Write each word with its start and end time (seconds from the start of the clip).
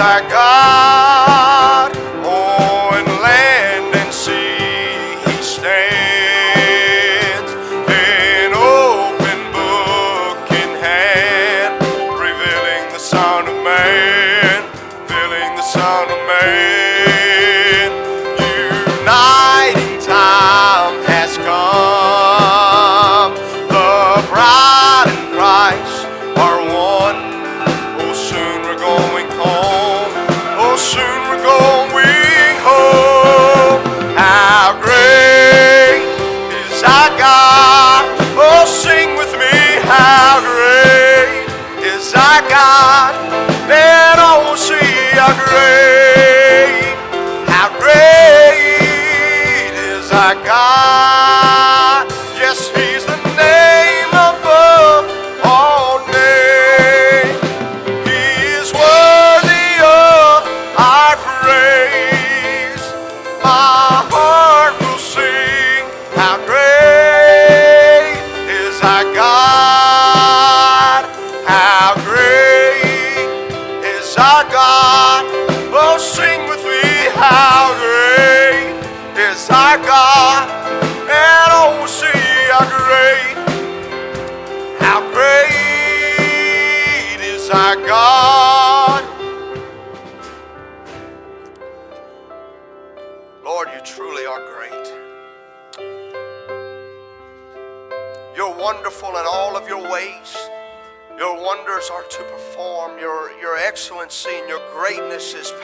our 0.00 0.20
God. 0.30 1.27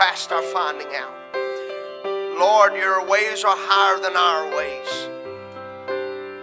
Past 0.05 0.33
our 0.33 0.43
finding 0.43 0.89
out. 0.97 1.15
Lord, 2.39 2.75
your 2.75 3.09
ways 3.09 3.43
are 3.43 3.57
higher 3.57 3.99
than 4.03 4.15
our 4.15 4.55
ways. 4.55 5.09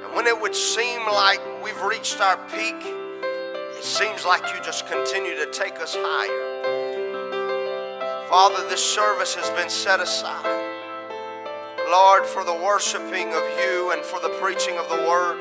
And 0.04 0.16
when 0.16 0.26
it 0.26 0.42
would 0.42 0.56
seem 0.56 1.02
like 1.06 1.40
we've 1.64 1.80
reached 1.84 2.20
our 2.22 2.38
peak, 2.48 2.73
it 2.82 3.84
seems 3.84 4.26
like 4.26 4.42
you 4.52 4.59
just 4.64 4.88
continue 4.88 5.36
to 5.36 5.45
take 5.52 5.80
us 5.80 5.95
higher. 5.95 6.42
Father, 8.30 8.67
this 8.67 8.84
service 8.84 9.36
has 9.36 9.48
been 9.52 9.70
set 9.70 10.00
aside. 10.00 10.44
Lord, 11.88 12.26
for 12.26 12.44
the 12.44 12.56
worshiping 12.56 13.28
of 13.28 13.44
you 13.59 13.92
and 13.92 14.02
for 14.04 14.20
the 14.20 14.36
preaching 14.42 14.80
of 14.80 14.89
the 14.89 15.08
word. 15.08 15.39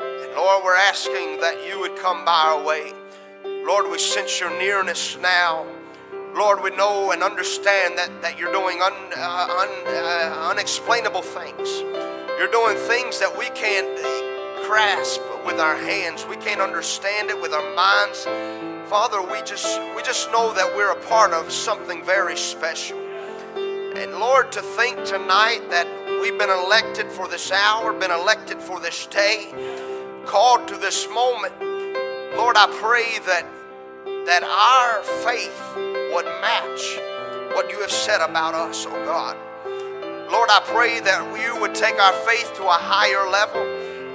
And 0.00 0.32
Lord, 0.34 0.64
we're 0.64 0.74
asking 0.74 1.38
that 1.42 1.66
you 1.68 1.78
would 1.80 1.96
come 1.96 2.24
by 2.24 2.44
our 2.46 2.64
way. 2.64 2.94
Lord, 3.44 3.90
we 3.90 3.98
sense 3.98 4.40
your 4.40 4.56
nearness 4.58 5.18
now. 5.18 5.66
Lord, 6.38 6.62
we 6.62 6.70
know 6.76 7.10
and 7.10 7.24
understand 7.24 7.98
that, 7.98 8.22
that 8.22 8.38
you're 8.38 8.52
doing 8.52 8.80
un, 8.80 8.92
uh, 9.16 9.48
un, 9.58 9.68
uh, 9.88 10.48
unexplainable 10.50 11.22
things. 11.22 11.68
You're 12.38 12.52
doing 12.52 12.76
things 12.76 13.18
that 13.18 13.36
we 13.36 13.46
can't 13.50 13.98
grasp 14.64 15.20
with 15.44 15.58
our 15.58 15.74
hands. 15.74 16.24
We 16.26 16.36
can't 16.36 16.60
understand 16.60 17.30
it 17.30 17.42
with 17.42 17.52
our 17.52 17.74
minds. 17.74 18.22
Father, 18.88 19.20
we 19.20 19.42
just 19.42 19.80
we 19.96 20.02
just 20.04 20.30
know 20.30 20.54
that 20.54 20.76
we're 20.76 20.92
a 20.92 21.00
part 21.06 21.32
of 21.32 21.50
something 21.50 22.04
very 22.04 22.36
special. 22.36 22.98
And 23.96 24.20
Lord, 24.20 24.52
to 24.52 24.62
think 24.62 25.04
tonight 25.04 25.68
that 25.70 25.88
we've 26.22 26.38
been 26.38 26.50
elected 26.50 27.10
for 27.10 27.26
this 27.26 27.50
hour, 27.50 27.92
been 27.92 28.12
elected 28.12 28.62
for 28.62 28.78
this 28.78 29.06
day, 29.06 29.50
called 30.24 30.68
to 30.68 30.76
this 30.76 31.08
moment. 31.08 31.60
Lord, 32.36 32.56
I 32.56 32.68
pray 32.80 33.18
that 33.26 33.44
that 34.26 34.44
our 34.44 35.02
faith 35.24 35.97
would 36.12 36.26
match 36.40 36.98
what 37.54 37.70
you 37.70 37.80
have 37.80 37.90
said 37.90 38.20
about 38.20 38.54
us, 38.54 38.86
oh 38.88 39.04
God. 39.04 39.36
Lord, 40.30 40.50
I 40.50 40.60
pray 40.64 41.00
that 41.00 41.24
you 41.42 41.58
would 41.60 41.74
take 41.74 41.98
our 41.98 42.12
faith 42.12 42.52
to 42.56 42.64
a 42.64 42.78
higher 42.78 43.28
level. 43.28 43.62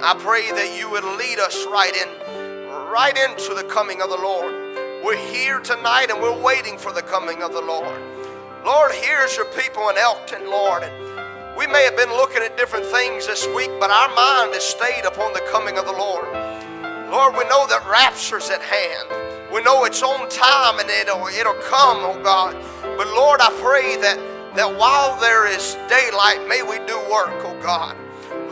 I 0.02 0.14
pray 0.18 0.50
that 0.50 0.78
you 0.78 0.90
would 0.90 1.04
lead 1.04 1.38
us 1.38 1.66
right 1.66 1.94
in, 1.94 2.08
right 2.90 3.16
into 3.16 3.54
the 3.54 3.64
coming 3.64 4.00
of 4.00 4.10
the 4.10 4.16
Lord. 4.16 4.52
We're 5.04 5.16
here 5.16 5.60
tonight 5.60 6.10
and 6.10 6.22
we're 6.22 6.40
waiting 6.40 6.78
for 6.78 6.92
the 6.92 7.02
coming 7.02 7.42
of 7.42 7.52
the 7.52 7.60
Lord. 7.60 8.00
Lord, 8.64 8.92
here's 8.92 9.36
your 9.36 9.46
people 9.46 9.88
in 9.90 9.98
Elkton, 9.98 10.48
Lord. 10.48 10.84
And 10.84 11.56
we 11.58 11.66
may 11.66 11.84
have 11.84 11.96
been 11.96 12.10
looking 12.10 12.42
at 12.42 12.56
different 12.56 12.86
things 12.86 13.26
this 13.26 13.46
week, 13.48 13.70
but 13.78 13.90
our 13.90 14.08
mind 14.14 14.54
has 14.54 14.64
stayed 14.64 15.04
upon 15.04 15.32
the 15.32 15.42
coming 15.50 15.78
of 15.78 15.84
the 15.84 15.92
Lord. 15.92 16.26
Lord, 17.10 17.36
we 17.36 17.44
know 17.44 17.66
that 17.66 17.86
rapture's 17.88 18.50
at 18.50 18.62
hand. 18.62 19.23
We 19.54 19.62
know 19.62 19.84
it's 19.84 20.02
on 20.02 20.28
time 20.28 20.80
and 20.80 20.90
it'll, 20.90 21.28
it'll 21.28 21.54
come, 21.62 21.98
oh 22.02 22.20
God. 22.24 22.56
But 22.98 23.06
Lord, 23.14 23.40
I 23.40 23.50
pray 23.62 23.96
that, 23.98 24.18
that 24.56 24.66
while 24.66 25.14
there 25.20 25.46
is 25.46 25.74
daylight, 25.88 26.48
may 26.48 26.64
we 26.64 26.84
do 26.88 26.98
work, 27.06 27.38
oh 27.46 27.56
God. 27.62 27.96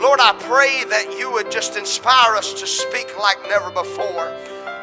Lord, 0.01 0.21
I 0.21 0.31
pray 0.47 0.85
that 0.85 1.19
you 1.19 1.29
would 1.29 1.51
just 1.51 1.75
inspire 1.75 2.37
us 2.37 2.53
to 2.53 2.65
speak 2.65 3.19
like 3.19 3.37
never 3.49 3.69
before. 3.69 4.31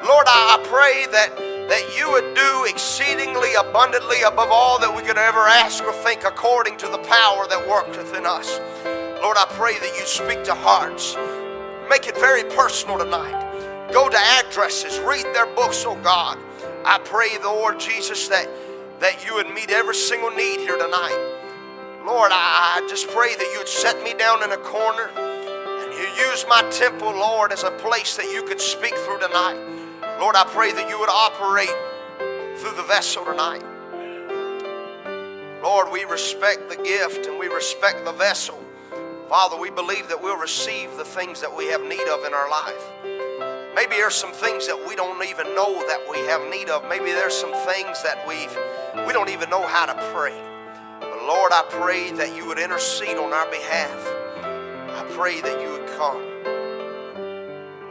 Lord, 0.04 0.26
I, 0.28 0.60
I 0.60 0.66
pray 0.68 1.06
that, 1.10 1.38
that 1.70 1.96
you 1.96 2.12
would 2.12 2.34
do 2.34 2.66
exceedingly 2.68 3.54
abundantly 3.54 4.20
above 4.20 4.50
all 4.50 4.78
that 4.78 4.94
we 4.94 5.00
could 5.00 5.16
ever 5.16 5.48
ask 5.48 5.82
or 5.82 5.92
think 6.04 6.24
according 6.24 6.76
to 6.84 6.88
the 6.88 6.98
power 6.98 7.48
that 7.48 7.66
worketh 7.66 8.14
in 8.14 8.26
us. 8.26 8.60
Lord, 9.22 9.38
I 9.38 9.46
pray 9.56 9.78
that 9.78 9.96
you 9.98 10.04
speak 10.04 10.44
to 10.44 10.54
hearts. 10.54 11.16
Make 11.88 12.08
it 12.08 12.18
very 12.18 12.44
personal 12.44 12.98
tonight. 12.98 13.49
Go 13.92 14.08
to 14.08 14.18
addresses, 14.18 14.98
read 15.00 15.26
their 15.34 15.46
books, 15.54 15.84
oh 15.86 15.96
God. 15.96 16.38
I 16.84 16.98
pray, 16.98 17.38
Lord 17.42 17.80
Jesus, 17.80 18.28
that, 18.28 18.48
that 19.00 19.24
you 19.26 19.34
would 19.34 19.50
meet 19.52 19.70
every 19.70 19.94
single 19.94 20.30
need 20.30 20.60
here 20.60 20.78
tonight. 20.78 21.36
Lord, 22.06 22.30
I, 22.32 22.80
I 22.82 22.86
just 22.88 23.08
pray 23.08 23.34
that 23.34 23.50
you 23.52 23.58
would 23.58 23.68
set 23.68 24.02
me 24.02 24.14
down 24.14 24.42
in 24.42 24.52
a 24.52 24.56
corner 24.56 25.10
and 25.16 25.92
you 25.92 26.24
use 26.24 26.46
my 26.48 26.62
temple, 26.70 27.10
Lord, 27.10 27.52
as 27.52 27.64
a 27.64 27.70
place 27.72 28.16
that 28.16 28.30
you 28.32 28.42
could 28.42 28.60
speak 28.60 28.94
through 28.94 29.18
tonight. 29.20 29.58
Lord, 30.18 30.36
I 30.36 30.44
pray 30.44 30.72
that 30.72 30.88
you 30.88 30.98
would 30.98 31.10
operate 31.10 31.74
through 32.58 32.76
the 32.76 32.84
vessel 32.84 33.24
tonight. 33.24 33.64
Lord, 35.62 35.92
we 35.92 36.04
respect 36.04 36.68
the 36.70 36.76
gift 36.76 37.26
and 37.26 37.38
we 37.38 37.48
respect 37.48 38.04
the 38.04 38.12
vessel. 38.12 38.58
Father, 39.28 39.58
we 39.58 39.70
believe 39.70 40.08
that 40.08 40.22
we'll 40.22 40.38
receive 40.38 40.96
the 40.96 41.04
things 41.04 41.40
that 41.40 41.54
we 41.54 41.66
have 41.66 41.82
need 41.82 42.08
of 42.08 42.24
in 42.24 42.32
our 42.32 42.50
life. 42.50 43.19
Maybe 43.74 43.96
there's 43.96 44.14
some 44.14 44.32
things 44.32 44.66
that 44.66 44.84
we 44.86 44.96
don't 44.96 45.22
even 45.24 45.54
know 45.54 45.86
that 45.86 46.04
we 46.10 46.18
have 46.26 46.42
need 46.50 46.68
of. 46.68 46.88
Maybe 46.88 47.12
there's 47.12 47.34
some 47.34 47.52
things 47.52 48.02
that 48.02 48.26
we've 48.26 48.56
we 49.06 49.12
don't 49.12 49.30
even 49.30 49.48
know 49.48 49.66
how 49.66 49.86
to 49.86 49.94
pray. 50.12 50.34
But 51.00 51.22
Lord, 51.24 51.52
I 51.52 51.64
pray 51.70 52.10
that 52.12 52.34
you 52.34 52.46
would 52.46 52.58
intercede 52.58 53.16
on 53.16 53.32
our 53.32 53.48
behalf. 53.50 54.06
I 54.42 55.06
pray 55.10 55.40
that 55.40 55.60
you 55.62 55.70
would 55.70 55.86
come. 55.96 56.30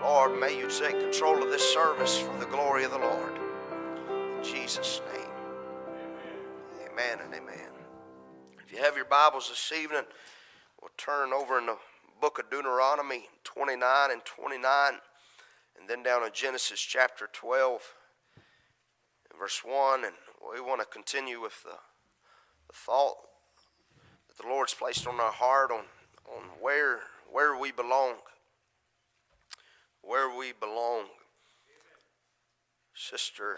Lord, 0.01 0.39
may 0.39 0.57
you 0.57 0.67
take 0.69 0.99
control 0.99 1.41
of 1.41 1.49
this 1.49 1.73
service 1.73 2.19
for 2.19 2.37
the 2.39 2.45
glory 2.45 2.83
of 2.83 2.91
the 2.91 2.97
Lord. 2.97 3.39
In 4.09 4.43
Jesus' 4.43 5.01
name. 5.13 5.31
Amen 6.91 7.19
and 7.23 7.33
amen. 7.33 7.71
If 8.65 8.73
you 8.73 8.79
have 8.79 8.95
your 8.95 9.05
Bibles 9.05 9.49
this 9.49 9.71
evening, 9.71 10.03
we'll 10.81 10.91
turn 10.97 11.31
over 11.31 11.57
in 11.57 11.67
the 11.67 11.77
book 12.19 12.37
of 12.37 12.49
Deuteronomy 12.49 13.29
29 13.43 14.11
and 14.11 14.25
29, 14.25 14.93
and 14.93 14.97
then 15.89 16.03
down 16.03 16.23
in 16.23 16.29
Genesis 16.31 16.79
chapter 16.79 17.27
12, 17.33 17.81
verse 19.37 19.61
1. 19.65 20.05
And 20.05 20.13
we 20.53 20.61
want 20.61 20.81
to 20.81 20.85
continue 20.85 21.41
with 21.41 21.63
the, 21.63 21.77
the 22.67 22.73
thought 22.73 23.15
that 24.27 24.37
the 24.37 24.47
Lord's 24.47 24.75
placed 24.75 25.07
on 25.07 25.19
our 25.19 25.31
heart 25.31 25.71
on, 25.71 25.85
on 26.31 26.43
where, 26.61 26.99
where 27.31 27.57
we 27.57 27.71
belong. 27.71 28.17
Where 30.03 30.29
we 30.29 30.53
belong. 30.53 31.05
Sister 32.93 33.57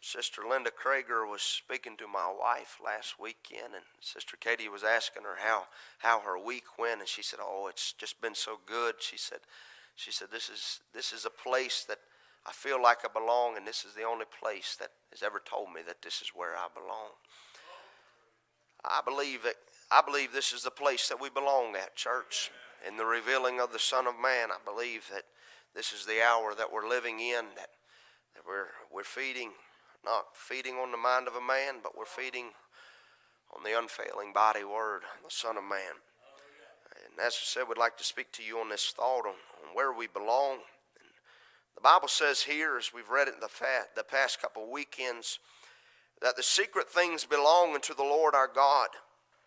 Sister 0.00 0.42
Linda 0.48 0.70
Krager 0.70 1.28
was 1.28 1.42
speaking 1.42 1.96
to 1.96 2.06
my 2.06 2.32
wife 2.32 2.78
last 2.82 3.18
weekend, 3.18 3.74
and 3.74 3.84
Sister 4.00 4.36
Katie 4.38 4.68
was 4.68 4.84
asking 4.84 5.24
her 5.24 5.38
how, 5.44 5.64
how 5.98 6.20
her 6.20 6.38
week 6.38 6.78
went, 6.78 7.00
and 7.00 7.08
she 7.08 7.20
said, 7.20 7.40
"Oh, 7.42 7.66
it's 7.68 7.92
just 7.94 8.20
been 8.20 8.36
so 8.36 8.60
good." 8.64 8.94
She 9.00 9.18
said, 9.18 9.40
"She 9.98 10.12
said 10.12 10.28
this 10.30 10.48
is 10.48 10.80
this 10.94 11.12
is 11.12 11.24
a 11.24 11.30
place 11.30 11.84
that 11.88 11.98
I 12.46 12.52
feel 12.52 12.80
like 12.80 13.04
I 13.04 13.08
belong, 13.12 13.56
and 13.56 13.66
this 13.66 13.84
is 13.84 13.94
the 13.94 14.04
only 14.04 14.26
place 14.26 14.76
that 14.78 14.92
has 15.10 15.24
ever 15.24 15.42
told 15.44 15.72
me 15.72 15.82
that 15.82 16.02
this 16.02 16.22
is 16.22 16.28
where 16.28 16.56
I 16.56 16.68
belong." 16.72 17.10
I 18.84 19.00
believe 19.04 19.42
that 19.42 19.56
I 19.90 20.02
believe 20.02 20.32
this 20.32 20.52
is 20.52 20.62
the 20.62 20.70
place 20.70 21.08
that 21.08 21.20
we 21.20 21.30
belong 21.30 21.74
at, 21.74 21.96
church. 21.96 22.52
In 22.86 22.96
the 22.96 23.06
revealing 23.06 23.58
of 23.58 23.72
the 23.72 23.78
Son 23.78 24.06
of 24.06 24.14
Man, 24.14 24.52
I 24.52 24.58
believe 24.64 25.08
that 25.12 25.24
this 25.74 25.92
is 25.92 26.06
the 26.06 26.22
hour 26.22 26.54
that 26.54 26.72
we're 26.72 26.88
living 26.88 27.18
in, 27.18 27.46
that, 27.56 27.70
that 28.34 28.46
we're, 28.46 28.68
we're 28.92 29.02
feeding, 29.02 29.50
not 30.04 30.36
feeding 30.36 30.76
on 30.76 30.92
the 30.92 30.96
mind 30.96 31.26
of 31.26 31.34
a 31.34 31.40
man, 31.40 31.80
but 31.82 31.98
we're 31.98 32.04
feeding 32.04 32.50
on 33.52 33.64
the 33.64 33.76
unfailing 33.76 34.32
body 34.32 34.62
word, 34.62 35.02
the 35.24 35.30
Son 35.30 35.56
of 35.56 35.64
Man. 35.64 35.98
And 37.18 37.26
as 37.26 37.34
I 37.34 37.42
said, 37.42 37.64
we'd 37.68 37.78
like 37.78 37.98
to 37.98 38.04
speak 38.04 38.30
to 38.32 38.44
you 38.44 38.60
on 38.60 38.68
this 38.68 38.92
thought 38.96 39.26
on, 39.26 39.34
on 39.34 39.74
where 39.74 39.92
we 39.92 40.06
belong. 40.06 40.52
And 40.52 41.10
the 41.74 41.80
Bible 41.80 42.06
says 42.06 42.42
here, 42.42 42.78
as 42.78 42.92
we've 42.94 43.08
read 43.08 43.26
it 43.26 43.40
the, 43.40 43.48
fa- 43.48 43.86
the 43.96 44.04
past 44.04 44.40
couple 44.40 44.62
of 44.62 44.68
weekends, 44.68 45.40
that 46.22 46.36
the 46.36 46.44
secret 46.44 46.88
things 46.88 47.24
belong 47.24 47.74
unto 47.74 47.92
the 47.92 48.04
Lord 48.04 48.36
our 48.36 48.46
God, 48.46 48.90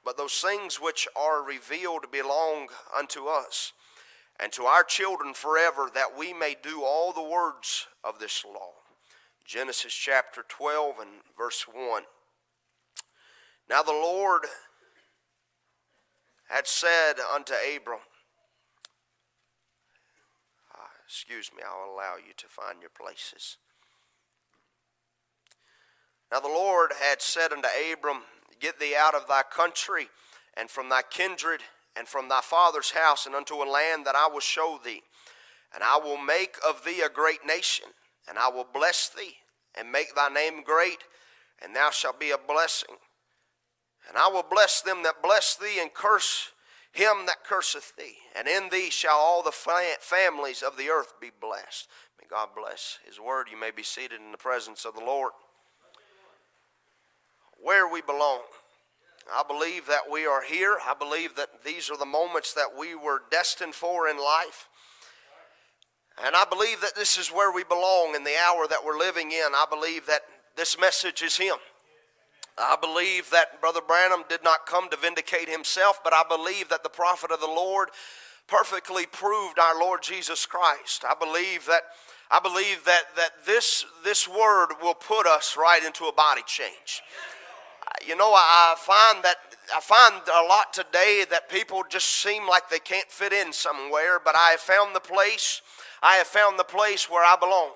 but 0.04 0.18
those 0.18 0.34
things 0.34 0.82
which 0.82 1.08
are 1.16 1.42
revealed 1.42 2.12
belong 2.12 2.68
unto 2.98 3.28
us 3.28 3.72
and 4.38 4.52
to 4.52 4.64
our 4.64 4.84
children 4.84 5.34
forever, 5.34 5.90
that 5.94 6.18
we 6.18 6.34
may 6.34 6.58
do 6.62 6.84
all 6.84 7.14
the 7.14 7.24
words 7.24 7.88
of 8.04 8.20
this 8.20 8.44
law. 8.44 8.72
Genesis 9.46 9.94
chapter 9.94 10.44
12 10.50 10.96
and 11.00 11.10
verse 11.38 11.66
1. 11.72 12.04
Now 13.70 13.82
the 13.82 13.92
Lord 13.94 14.42
had 16.51 16.68
said 16.68 17.13
unto 17.33 17.53
Abram, 17.53 18.00
uh, 20.75 20.88
excuse 21.06 21.50
me, 21.56 21.63
I'll 21.63 21.94
allow 21.94 22.15
you 22.18 22.33
to 22.36 22.48
find 22.48 22.81
your 22.81 22.89
places. 22.89 23.57
Now 26.30 26.42
the 26.42 26.50
Lord 26.50 26.92
had 27.01 27.21
said 27.21 27.53
unto 27.53 27.69
Abram, 27.92 28.24
Get 28.59 28.80
thee 28.80 28.95
out 28.98 29.15
of 29.15 29.27
thy 29.27 29.44
country 29.44 30.09
and 30.56 30.69
from 30.69 30.89
thy 30.89 31.01
kindred 31.01 31.62
and 31.95 32.07
from 32.07 32.27
thy 32.27 32.42
father's 32.42 32.92
house 32.92 33.25
and 33.25 33.33
unto 33.33 33.56
a 33.56 33.65
land 33.69 34.06
that 34.06 34.15
I 34.15 34.27
will 34.27 34.42
show 34.42 34.77
thee. 34.83 35.03
And 35.74 35.83
I 35.83 35.98
will 35.98 36.18
make 36.18 36.57
of 36.68 36.83
thee 36.83 37.01
a 37.01 37.09
great 37.09 37.45
nation, 37.45 37.88
and 38.27 38.38
I 38.38 38.50
will 38.50 38.68
bless 38.74 39.07
thee 39.07 39.36
and 39.74 39.89
make 39.89 40.15
thy 40.15 40.27
name 40.27 40.63
great, 40.63 41.00
and 41.62 41.74
thou 41.74 41.92
shalt 41.92 42.19
be 42.19 42.31
a 42.31 42.38
blessing. 42.38 42.98
And 44.07 44.18
I 44.18 44.27
will 44.30 44.45
bless 44.50 44.81
them 44.81 45.03
that 45.03 45.24
bless 45.24 45.56
thee, 45.56 45.80
and 45.80 45.94
curse 45.94 46.51
him 46.92 47.25
that 47.27 47.44
curseth 47.45 47.94
thee. 47.98 48.18
And 48.36 48.48
in 48.48 48.69
thee 48.69 48.89
shall 48.89 49.18
all 49.18 49.44
the 49.44 49.51
families 50.00 50.62
of 50.62 50.77
the 50.77 50.89
earth 50.89 51.13
be 51.21 51.31
blessed. 51.39 51.88
May 52.19 52.27
God 52.30 52.50
bless 52.56 53.00
his 53.06 53.19
word. 53.19 53.48
You 53.50 53.59
may 53.59 53.71
be 53.71 53.83
seated 53.83 54.19
in 54.19 54.31
the 54.31 54.38
presence 54.38 54.86
of 54.86 54.95
the 54.95 55.06
Lord 55.06 55.31
where 57.62 57.88
we 57.88 58.01
belong. 58.01 58.42
I 59.31 59.44
believe 59.48 59.86
that 59.88 60.12
we 60.12 60.25
are 60.25 60.44
here. 60.44 60.77
I 60.83 60.95
believe 60.95 61.36
that 61.36 61.63
these 61.63 61.89
are 61.92 61.98
the 61.98 62.06
moments 62.06 62.53
that 62.53 62.75
we 62.77 62.95
were 62.95 63.21
destined 63.30 63.75
for 63.75 64.07
in 64.07 64.18
life. 64.18 64.68
And 66.25 66.36
I 66.36 66.44
believe 66.45 66.81
that 66.81 66.95
this 66.95 67.18
is 67.18 67.30
where 67.30 67.53
we 67.53 67.63
belong 67.63 68.15
in 68.15 68.24
the 68.24 68.36
hour 68.48 68.68
that 68.68 68.83
we're 68.83 68.98
living 68.98 69.31
in. 69.31 69.53
I 69.53 69.65
believe 69.69 70.07
that 70.07 70.21
this 70.56 70.77
message 70.80 71.21
is 71.21 71.38
Him. 71.38 71.56
I 72.57 72.75
believe 72.80 73.30
that 73.31 73.59
Brother 73.62 73.81
Branham 73.86 74.24
did 74.30 74.44
not 74.44 74.65
come 74.65 74.89
to 74.89 74.98
vindicate 74.98 75.50
himself, 75.50 76.01
but 76.03 76.13
I 76.13 76.24
believe 76.27 76.69
that 76.69 76.83
the 76.83 76.89
prophet 76.89 77.31
of 77.31 77.39
the 77.39 77.48
Lord 77.48 77.89
perfectly 78.48 79.06
proved 79.06 79.57
our 79.59 79.80
Lord 79.80 80.03
Jesus 80.03 80.45
Christ. 80.45 81.06
I 81.07 81.13
believe 81.19 81.65
that 81.68 81.83
I 82.33 82.39
believe 82.39 82.86
that, 82.86 83.03
that 83.18 83.45
this, 83.45 83.86
this 84.06 84.25
word 84.25 84.69
will 84.81 84.94
put 84.94 85.27
us 85.27 85.57
right 85.57 85.83
into 85.83 86.06
a 86.06 86.13
body 86.13 86.42
change 86.48 87.01
uh, 87.86 87.92
you 88.07 88.15
know, 88.15 88.31
I 88.33 88.75
find 88.77 89.24
that 89.24 89.36
I 89.75 89.80
find 89.80 90.15
a 90.27 90.48
lot 90.48 90.74
today 90.74 91.25
that 91.30 91.50
people 91.50 91.83
just 91.89 92.07
seem 92.07 92.48
like 92.48 92.69
they 92.69 92.80
can't 92.80 93.09
fit 93.09 93.31
in 93.33 93.53
somewhere, 93.53 94.19
but 94.24 94.36
I 94.36 94.51
have 94.51 94.59
found 94.59 94.95
the 94.95 95.00
place. 95.00 95.62
I 96.01 96.15
have 96.15 96.27
found 96.27 96.59
the 96.59 96.63
place 96.63 97.09
where 97.09 97.24
I 97.24 97.36
belong. 97.39 97.71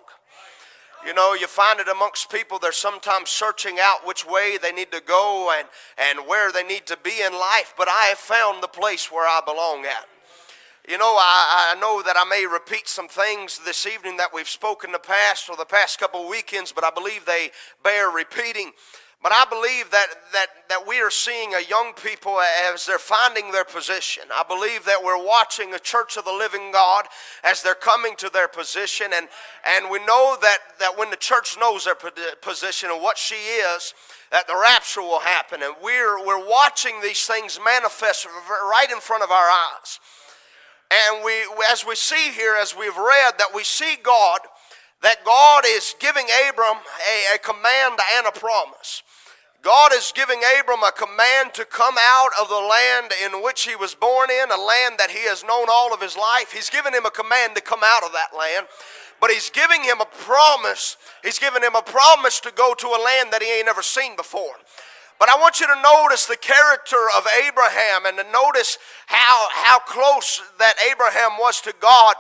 You 1.06 1.14
know, 1.14 1.34
you 1.34 1.48
find 1.48 1.80
it 1.80 1.88
amongst 1.88 2.32
people, 2.32 2.60
they're 2.60 2.72
sometimes 2.72 3.30
searching 3.30 3.78
out 3.80 4.06
which 4.06 4.26
way 4.26 4.58
they 4.62 4.72
need 4.72 4.92
to 4.92 5.02
go 5.02 5.54
and, 5.58 5.68
and 5.98 6.28
where 6.28 6.52
they 6.52 6.64
need 6.64 6.86
to 6.88 6.98
be 6.98 7.22
in 7.22 7.34
life, 7.34 7.74
but 7.78 7.88
I 7.88 8.06
have 8.06 8.18
found 8.18 8.62
the 8.62 8.68
place 8.68 9.12
where 9.12 9.28
I 9.28 9.42
belong 9.46 9.86
at. 9.86 10.08
You 10.88 11.00
know, 11.00 11.16
I, 11.18 11.74
I 11.76 11.80
know 11.80 12.04
that 12.04 12.16
I 12.16 12.30
may 12.30 12.46
repeat 12.46 12.88
some 12.88 13.08
things 13.08 13.60
this 13.66 13.88
evening 13.88 14.18
that 14.18 14.32
we've 14.32 14.48
spoken 14.48 14.92
the 14.92 15.00
past 15.00 15.50
or 15.50 15.56
the 15.56 15.66
past 15.66 16.00
couple 16.00 16.30
weekends, 16.30 16.72
but 16.72 16.84
I 16.84 16.92
believe 16.92 17.26
they 17.26 17.50
bear 17.84 18.10
repeating. 18.10 18.72
But 19.26 19.34
I 19.36 19.46
believe 19.50 19.90
that, 19.90 20.06
that, 20.34 20.48
that 20.70 20.88
we 20.88 21.02
are 21.02 21.10
seeing 21.10 21.56
a 21.56 21.68
young 21.68 21.94
people 21.94 22.40
as 22.72 22.86
they're 22.86 23.00
finding 23.00 23.52
their 23.52 23.66
position. 23.66 24.26
I 24.32 24.44
believe 24.48 24.86
that 24.86 25.04
we're 25.04 25.18
watching 25.18 25.74
a 25.74 25.80
church 25.80 26.16
of 26.16 26.26
the 26.26 26.32
living 26.32 26.72
God 26.72 27.06
as 27.44 27.64
they're 27.64 27.74
coming 27.74 28.16
to 28.18 28.30
their 28.30 28.48
position. 28.48 29.08
And, 29.16 29.28
and 29.66 29.90
we 29.90 29.98
know 30.06 30.38
that, 30.44 30.60
that 30.78 30.96
when 30.96 31.10
the 31.10 31.16
church 31.16 31.58
knows 31.60 31.86
their 31.86 31.96
position 32.40 32.92
and 32.92 33.02
what 33.02 33.18
she 33.18 33.34
is, 33.34 33.96
that 34.30 34.46
the 34.46 34.54
rapture 34.54 35.02
will 35.02 35.22
happen. 35.22 35.64
And 35.64 35.74
we're, 35.82 36.24
we're 36.24 36.48
watching 36.48 37.02
these 37.02 37.26
things 37.26 37.60
manifest 37.66 38.28
right 38.48 38.92
in 38.92 39.00
front 39.00 39.24
of 39.24 39.32
our 39.32 39.50
eyes. 39.50 40.00
And 40.92 41.26
we, 41.26 41.34
as 41.72 41.84
we 41.84 41.96
see 41.96 42.30
here, 42.30 42.54
as 42.62 42.78
we've 42.78 42.96
read, 42.96 43.40
that 43.40 43.56
we 43.56 43.64
see 43.64 43.98
God, 44.04 44.42
that 45.02 45.26
God 45.26 45.64
is 45.66 45.96
giving 46.00 46.28
Abram 46.48 46.78
a, 46.78 47.36
a 47.36 47.38
command 47.40 48.00
and 48.20 48.28
a 48.28 48.32
promise. 48.32 49.02
God 49.66 49.94
is 49.96 50.14
giving 50.16 50.42
Abram 50.62 50.84
a 50.84 50.92
command 50.92 51.56
to 51.56 51.66
come 51.66 51.96
out 51.98 52.30
of 52.40 52.50
the 52.50 52.54
land 52.54 53.12
in 53.26 53.42
which 53.42 53.64
he 53.64 53.76
was 53.76 53.96
born 53.96 54.30
in, 54.30 54.52
a 54.52 54.62
land 54.62 55.02
that 55.02 55.10
he 55.10 55.26
has 55.26 55.44
known 55.44 55.66
all 55.74 55.92
of 55.92 56.00
his 56.00 56.16
life. 56.16 56.52
He's 56.54 56.70
given 56.70 56.94
him 56.94 57.04
a 57.04 57.10
command 57.10 57.56
to 57.56 57.66
come 57.66 57.82
out 57.84 58.04
of 58.04 58.12
that 58.14 58.38
land, 58.38 58.68
but 59.20 59.32
he's 59.32 59.50
giving 59.50 59.82
him 59.82 59.98
a 60.00 60.06
promise. 60.06 60.98
He's 61.24 61.40
giving 61.40 61.64
him 61.64 61.74
a 61.74 61.82
promise 61.82 62.40
to 62.42 62.54
go 62.54 62.76
to 62.78 62.88
a 62.94 63.02
land 63.02 63.34
that 63.34 63.42
he 63.42 63.50
ain't 63.58 63.66
never 63.66 63.82
seen 63.82 64.16
before. 64.16 64.54
But 65.18 65.34
I 65.34 65.42
want 65.42 65.60
you 65.60 65.66
to 65.66 65.82
notice 65.82 66.30
the 66.30 66.38
character 66.38 67.02
of 67.18 67.26
Abraham 67.26 68.06
and 68.06 68.22
to 68.22 68.26
notice 68.30 68.78
how, 69.08 69.48
how 69.50 69.80
close 69.80 70.46
that 70.60 70.78
Abraham 70.92 71.42
was 71.42 71.60
to 71.62 71.74
God 71.82 72.14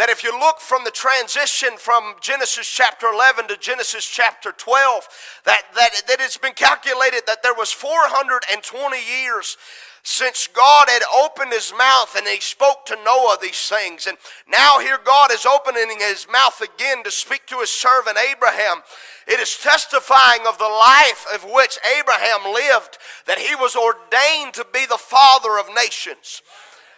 that 0.00 0.08
if 0.08 0.24
you 0.24 0.32
look 0.32 0.60
from 0.60 0.82
the 0.84 0.90
transition 0.90 1.76
from 1.76 2.14
Genesis 2.22 2.66
chapter 2.66 3.08
11 3.12 3.48
to 3.48 3.56
Genesis 3.58 4.08
chapter 4.08 4.50
12, 4.50 5.06
that, 5.44 5.60
that, 5.74 5.90
that 6.08 6.20
it's 6.20 6.38
been 6.38 6.54
calculated 6.54 7.20
that 7.26 7.42
there 7.42 7.52
was 7.52 7.70
420 7.70 8.96
years 8.96 9.58
since 10.02 10.48
God 10.56 10.86
had 10.88 11.02
opened 11.14 11.52
his 11.52 11.74
mouth 11.76 12.16
and 12.16 12.26
he 12.26 12.40
spoke 12.40 12.86
to 12.86 12.96
Noah 13.04 13.36
these 13.42 13.68
things. 13.68 14.06
And 14.06 14.16
now 14.48 14.78
here 14.78 14.98
God 15.04 15.30
is 15.32 15.44
opening 15.44 15.98
his 15.98 16.26
mouth 16.32 16.62
again 16.62 17.04
to 17.04 17.10
speak 17.10 17.44
to 17.48 17.58
his 17.58 17.70
servant 17.70 18.16
Abraham. 18.16 18.80
It 19.28 19.38
is 19.38 19.58
testifying 19.62 20.46
of 20.48 20.56
the 20.56 20.64
life 20.64 21.26
of 21.34 21.44
which 21.44 21.76
Abraham 22.00 22.54
lived, 22.54 22.96
that 23.26 23.38
he 23.38 23.54
was 23.54 23.76
ordained 23.76 24.54
to 24.54 24.64
be 24.72 24.86
the 24.86 24.96
father 24.96 25.58
of 25.58 25.66
nations. 25.74 26.40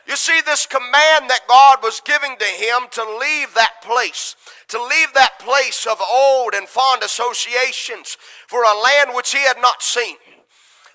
You 0.07 0.17
see, 0.17 0.41
this 0.45 0.67
command 0.67 1.31
that 1.31 1.47
God 1.49 1.79
was 1.83 2.03
giving 2.05 2.37
to 2.37 2.45
him 2.45 2.89
to 2.91 3.19
leave 3.19 3.55
that 3.55 3.83
place, 3.83 4.35
to 4.69 4.83
leave 4.83 5.15
that 5.15 5.39
place 5.39 5.87
of 5.87 6.01
old 6.13 6.55
and 6.55 6.69
fond 6.69 7.03
associations 7.03 8.17
for 8.49 8.63
a 8.65 8.81
land 8.81 9.11
which 9.15 9.33
he 9.33 9.39
had 9.39 9.59
not 9.61 9.83
seen. 9.83 10.17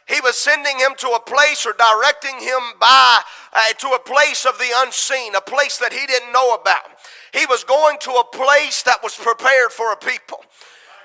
He 0.07 0.19
was 0.21 0.37
sending 0.37 0.77
him 0.79 0.93
to 0.97 1.09
a 1.09 1.19
place 1.19 1.65
or 1.65 1.73
directing 1.73 2.39
him 2.39 2.59
by 2.79 3.21
uh, 3.53 3.73
to 3.79 3.89
a 3.89 3.99
place 3.99 4.45
of 4.45 4.57
the 4.57 4.71
unseen, 4.77 5.35
a 5.35 5.41
place 5.41 5.77
that 5.79 5.91
he 5.91 6.05
didn't 6.05 6.31
know 6.31 6.53
about. 6.53 6.91
He 7.33 7.45
was 7.45 7.63
going 7.63 7.97
to 8.01 8.11
a 8.11 8.23
place 8.23 8.83
that 8.83 9.03
was 9.03 9.15
prepared 9.15 9.71
for 9.71 9.91
a 9.91 9.97
people. 9.97 10.39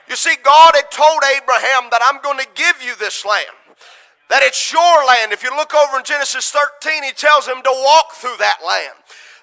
You 0.09 0.17
see, 0.17 0.35
God 0.43 0.73
had 0.75 0.91
told 0.91 1.23
Abraham 1.37 1.91
that 1.91 2.03
I'm 2.05 2.21
going 2.23 2.39
to 2.39 2.47
give 2.55 2.83
you 2.83 2.95
this 2.97 3.25
land 3.25 3.47
that 4.33 4.41
it's 4.41 4.73
your 4.73 5.05
land. 5.05 5.29
If 5.29 5.45
you 5.45 5.53
look 5.53 5.77
over 5.77 6.01
in 6.01 6.09
Genesis 6.09 6.49
13, 6.49 7.05
he 7.05 7.13
tells 7.13 7.45
him 7.47 7.61
to 7.61 7.69
walk 7.85 8.17
through 8.17 8.41
that 8.41 8.65
land. 8.65 8.97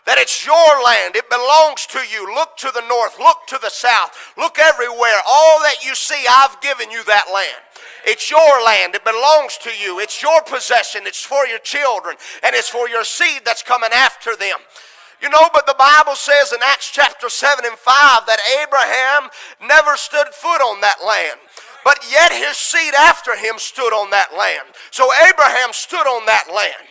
That 0.10 0.18
it's 0.18 0.42
your 0.42 0.82
land, 0.82 1.14
it 1.14 1.30
belongs 1.30 1.86
to 1.94 2.02
you. 2.10 2.26
Look 2.26 2.58
to 2.66 2.74
the 2.74 2.82
north, 2.90 3.22
look 3.22 3.46
to 3.54 3.60
the 3.62 3.70
south, 3.70 4.34
look 4.34 4.58
everywhere. 4.58 5.22
All 5.30 5.62
that 5.62 5.86
you 5.86 5.94
see, 5.94 6.26
I've 6.26 6.60
given 6.66 6.90
you 6.90 7.06
that 7.06 7.30
land. 7.30 7.62
It's 8.02 8.32
your 8.32 8.66
land, 8.66 8.96
it 8.96 9.06
belongs 9.06 9.62
to 9.62 9.70
you, 9.70 10.00
it's 10.00 10.24
your 10.26 10.42
possession, 10.42 11.06
it's 11.06 11.22
for 11.22 11.46
your 11.46 11.60
children, 11.60 12.18
and 12.42 12.56
it's 12.56 12.70
for 12.70 12.90
your 12.90 13.04
seed 13.04 13.46
that's 13.46 13.62
coming 13.62 13.94
after 13.94 14.36
them. 14.36 14.58
You 15.22 15.30
know, 15.30 15.50
but 15.54 15.68
the 15.68 15.76
Bible 15.78 16.16
says 16.16 16.54
in 16.54 16.60
Acts 16.64 16.90
chapter 16.90 17.30
7 17.30 17.66
and 17.66 17.78
5 17.78 18.26
that 18.26 18.40
Abraham 18.64 19.30
never 19.62 19.98
stood 19.98 20.34
foot 20.34 20.62
on 20.66 20.80
that 20.82 21.04
land. 21.06 21.40
But 21.84 22.04
yet 22.12 22.32
his 22.32 22.58
seed 22.58 22.94
after 22.94 23.36
him 23.36 23.56
stood 23.58 23.94
on 23.94 24.10
that 24.12 24.36
land. 24.38 24.76
So 24.92 25.10
Abraham 25.28 25.72
stood 25.72 26.08
on 26.08 26.26
that 26.26 26.46
land. 26.54 26.89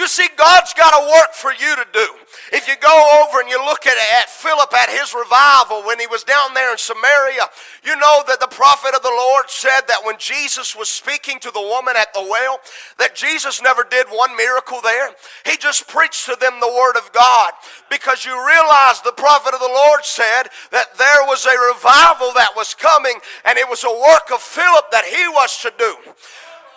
You 0.00 0.08
see, 0.08 0.28
God's 0.34 0.72
got 0.72 0.96
a 0.96 1.12
work 1.12 1.34
for 1.34 1.52
you 1.52 1.76
to 1.76 1.84
do. 1.92 2.08
If 2.56 2.66
you 2.66 2.72
go 2.80 3.20
over 3.20 3.38
and 3.38 3.50
you 3.50 3.62
look 3.62 3.86
at, 3.86 3.98
at 4.16 4.30
Philip 4.30 4.72
at 4.72 4.88
his 4.88 5.12
revival 5.12 5.84
when 5.84 6.00
he 6.00 6.06
was 6.06 6.24
down 6.24 6.54
there 6.54 6.72
in 6.72 6.78
Samaria, 6.78 7.44
you 7.84 7.94
know 7.96 8.24
that 8.26 8.40
the 8.40 8.48
prophet 8.48 8.94
of 8.96 9.02
the 9.02 9.12
Lord 9.12 9.50
said 9.50 9.82
that 9.88 10.00
when 10.02 10.16
Jesus 10.16 10.74
was 10.74 10.88
speaking 10.88 11.38
to 11.40 11.50
the 11.50 11.60
woman 11.60 11.96
at 11.98 12.14
the 12.14 12.22
well, 12.22 12.60
that 12.96 13.14
Jesus 13.14 13.60
never 13.60 13.84
did 13.84 14.06
one 14.08 14.34
miracle 14.38 14.80
there. 14.80 15.10
He 15.44 15.58
just 15.58 15.86
preached 15.86 16.24
to 16.32 16.36
them 16.40 16.60
the 16.60 16.72
word 16.72 16.96
of 16.96 17.12
God 17.12 17.52
because 17.90 18.24
you 18.24 18.32
realize 18.32 19.02
the 19.04 19.12
prophet 19.12 19.52
of 19.52 19.60
the 19.60 19.68
Lord 19.68 20.00
said 20.08 20.48
that 20.72 20.96
there 20.96 21.28
was 21.28 21.44
a 21.44 21.76
revival 21.76 22.32
that 22.40 22.56
was 22.56 22.72
coming 22.72 23.20
and 23.44 23.58
it 23.58 23.68
was 23.68 23.84
a 23.84 23.92
work 23.92 24.32
of 24.32 24.40
Philip 24.40 24.88
that 24.92 25.04
he 25.04 25.28
was 25.28 25.60
to 25.60 25.70
do. 25.76 25.92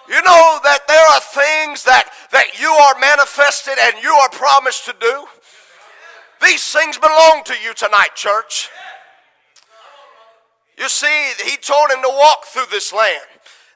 You 0.07 0.21
know 0.21 0.59
that 0.63 0.87
there 0.87 1.05
are 1.15 1.21
things 1.21 1.83
that, 1.85 2.11
that 2.31 2.59
you 2.59 2.69
are 2.69 2.99
manifested 2.99 3.75
and 3.79 4.03
you 4.03 4.11
are 4.11 4.29
promised 4.29 4.85
to 4.85 4.95
do. 4.99 5.25
These 6.41 6.65
things 6.71 6.97
belong 6.97 7.43
to 7.45 7.55
you 7.63 7.73
tonight, 7.73 8.15
church. 8.15 8.69
You 10.77 10.89
see, 10.89 11.31
he 11.45 11.55
told 11.57 11.89
him 11.91 12.01
to 12.01 12.09
walk 12.09 12.45
through 12.45 12.67
this 12.69 12.91
land. 12.91 13.21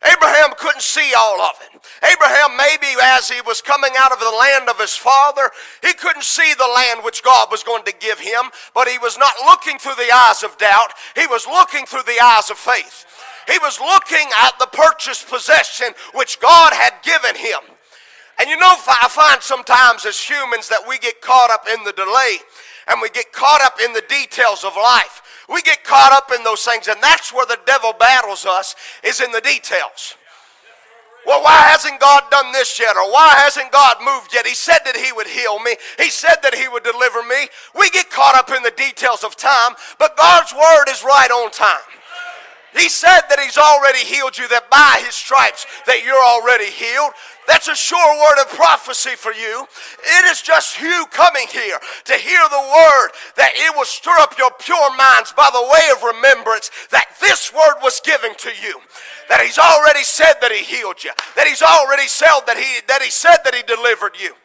Abraham 0.05 0.53
couldn't 0.57 0.81
see 0.81 1.13
all 1.17 1.41
of 1.41 1.55
it. 1.61 1.81
Abraham, 2.03 2.55
maybe 2.55 2.87
as 3.01 3.29
he 3.29 3.41
was 3.41 3.61
coming 3.61 3.91
out 3.97 4.11
of 4.11 4.19
the 4.19 4.37
land 4.39 4.69
of 4.69 4.79
his 4.79 4.93
father, 4.93 5.49
he 5.81 5.93
couldn't 5.93 6.23
see 6.23 6.53
the 6.53 6.71
land 6.75 7.03
which 7.03 7.23
God 7.23 7.47
was 7.49 7.63
going 7.63 7.83
to 7.85 7.93
give 7.99 8.19
him, 8.19 8.51
but 8.75 8.87
he 8.87 8.99
was 8.99 9.17
not 9.17 9.33
looking 9.45 9.79
through 9.79 9.95
the 9.95 10.13
eyes 10.13 10.43
of 10.43 10.57
doubt. 10.57 10.93
He 11.15 11.25
was 11.25 11.47
looking 11.47 11.85
through 11.85 12.03
the 12.03 12.21
eyes 12.21 12.51
of 12.51 12.57
faith. 12.57 13.05
He 13.47 13.57
was 13.59 13.79
looking 13.79 14.27
at 14.43 14.59
the 14.59 14.67
purchased 14.67 15.29
possession 15.29 15.87
which 16.13 16.39
God 16.39 16.73
had 16.73 16.93
given 17.03 17.35
him. 17.35 17.59
And 18.39 18.49
you 18.49 18.57
know, 18.57 18.75
I 18.87 19.07
find 19.09 19.41
sometimes 19.41 20.05
as 20.05 20.19
humans 20.19 20.69
that 20.69 20.83
we 20.87 20.99
get 20.99 21.21
caught 21.21 21.49
up 21.49 21.65
in 21.67 21.83
the 21.83 21.93
delay 21.93 22.37
and 22.87 23.01
we 23.01 23.09
get 23.09 23.31
caught 23.31 23.61
up 23.61 23.77
in 23.83 23.93
the 23.93 24.03
details 24.07 24.63
of 24.63 24.75
life. 24.75 25.21
We 25.49 25.61
get 25.61 25.83
caught 25.83 26.11
up 26.11 26.31
in 26.35 26.43
those 26.43 26.63
things, 26.63 26.87
and 26.87 27.01
that's 27.01 27.33
where 27.33 27.45
the 27.45 27.59
devil 27.65 27.93
battles 27.97 28.45
us, 28.45 28.75
is 29.03 29.21
in 29.21 29.31
the 29.31 29.41
details. 29.41 30.15
Well, 31.25 31.43
why 31.43 31.57
hasn't 31.57 31.99
God 31.99 32.23
done 32.31 32.53
this 32.53 32.79
yet? 32.79 32.95
Or 32.95 33.11
why 33.11 33.33
hasn't 33.35 33.71
God 33.71 33.97
moved 33.99 34.33
yet? 34.33 34.47
He 34.47 34.55
said 34.55 34.79
that 34.85 34.95
He 34.95 35.11
would 35.11 35.27
heal 35.27 35.59
me. 35.59 35.75
He 35.97 36.09
said 36.09 36.37
that 36.43 36.55
He 36.55 36.69
would 36.69 36.83
deliver 36.83 37.21
me. 37.23 37.49
We 37.77 37.89
get 37.89 38.09
caught 38.09 38.35
up 38.35 38.49
in 38.55 38.63
the 38.63 38.71
details 38.71 39.25
of 39.25 39.35
time, 39.35 39.75
but 39.99 40.15
God's 40.15 40.53
word 40.53 40.85
is 40.89 41.03
right 41.03 41.29
on 41.29 41.51
time. 41.51 41.83
He 42.77 42.89
said 42.89 43.25
that 43.29 43.41
he's 43.41 43.57
already 43.57 44.05
healed 44.05 44.37
you, 44.37 44.47
that 44.49 44.69
by 44.69 45.01
his 45.01 45.15
stripes 45.15 45.65
that 45.89 46.05
you're 46.05 46.21
already 46.21 46.69
healed. 46.69 47.11
That's 47.47 47.67
a 47.67 47.75
sure 47.75 48.13
word 48.21 48.43
of 48.43 48.53
prophecy 48.53 49.15
for 49.17 49.33
you. 49.33 49.65
It 50.03 50.25
is 50.29 50.41
just 50.41 50.79
you 50.79 51.05
coming 51.09 51.47
here 51.49 51.79
to 52.05 52.13
hear 52.13 52.43
the 52.51 52.65
word 52.69 53.09
that 53.39 53.55
it 53.55 53.73
will 53.73 53.87
stir 53.87 54.13
up 54.19 54.37
your 54.37 54.51
pure 54.59 54.93
minds 54.93 55.33
by 55.33 55.49
the 55.49 55.63
way 55.63 55.89
of 55.89 56.03
remembrance 56.03 56.69
that 56.91 57.17
this 57.19 57.51
word 57.53 57.81
was 57.81 57.99
given 58.01 58.35
to 58.35 58.51
you. 58.61 58.77
That 59.29 59.41
he's 59.41 59.57
already 59.57 60.03
said 60.03 60.37
that 60.41 60.51
he 60.51 60.61
healed 60.61 61.03
you. 61.03 61.11
That 61.35 61.47
he's 61.47 61.63
already 61.63 62.07
said 62.07 62.45
that 62.45 62.57
he 62.57 62.85
that 62.87 63.01
he 63.01 63.09
said 63.09 63.41
that 63.43 63.55
he 63.55 63.63
delivered 63.63 64.19
you. 64.19 64.35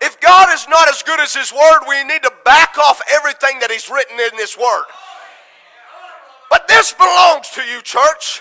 If 0.00 0.18
God 0.20 0.48
is 0.54 0.66
not 0.66 0.88
as 0.88 1.02
good 1.02 1.20
as 1.20 1.34
his 1.34 1.52
word, 1.52 1.84
we 1.86 2.02
need 2.04 2.22
to 2.22 2.32
back 2.44 2.78
off 2.78 3.02
everything 3.12 3.60
that 3.60 3.70
he's 3.70 3.90
written 3.90 4.18
in 4.18 4.32
this 4.38 4.56
word. 4.56 4.84
This 6.80 6.94
belongs 6.94 7.50
to 7.50 7.60
you, 7.60 7.82
church. 7.82 8.40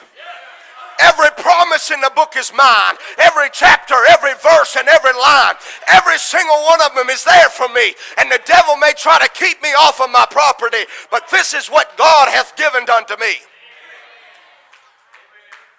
Every 1.01 1.27
promise 1.43 1.91
in 1.91 1.99
the 1.99 2.11
book 2.15 2.35
is 2.37 2.53
mine. 2.55 2.95
Every 3.17 3.49
chapter, 3.51 3.95
every 4.07 4.31
verse, 4.41 4.77
and 4.79 4.87
every 4.87 5.11
line. 5.11 5.55
Every 5.89 6.17
single 6.17 6.55
one 6.63 6.79
of 6.81 6.95
them 6.95 7.09
is 7.09 7.25
there 7.25 7.49
for 7.49 7.67
me. 7.67 7.93
And 8.17 8.31
the 8.31 8.39
devil 8.45 8.77
may 8.77 8.93
try 8.95 9.19
to 9.19 9.27
keep 9.35 9.61
me 9.61 9.67
off 9.81 9.99
of 9.99 10.09
my 10.09 10.25
property, 10.31 10.87
but 11.11 11.29
this 11.29 11.53
is 11.53 11.67
what 11.67 11.97
God 11.97 12.29
hath 12.29 12.55
given 12.55 12.89
unto 12.89 13.19
me. 13.19 13.43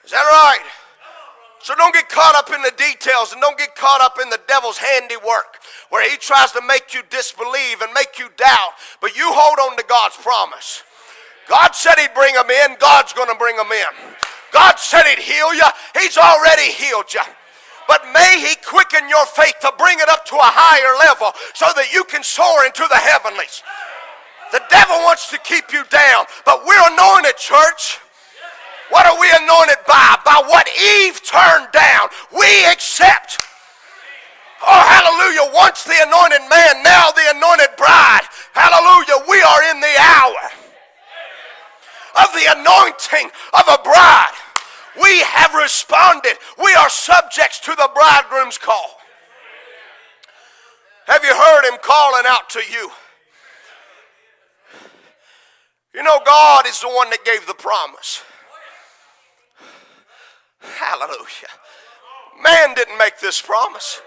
Is 0.04 0.10
that 0.10 0.20
right? 0.20 0.60
So 1.62 1.74
don't 1.76 1.94
get 1.94 2.10
caught 2.10 2.34
up 2.34 2.54
in 2.54 2.60
the 2.60 2.74
details 2.76 3.32
and 3.32 3.40
don't 3.40 3.56
get 3.56 3.74
caught 3.74 4.02
up 4.02 4.18
in 4.22 4.28
the 4.28 4.40
devil's 4.46 4.76
handiwork 4.76 5.64
where 5.88 6.04
he 6.10 6.18
tries 6.18 6.52
to 6.52 6.60
make 6.68 6.92
you 6.92 7.00
disbelieve 7.08 7.80
and 7.80 7.90
make 7.94 8.18
you 8.18 8.28
doubt. 8.36 8.72
But 9.00 9.16
you 9.16 9.32
hold 9.32 9.58
on 9.60 9.78
to 9.78 9.84
God's 9.88 10.18
promise. 10.18 10.82
God 11.50 11.74
said 11.74 11.98
He'd 11.98 12.14
bring 12.14 12.32
them 12.34 12.48
in, 12.48 12.78
God's 12.78 13.12
going 13.12 13.28
to 13.28 13.34
bring 13.34 13.56
them 13.58 13.74
in. 13.74 13.92
God 14.54 14.78
said 14.78 15.02
He'd 15.02 15.18
heal 15.18 15.52
you, 15.52 15.66
He's 15.98 16.16
already 16.16 16.70
healed 16.70 17.12
you. 17.12 17.26
But 17.90 18.06
may 18.14 18.38
He 18.38 18.54
quicken 18.62 19.10
your 19.10 19.26
faith 19.26 19.58
to 19.66 19.74
bring 19.76 19.98
it 19.98 20.08
up 20.08 20.24
to 20.30 20.38
a 20.38 20.46
higher 20.46 20.94
level 21.10 21.34
so 21.58 21.66
that 21.74 21.90
you 21.90 22.06
can 22.06 22.22
soar 22.22 22.62
into 22.62 22.86
the 22.86 23.02
heavenlies. 23.02 23.66
The 24.54 24.62
devil 24.70 24.94
wants 25.02 25.26
to 25.34 25.38
keep 25.42 25.74
you 25.74 25.82
down, 25.90 26.30
but 26.46 26.62
we're 26.62 26.86
anointed, 26.94 27.34
church. 27.34 27.98
What 28.94 29.06
are 29.06 29.18
we 29.18 29.26
anointed 29.42 29.82
by? 29.90 30.22
By 30.22 30.42
what 30.46 30.70
Eve 30.70 31.18
turned 31.22 31.70
down. 31.74 32.10
We 32.30 32.46
accept. 32.70 33.42
Oh, 34.62 34.82
hallelujah. 34.86 35.50
Once 35.54 35.82
the 35.82 35.98
anointed 35.98 36.46
man, 36.46 36.82
now 36.82 37.10
the 37.10 37.34
anointed 37.34 37.74
bride. 37.74 38.26
Hallelujah. 38.54 39.26
We 39.26 39.42
are 39.42 39.62
in 39.70 39.78
the 39.78 39.94
hour 39.98 40.59
of 42.16 42.32
the 42.32 42.46
anointing 42.56 43.30
of 43.54 43.64
a 43.68 43.82
bride. 43.82 44.34
We 45.00 45.20
have 45.20 45.54
responded. 45.54 46.34
We 46.62 46.74
are 46.74 46.90
subjects 46.90 47.60
to 47.60 47.70
the 47.72 47.90
bridegroom's 47.94 48.58
call. 48.58 48.98
Have 51.06 51.24
you 51.24 51.34
heard 51.34 51.68
him 51.68 51.78
calling 51.82 52.24
out 52.26 52.50
to 52.50 52.60
you? 52.60 52.90
You 55.94 56.02
know, 56.02 56.20
God 56.24 56.66
is 56.66 56.80
the 56.80 56.88
one 56.88 57.10
that 57.10 57.24
gave 57.24 57.46
the 57.46 57.54
promise. 57.54 58.22
Hallelujah. 60.60 61.50
Man 62.42 62.74
didn't 62.74 62.98
make 62.98 63.18
this 63.18 63.40
promise. 63.40 64.00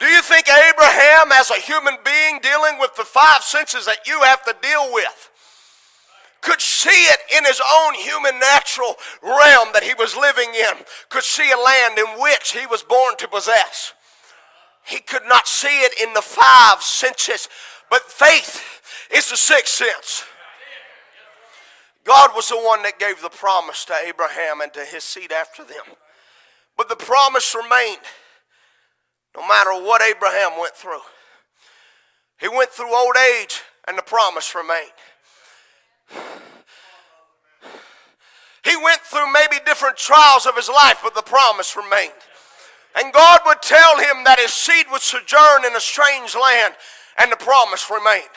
Do 0.00 0.06
you 0.06 0.22
think 0.22 0.48
Abraham, 0.48 1.32
as 1.32 1.50
a 1.50 1.54
human 1.54 1.94
being 2.04 2.40
dealing 2.40 2.78
with 2.78 2.94
the 2.96 3.04
five 3.04 3.42
senses 3.42 3.86
that 3.86 4.06
you 4.06 4.20
have 4.22 4.44
to 4.44 4.54
deal 4.60 4.92
with, 4.92 5.30
could 6.44 6.60
see 6.60 6.90
it 6.90 7.20
in 7.36 7.44
his 7.44 7.60
own 7.60 7.94
human 7.94 8.38
natural 8.38 8.96
realm 9.22 9.70
that 9.72 9.82
he 9.82 9.94
was 9.94 10.14
living 10.14 10.50
in, 10.54 10.84
could 11.08 11.24
see 11.24 11.50
a 11.50 11.56
land 11.56 11.98
in 11.98 12.20
which 12.20 12.52
he 12.52 12.66
was 12.66 12.82
born 12.82 13.16
to 13.16 13.26
possess. 13.26 13.94
He 14.84 15.00
could 15.00 15.22
not 15.26 15.48
see 15.48 15.80
it 15.80 15.94
in 16.06 16.12
the 16.12 16.20
five 16.20 16.82
senses, 16.82 17.48
but 17.90 18.02
faith 18.02 18.62
is 19.10 19.30
the 19.30 19.36
sixth 19.36 19.74
sense. 19.74 20.24
God 22.04 22.32
was 22.36 22.50
the 22.50 22.56
one 22.56 22.82
that 22.82 22.98
gave 22.98 23.22
the 23.22 23.30
promise 23.30 23.86
to 23.86 23.94
Abraham 24.06 24.60
and 24.60 24.72
to 24.74 24.84
his 24.84 25.02
seed 25.02 25.32
after 25.32 25.64
them. 25.64 25.96
But 26.76 26.90
the 26.90 26.96
promise 26.96 27.54
remained 27.54 28.04
no 29.34 29.48
matter 29.48 29.72
what 29.72 30.02
Abraham 30.02 30.60
went 30.60 30.74
through. 30.74 31.00
He 32.38 32.48
went 32.48 32.68
through 32.68 32.94
old 32.94 33.16
age 33.16 33.62
and 33.88 33.96
the 33.96 34.02
promise 34.02 34.54
remained. 34.54 34.92
He 38.64 38.76
went 38.82 39.02
through 39.02 39.30
maybe 39.32 39.56
different 39.66 39.96
trials 39.96 40.46
of 40.46 40.56
his 40.56 40.68
life, 40.68 41.00
but 41.02 41.14
the 41.14 41.22
promise 41.22 41.76
remained. 41.76 42.12
And 42.96 43.12
God 43.12 43.40
would 43.46 43.60
tell 43.60 43.98
him 43.98 44.24
that 44.24 44.38
his 44.38 44.52
seed 44.52 44.86
would 44.90 45.02
sojourn 45.02 45.64
in 45.66 45.76
a 45.76 45.80
strange 45.80 46.34
land, 46.34 46.74
and 47.18 47.30
the 47.30 47.36
promise 47.36 47.90
remained. 47.90 48.30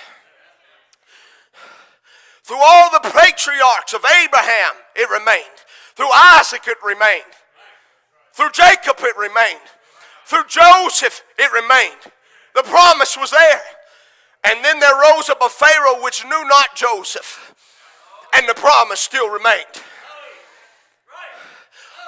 Through 2.44 2.62
all 2.62 2.90
the 2.92 3.10
patriarchs 3.10 3.94
of 3.94 4.06
Abraham, 4.24 4.74
it 4.96 5.10
remained. 5.10 5.66
Through 5.96 6.12
Isaac, 6.14 6.62
it 6.68 6.78
remained. 6.84 7.24
Through 8.34 8.52
Jacob, 8.52 8.98
it 9.00 9.18
remained. 9.18 9.68
Through 10.26 10.46
Joseph, 10.48 11.24
it 11.38 11.52
remained. 11.52 12.12
The 12.54 12.64
promise 12.64 13.18
was 13.18 13.32
there. 13.32 13.62
And 14.44 14.64
then 14.64 14.80
there 14.80 14.96
rose 14.96 15.30
up 15.30 15.42
a 15.42 15.50
Pharaoh 15.50 16.02
which 16.02 16.24
knew 16.24 16.48
not 16.48 16.76
Joseph, 16.76 17.56
and 18.34 18.48
the 18.48 18.54
promise 18.54 19.00
still 19.00 19.30
remained. 19.30 19.84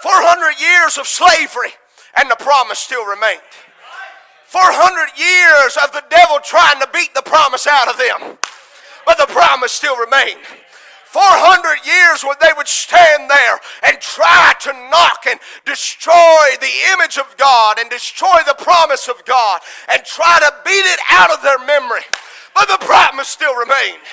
400 0.01 0.59
years 0.59 0.97
of 0.97 1.07
slavery, 1.07 1.71
and 2.17 2.29
the 2.31 2.35
promise 2.35 2.79
still 2.79 3.05
remained. 3.05 3.41
400 4.45 5.09
years 5.17 5.77
of 5.83 5.91
the 5.91 6.03
devil 6.09 6.39
trying 6.43 6.79
to 6.79 6.89
beat 6.93 7.13
the 7.13 7.21
promise 7.21 7.67
out 7.67 7.87
of 7.87 7.97
them, 7.97 8.37
but 9.05 9.17
the 9.17 9.27
promise 9.27 9.71
still 9.71 9.97
remained. 9.97 10.39
400 11.09 11.81
years 11.89 12.23
where 12.23 12.37
they 12.39 12.53
would 12.55 12.67
stand 12.67 13.29
there 13.29 13.59
and 13.81 13.99
try 13.99 14.53
to 14.61 14.71
knock 14.93 15.25
and 15.27 15.39
destroy 15.65 16.53
the 16.61 16.69
image 16.93 17.17
of 17.17 17.35
God 17.35 17.79
and 17.79 17.89
destroy 17.89 18.37
the 18.45 18.53
promise 18.61 19.07
of 19.07 19.25
God 19.25 19.61
and 19.91 20.05
try 20.05 20.37
to 20.37 20.53
beat 20.63 20.85
it 20.85 20.99
out 21.09 21.31
of 21.33 21.41
their 21.41 21.57
memory. 21.65 22.05
But 22.53 22.69
the 22.69 22.85
promise 22.85 23.27
still 23.27 23.55
remained. 23.55 24.05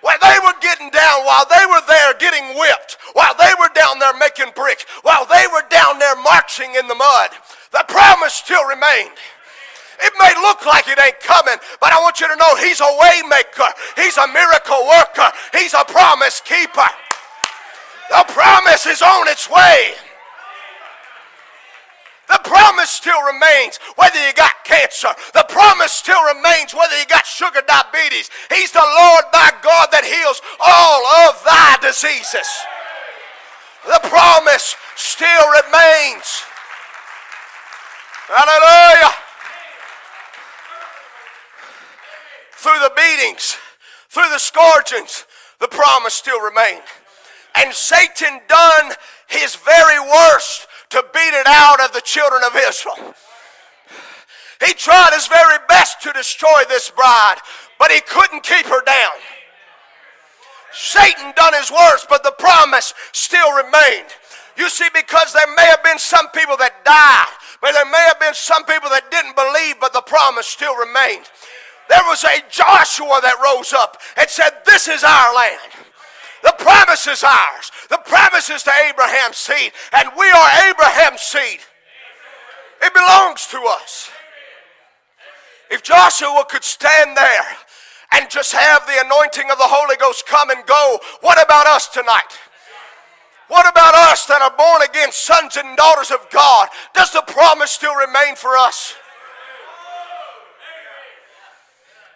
While 0.00 0.16
they 0.22 0.38
were 0.42 0.56
getting 0.62 0.88
down, 0.88 1.26
while 1.26 1.44
they 1.44 1.66
were 1.68 1.84
there 1.86 2.14
getting 2.18 2.56
whipped, 2.56 2.96
while 3.12 3.34
they 3.36 3.52
were 3.60 3.70
down 3.74 3.98
there 3.98 4.16
making 4.16 4.56
bricks, 4.56 4.86
while 5.02 5.26
they 5.26 5.44
were 5.52 5.68
down 5.68 5.98
there 5.98 6.16
marching 6.16 6.74
in 6.74 6.88
the 6.88 6.94
mud, 6.94 7.30
the 7.72 7.84
promise 7.88 8.32
still 8.32 8.64
remained. 8.64 9.20
It 10.00 10.12
may 10.18 10.32
look 10.40 10.64
like 10.64 10.88
it 10.88 10.98
ain't 10.98 11.20
coming, 11.20 11.56
but 11.80 11.92
I 11.92 12.00
want 12.00 12.20
you 12.20 12.28
to 12.28 12.36
know 12.36 12.56
He's 12.56 12.80
a 12.80 12.88
waymaker. 12.88 13.70
He's 13.96 14.16
a 14.16 14.26
miracle 14.28 14.86
worker. 14.88 15.30
He's 15.52 15.74
a 15.74 15.84
promise 15.84 16.40
keeper. 16.40 16.88
The 18.10 18.24
promise 18.28 18.86
is 18.86 19.02
on 19.02 19.28
its 19.28 19.48
way. 19.48 19.94
The 22.28 22.40
promise 22.44 22.90
still 22.90 23.20
remains 23.22 23.78
whether 23.96 24.16
you 24.26 24.32
got 24.32 24.64
cancer. 24.64 25.08
The 25.34 25.44
promise 25.48 25.92
still 25.92 26.22
remains 26.34 26.72
whether 26.72 26.98
you 26.98 27.06
got 27.06 27.26
sugar 27.26 27.60
diabetes. 27.66 28.30
He's 28.48 28.72
the 28.72 28.80
Lord 28.80 29.24
thy 29.32 29.52
God 29.60 29.88
that 29.92 30.04
heals 30.04 30.40
all 30.56 31.04
of 31.28 31.44
thy 31.44 31.76
diseases. 31.84 32.48
The 33.84 34.00
promise 34.08 34.76
still 34.96 35.44
remains. 35.60 36.44
Hallelujah. 38.28 39.21
Through 42.62 42.78
the 42.78 42.92
beatings, 42.94 43.56
through 44.08 44.30
the 44.30 44.38
scourgings, 44.38 45.26
the 45.58 45.66
promise 45.66 46.14
still 46.14 46.40
remained. 46.40 46.86
And 47.56 47.74
Satan 47.74 48.38
done 48.46 48.92
his 49.26 49.56
very 49.56 49.98
worst 49.98 50.68
to 50.90 51.04
beat 51.12 51.34
it 51.34 51.48
out 51.48 51.80
of 51.80 51.92
the 51.92 52.02
children 52.02 52.40
of 52.44 52.54
Israel. 52.54 53.14
He 54.64 54.74
tried 54.74 55.10
his 55.12 55.26
very 55.26 55.58
best 55.68 56.02
to 56.02 56.12
destroy 56.12 56.62
this 56.68 56.88
bride, 56.88 57.38
but 57.80 57.90
he 57.90 58.00
couldn't 58.02 58.44
keep 58.44 58.66
her 58.66 58.84
down. 58.84 59.18
Satan 60.72 61.32
done 61.34 61.54
his 61.54 61.68
worst, 61.68 62.06
but 62.08 62.22
the 62.22 62.34
promise 62.38 62.94
still 63.10 63.56
remained. 63.56 64.14
You 64.56 64.70
see, 64.70 64.86
because 64.94 65.32
there 65.32 65.52
may 65.56 65.66
have 65.66 65.82
been 65.82 65.98
some 65.98 66.28
people 66.28 66.56
that 66.58 66.84
died, 66.84 67.34
but 67.60 67.72
there 67.72 67.86
may 67.86 68.06
have 68.06 68.20
been 68.20 68.34
some 68.34 68.64
people 68.66 68.88
that 68.90 69.10
didn't 69.10 69.34
believe, 69.34 69.80
but 69.80 69.92
the 69.92 70.02
promise 70.02 70.46
still 70.46 70.76
remained. 70.76 71.26
There 71.92 72.08
was 72.08 72.24
a 72.24 72.40
Joshua 72.48 73.20
that 73.20 73.36
rose 73.44 73.74
up 73.74 74.00
and 74.16 74.24
said, 74.24 74.64
This 74.64 74.88
is 74.88 75.04
our 75.04 75.34
land. 75.36 75.76
The 76.42 76.56
promise 76.56 77.06
is 77.06 77.22
ours. 77.22 77.70
The 77.90 78.00
promise 78.06 78.48
is 78.48 78.62
to 78.62 78.72
Abraham's 78.88 79.36
seed, 79.36 79.72
and 79.92 80.08
we 80.16 80.24
are 80.24 80.70
Abraham's 80.72 81.20
seed. 81.20 81.60
It 82.80 82.94
belongs 82.94 83.46
to 83.48 83.60
us. 83.68 84.10
If 85.70 85.82
Joshua 85.82 86.46
could 86.48 86.64
stand 86.64 87.14
there 87.14 87.46
and 88.12 88.30
just 88.30 88.54
have 88.54 88.86
the 88.86 89.04
anointing 89.04 89.50
of 89.50 89.58
the 89.58 89.68
Holy 89.68 89.96
Ghost 89.96 90.26
come 90.26 90.48
and 90.48 90.64
go, 90.64 90.98
what 91.20 91.44
about 91.44 91.66
us 91.66 91.88
tonight? 91.88 92.40
What 93.48 93.68
about 93.68 93.94
us 93.94 94.24
that 94.32 94.40
are 94.40 94.56
born 94.56 94.80
again 94.80 95.12
sons 95.12 95.58
and 95.58 95.76
daughters 95.76 96.10
of 96.10 96.24
God? 96.30 96.68
Does 96.94 97.12
the 97.12 97.22
promise 97.26 97.70
still 97.70 97.94
remain 97.94 98.34
for 98.34 98.56
us? 98.56 98.96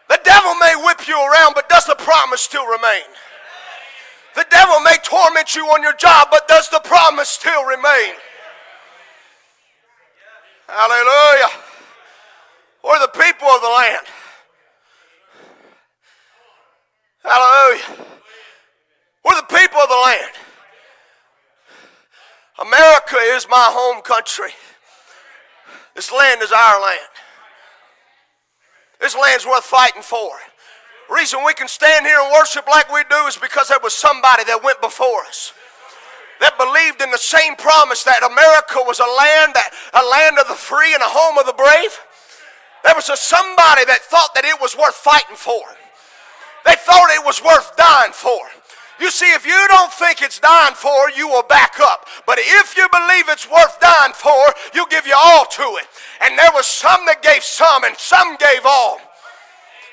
The 0.08 0.20
devil 0.25 0.54
may 0.56 0.75
whip 0.84 1.08
you 1.08 1.16
around, 1.16 1.54
but 1.54 1.68
does 1.68 1.86
the 1.86 1.96
promise 1.96 2.40
still 2.40 2.66
remain? 2.66 3.02
The 4.34 4.46
devil 4.50 4.80
may 4.80 4.96
torment 5.02 5.56
you 5.56 5.66
on 5.66 5.82
your 5.82 5.94
job, 5.94 6.28
but 6.30 6.46
does 6.46 6.68
the 6.68 6.80
promise 6.80 7.28
still 7.28 7.64
remain? 7.64 8.14
Hallelujah. 10.68 11.48
We're 12.84 13.00
the 13.00 13.08
people 13.08 13.48
of 13.48 13.60
the 13.62 13.68
land. 13.68 14.06
Hallelujah. 17.25 18.06
We're 19.25 19.40
the 19.40 19.46
people 19.46 19.80
of 19.80 19.88
the 19.88 20.02
land. 20.04 20.32
America 22.60 23.16
is 23.16 23.46
my 23.50 23.68
home 23.70 24.02
country. 24.02 24.50
This 25.94 26.12
land 26.12 26.42
is 26.42 26.52
our 26.52 26.80
land. 26.80 27.15
This 29.00 29.17
land's 29.17 29.47
worth 29.47 29.65
fighting 29.65 30.02
for 30.02 30.30
reason 31.11 31.45
we 31.45 31.54
can 31.54 31.69
stand 31.69 32.06
here 32.06 32.19
and 32.21 32.32
worship 32.32 32.67
like 32.67 32.93
we 32.93 33.02
do 33.09 33.26
is 33.26 33.37
because 33.37 33.69
there 33.69 33.82
was 33.82 33.95
somebody 33.95 34.45
that 34.45 34.63
went 34.63 34.80
before 34.80 35.23
us 35.25 35.52
that 36.41 36.59
believed 36.59 37.00
in 37.00 37.11
the 37.11 37.19
same 37.19 37.56
promise 37.56 38.04
that 38.04 38.21
America 38.21 38.82
was 38.85 39.00
a 39.00 39.09
land 39.09 39.54
that 39.54 39.73
a 39.95 40.04
land 40.04 40.37
of 40.39 40.49
the 40.49 40.59
free 40.59 40.93
and 40.93 41.02
a 41.02 41.09
home 41.09 41.39
of 41.39 41.47
the 41.47 41.56
brave. 41.56 41.97
There 42.85 42.95
was 42.95 43.09
a 43.09 43.17
somebody 43.17 43.89
that 43.89 44.04
thought 44.04 44.35
that 44.35 44.45
it 44.45 44.61
was 44.61 44.76
worth 44.76 44.95
fighting 44.95 45.37
for. 45.37 45.63
They 46.65 46.76
thought 46.76 47.09
it 47.15 47.25
was 47.25 47.43
worth 47.43 47.73
dying 47.76 48.13
for. 48.13 48.43
You 48.99 49.11
see, 49.11 49.30
if 49.32 49.45
you 49.45 49.56
don't 49.69 49.93
think 49.93 50.23
it's 50.23 50.41
dying 50.41 50.75
for, 50.75 51.11
you 51.11 51.28
will 51.28 51.43
back 51.43 51.78
up. 51.80 52.06
But 52.26 52.39
if 52.41 52.76
you 52.76 52.89
believe 52.91 53.28
it's 53.28 53.49
worth 53.50 53.78
dying 53.80 54.15
for, 54.15 54.41
you'll 54.75 54.87
give 54.87 55.06
you 55.06 55.17
all 55.17 55.45
to 55.45 55.76
it. 55.80 55.87
And 56.23 56.39
there 56.39 56.50
was 56.54 56.67
some 56.67 57.04
that 57.06 57.23
gave 57.23 57.43
some, 57.43 57.85
and 57.85 57.97
some 57.97 58.37
gave 58.37 58.65
all. 58.65 58.99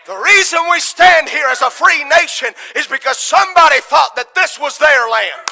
The 0.05 0.15
reason 0.15 0.59
we 0.71 0.79
stand 0.79 1.29
here 1.29 1.47
as 1.47 1.61
a 1.61 1.69
free 1.69 2.03
nation 2.03 2.49
is 2.75 2.87
because 2.87 3.17
somebody 3.17 3.79
thought 3.81 4.15
that 4.15 4.35
this 4.35 4.59
was 4.59 4.77
their 4.77 5.09
land. 5.09 5.47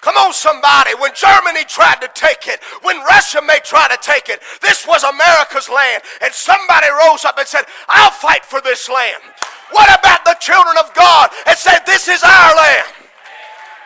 Come 0.00 0.16
on, 0.16 0.32
somebody. 0.32 0.94
When 0.94 1.10
Germany 1.14 1.64
tried 1.64 2.00
to 2.00 2.10
take 2.14 2.46
it, 2.46 2.62
when 2.82 2.98
Russia 3.02 3.42
may 3.42 3.58
try 3.64 3.88
to 3.88 3.98
take 4.00 4.28
it, 4.28 4.40
this 4.62 4.86
was 4.86 5.02
America's 5.02 5.68
land. 5.68 6.02
And 6.22 6.32
somebody 6.32 6.86
rose 6.88 7.24
up 7.24 7.38
and 7.38 7.46
said, 7.46 7.64
I'll 7.88 8.12
fight 8.12 8.44
for 8.44 8.60
this 8.60 8.88
land. 8.88 9.22
What 9.70 9.88
about 9.92 10.24
the 10.24 10.36
children 10.40 10.76
of 10.78 10.92
God 10.94 11.30
and 11.46 11.56
say, 11.56 11.76
This 11.86 12.08
is 12.08 12.22
our 12.22 12.56
land? 12.56 12.88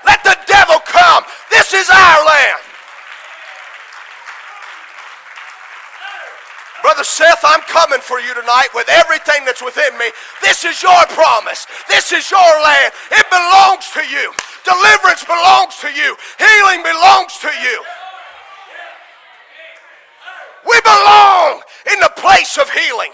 Let 0.04 0.22
the 0.24 0.36
devil 0.46 0.78
come. 0.86 1.24
This 1.50 1.72
is 1.72 1.88
our 1.90 2.26
land. 2.26 2.60
Brother 6.82 7.04
Seth, 7.04 7.40
I'm 7.44 7.62
coming 7.62 8.00
for 8.00 8.18
you 8.18 8.34
tonight 8.34 8.68
with 8.74 8.88
everything 8.88 9.44
that's 9.46 9.62
within 9.62 9.96
me. 9.98 10.10
This 10.42 10.64
is 10.64 10.82
your 10.82 11.06
promise. 11.14 11.66
This 11.88 12.10
is 12.10 12.28
your 12.30 12.52
land. 12.62 12.92
It 13.12 13.26
belongs 13.30 13.86
to 13.94 14.02
you. 14.02 14.34
Deliverance 14.66 15.24
belongs 15.24 15.78
to 15.78 15.88
you. 15.88 16.16
Healing 16.38 16.82
belongs 16.82 17.38
to 17.38 17.50
you. 17.62 17.84
We 20.68 20.80
belong 20.82 21.62
in 21.92 22.00
the 22.00 22.12
place 22.16 22.58
of 22.58 22.68
healing. 22.70 23.10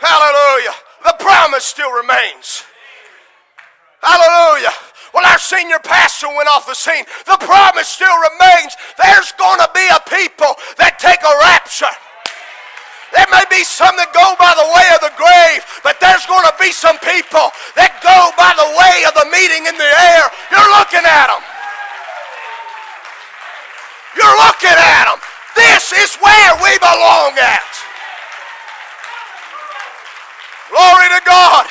Hallelujah. 0.00 0.74
The 1.04 1.16
promise 1.18 1.64
still 1.64 1.92
remains. 1.92 2.64
Hallelujah. 4.02 4.74
Well, 5.14 5.24
our 5.24 5.38
senior 5.38 5.78
pastor 5.80 6.28
went 6.28 6.48
off 6.48 6.66
the 6.66 6.74
scene. 6.76 7.04
The 7.24 7.40
promise 7.40 7.88
still 7.88 8.16
remains. 8.20 8.76
There's 9.00 9.32
going 9.40 9.58
to 9.60 9.70
be 9.72 9.86
a 9.88 10.00
people 10.04 10.52
that 10.76 11.00
take 11.00 11.24
a 11.24 11.34
rapture. 11.40 11.94
There 13.14 13.26
may 13.32 13.48
be 13.48 13.64
some 13.64 13.96
that 13.96 14.12
go 14.12 14.36
by 14.36 14.52
the 14.52 14.68
way 14.76 14.86
of 14.92 15.00
the 15.00 15.14
grave, 15.16 15.64
but 15.80 15.96
there's 16.04 16.26
going 16.28 16.44
to 16.44 16.52
be 16.60 16.74
some 16.74 17.00
people 17.00 17.48
that 17.78 17.96
go 18.04 18.34
by 18.36 18.52
the 18.58 18.68
way 18.76 19.08
of 19.08 19.16
the 19.16 19.30
meeting 19.32 19.64
in 19.64 19.78
the 19.78 19.92
air. 20.12 20.28
You're 20.52 20.72
looking 20.76 21.06
at 21.06 21.32
them. 21.32 21.40
You're 24.20 24.38
looking 24.44 24.74
at 24.76 25.06
them. 25.08 25.20
This 25.56 25.96
is 25.96 26.18
where 26.20 26.52
we 26.60 26.76
belong 26.82 27.40
at. 27.40 27.75
Glory 30.76 31.08
to 31.08 31.22
God. 31.24 31.64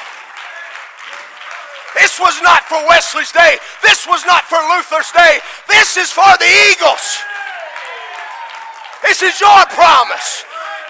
This 1.94 2.18
was 2.20 2.42
not 2.42 2.66
for 2.66 2.82
Wesley's 2.90 3.32
day. 3.32 3.62
This 3.86 4.08
was 4.10 4.26
not 4.26 4.44
for 4.50 4.58
Luther's 4.58 5.12
day. 5.14 5.38
This 5.70 5.96
is 5.96 6.10
for 6.10 6.26
the 6.42 6.50
Eagles. 6.74 7.22
This 9.06 9.22
is 9.22 9.40
your 9.40 9.62
promise. 9.78 10.44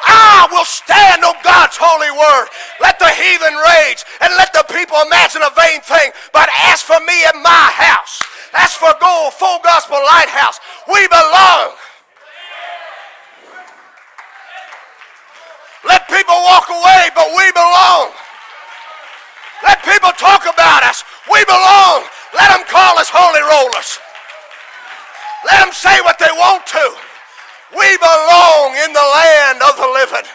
I 0.08 0.47
will 0.47 0.63
stand 0.63 1.28
on 1.28 1.36
God's 1.43 1.75
holy 1.75 2.08
word. 2.15 2.47
Let 2.80 2.99
the 3.04 3.12
heathen 3.12 3.56
rage 3.75 4.08
and 4.23 4.32
let 4.39 4.54
the 4.56 4.63
people 4.71 4.95
imagine 5.04 5.43
a 5.43 5.51
vain 5.51 5.84
thing. 5.84 6.15
But 6.32 6.47
as 6.71 6.80
for 6.80 6.97
me 7.04 7.19
and 7.28 7.43
my 7.43 7.67
house, 7.75 8.23
as 8.56 8.71
for 8.71 8.95
gold, 9.04 9.36
full 9.36 9.60
gospel 9.60 9.99
lighthouse, 9.99 10.63
we 10.88 11.04
belong. 11.12 11.75
Let 15.86 16.08
people 16.10 16.36
walk 16.50 16.69
away, 16.69 17.10
but 17.13 17.30
we 17.38 17.45
belong. 17.54 18.12
Let 19.63 19.84
people 19.86 20.12
talk 20.17 20.43
about 20.43 20.84
us. 20.84 21.04
We 21.32 21.45
belong. 21.45 22.04
Let 22.34 22.50
them 22.52 22.65
call 22.67 22.98
us 23.00 23.10
holy 23.10 23.41
rollers. 23.41 24.00
Let 25.45 25.63
them 25.63 25.74
say 25.74 26.02
what 26.02 26.17
they 26.19 26.32
want 26.34 26.65
to. 26.67 26.86
We 27.78 27.98
belong 27.98 28.76
in 28.84 28.93
the 28.93 29.08
land 29.13 29.62
of 29.62 29.78
the 29.78 29.88
living. 29.93 30.30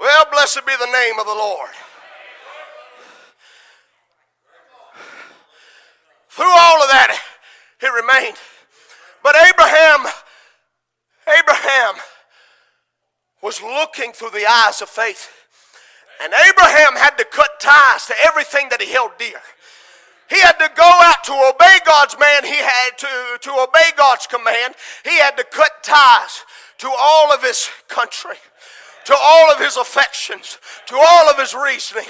Well, 0.00 0.26
blessed 0.30 0.64
be 0.66 0.72
the 0.78 0.86
name 0.86 1.18
of 1.18 1.26
the 1.26 1.34
Lord. 1.34 1.70
Through 6.30 6.44
all 6.46 6.82
of 6.82 6.88
that, 6.88 7.18
it 7.82 7.92
remained. 7.92 8.36
But 9.28 9.46
Abraham 9.46 10.06
Abraham 11.38 11.96
was 13.42 13.60
looking 13.60 14.12
through 14.12 14.30
the 14.30 14.46
eyes 14.48 14.80
of 14.80 14.88
faith. 14.88 15.30
And 16.24 16.32
Abraham 16.48 16.96
had 16.96 17.18
to 17.18 17.26
cut 17.26 17.60
ties 17.60 18.06
to 18.06 18.14
everything 18.24 18.70
that 18.70 18.80
he 18.80 18.90
held 18.90 19.10
dear. 19.18 19.42
He 20.30 20.40
had 20.40 20.52
to 20.52 20.70
go 20.74 20.88
out 20.88 21.24
to 21.24 21.32
obey 21.54 21.76
God's 21.84 22.16
man. 22.18 22.42
He 22.42 22.56
had 22.56 22.96
to, 22.96 23.38
to 23.42 23.50
obey 23.68 23.90
God's 23.98 24.26
command. 24.26 24.74
He 25.04 25.18
had 25.18 25.36
to 25.36 25.44
cut 25.44 25.72
ties 25.82 26.46
to 26.78 26.90
all 26.98 27.30
of 27.30 27.42
his 27.42 27.68
country, 27.88 28.36
to 29.04 29.14
all 29.14 29.52
of 29.52 29.58
his 29.58 29.76
affections, 29.76 30.56
to 30.86 30.96
all 30.96 31.28
of 31.28 31.36
his 31.36 31.54
reasoning. 31.54 32.08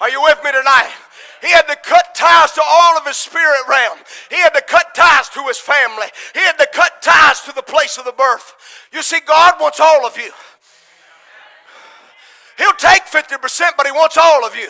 Are 0.00 0.08
you 0.08 0.22
with 0.22 0.38
me 0.42 0.52
tonight? 0.52 0.94
He 1.40 1.50
had 1.50 1.66
to 1.68 1.76
cut 1.76 2.14
ties 2.14 2.52
to 2.52 2.62
all 2.62 2.98
of 2.98 3.06
his 3.06 3.16
spirit 3.16 3.62
realm. 3.68 3.98
He 4.28 4.36
had 4.36 4.54
to 4.54 4.62
cut 4.62 4.94
ties 4.94 5.28
to 5.30 5.42
his 5.44 5.58
family. 5.58 6.06
He 6.34 6.40
had 6.40 6.58
to 6.58 6.68
cut 6.72 7.02
ties 7.02 7.40
to 7.42 7.52
the 7.52 7.62
place 7.62 7.98
of 7.98 8.04
the 8.04 8.12
birth. 8.12 8.54
You 8.92 9.02
see, 9.02 9.20
God 9.26 9.54
wants 9.60 9.80
all 9.80 10.06
of 10.06 10.16
you. 10.16 10.32
He'll 12.60 12.72
take 12.72 13.04
50%, 13.06 13.72
but 13.78 13.86
He 13.86 13.92
wants 13.92 14.18
all 14.18 14.44
of 14.44 14.54
you. 14.54 14.68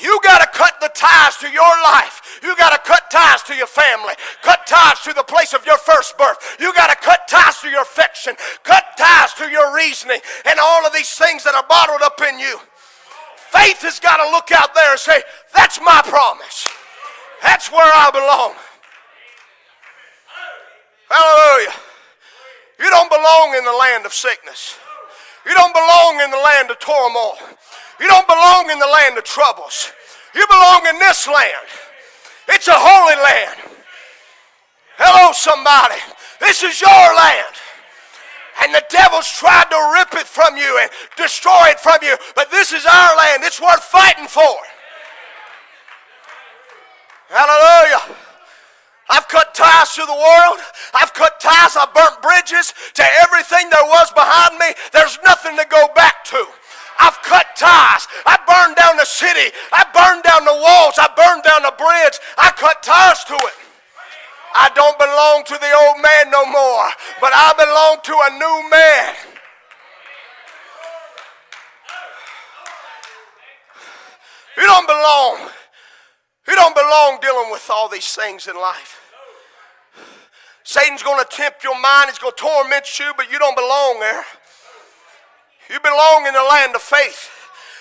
You 0.00 0.18
got 0.24 0.38
to 0.38 0.58
cut 0.58 0.74
the 0.80 0.90
ties 0.94 1.36
to 1.38 1.48
your 1.48 1.74
life. 1.82 2.40
You 2.42 2.56
got 2.56 2.70
to 2.70 2.78
cut 2.78 3.10
ties 3.10 3.42
to 3.44 3.54
your 3.54 3.66
family. 3.66 4.14
Cut 4.42 4.66
ties 4.66 5.00
to 5.02 5.12
the 5.12 5.22
place 5.22 5.54
of 5.54 5.64
your 5.66 5.78
first 5.78 6.18
birth. 6.18 6.56
You 6.60 6.72
got 6.74 6.90
to 6.90 6.96
cut 6.96 7.26
ties 7.28 7.60
to 7.62 7.68
your 7.68 7.82
affection. 7.82 8.34
Cut 8.62 8.84
ties 8.96 9.34
to 9.34 9.50
your 9.50 9.74
reasoning 9.74 10.20
and 10.46 10.58
all 10.60 10.86
of 10.86 10.92
these 10.92 11.10
things 11.14 11.42
that 11.44 11.54
are 11.54 11.64
bottled 11.68 12.02
up 12.02 12.20
in 12.28 12.38
you. 12.38 12.58
Faith 13.50 13.80
has 13.82 13.98
got 13.98 14.18
to 14.18 14.30
look 14.30 14.52
out 14.52 14.74
there 14.74 14.90
and 14.92 15.00
say, 15.00 15.22
That's 15.54 15.80
my 15.80 16.02
promise. 16.04 16.68
That's 17.42 17.70
where 17.70 17.80
I 17.80 18.10
belong. 18.10 18.54
Hallelujah. 21.08 21.74
You 22.78 22.90
don't 22.90 23.10
belong 23.10 23.54
in 23.56 23.64
the 23.64 23.72
land 23.72 24.06
of 24.06 24.12
sickness. 24.12 24.76
You 25.46 25.54
don't 25.54 25.72
belong 25.72 26.20
in 26.20 26.30
the 26.30 26.36
land 26.36 26.70
of 26.70 26.78
turmoil. 26.78 27.38
You 27.98 28.06
don't 28.06 28.28
belong 28.28 28.70
in 28.70 28.78
the 28.78 28.86
land 28.86 29.16
of 29.16 29.24
troubles. 29.24 29.92
You 30.34 30.46
belong 30.46 30.86
in 30.86 30.98
this 30.98 31.26
land. 31.26 31.68
It's 32.48 32.68
a 32.68 32.76
holy 32.76 33.16
land. 33.16 33.80
Hello, 34.98 35.32
somebody. 35.32 36.00
This 36.40 36.62
is 36.62 36.80
your 36.80 36.90
land. 37.16 37.54
And 38.62 38.74
the 38.74 38.82
devil's 38.90 39.30
tried 39.30 39.70
to 39.70 39.92
rip 39.94 40.20
it 40.20 40.26
from 40.26 40.56
you 40.56 40.78
and 40.82 40.90
destroy 41.16 41.68
it 41.68 41.80
from 41.80 41.98
you. 42.02 42.16
But 42.34 42.50
this 42.50 42.72
is 42.72 42.84
our 42.86 43.16
land. 43.16 43.44
It's 43.44 43.60
worth 43.60 43.84
fighting 43.84 44.26
for. 44.26 44.56
Hallelujah. 47.28 48.16
I've 49.10 49.28
cut 49.28 49.54
ties 49.54 49.94
to 49.94 50.04
the 50.04 50.12
world. 50.12 50.58
I've 50.92 51.14
cut 51.14 51.40
ties. 51.40 51.76
I've 51.76 51.94
burnt 51.94 52.20
bridges 52.20 52.74
to 52.94 53.04
everything 53.22 53.70
there 53.70 53.84
was 53.84 54.10
behind 54.12 54.58
me. 54.58 54.74
There's 54.92 55.18
nothing 55.24 55.56
to 55.56 55.66
go 55.70 55.88
back 55.94 56.24
to. 56.26 56.46
I've 56.98 57.22
cut 57.22 57.46
ties. 57.56 58.08
I 58.26 58.36
burned 58.44 58.76
down 58.76 58.96
the 58.96 59.06
city. 59.06 59.54
I 59.72 59.86
burned 59.94 60.24
down 60.24 60.44
the 60.44 60.52
walls. 60.52 60.98
I 60.98 61.08
burned 61.14 61.44
down 61.44 61.62
the 61.62 61.74
bridge. 61.78 62.18
I 62.36 62.50
cut 62.56 62.82
ties 62.82 63.24
to 63.24 63.34
it. 63.34 63.67
I 64.58 64.70
don't 64.74 64.98
belong 64.98 65.44
to 65.46 65.54
the 65.54 65.72
old 65.86 66.02
man 66.02 66.32
no 66.34 66.44
more, 66.50 66.90
but 67.20 67.30
I 67.32 67.54
belong 67.54 68.02
to 68.02 68.14
a 68.26 68.30
new 68.42 68.58
man. 68.68 69.14
You 74.56 74.66
don't 74.66 74.88
belong. 74.88 75.50
You 76.48 76.56
don't 76.56 76.74
belong 76.74 77.20
dealing 77.22 77.52
with 77.52 77.70
all 77.70 77.88
these 77.88 78.10
things 78.10 78.48
in 78.48 78.56
life. 78.56 78.98
Satan's 80.64 81.04
going 81.04 81.22
to 81.22 81.30
tempt 81.30 81.62
your 81.62 81.80
mind, 81.80 82.10
he's 82.10 82.18
going 82.18 82.34
to 82.36 82.42
torment 82.42 82.98
you, 82.98 83.12
but 83.16 83.30
you 83.30 83.38
don't 83.38 83.54
belong 83.54 84.00
there. 84.00 84.24
You 85.70 85.78
belong 85.78 86.26
in 86.26 86.34
the 86.34 86.42
land 86.42 86.74
of 86.74 86.82
faith. 86.82 87.37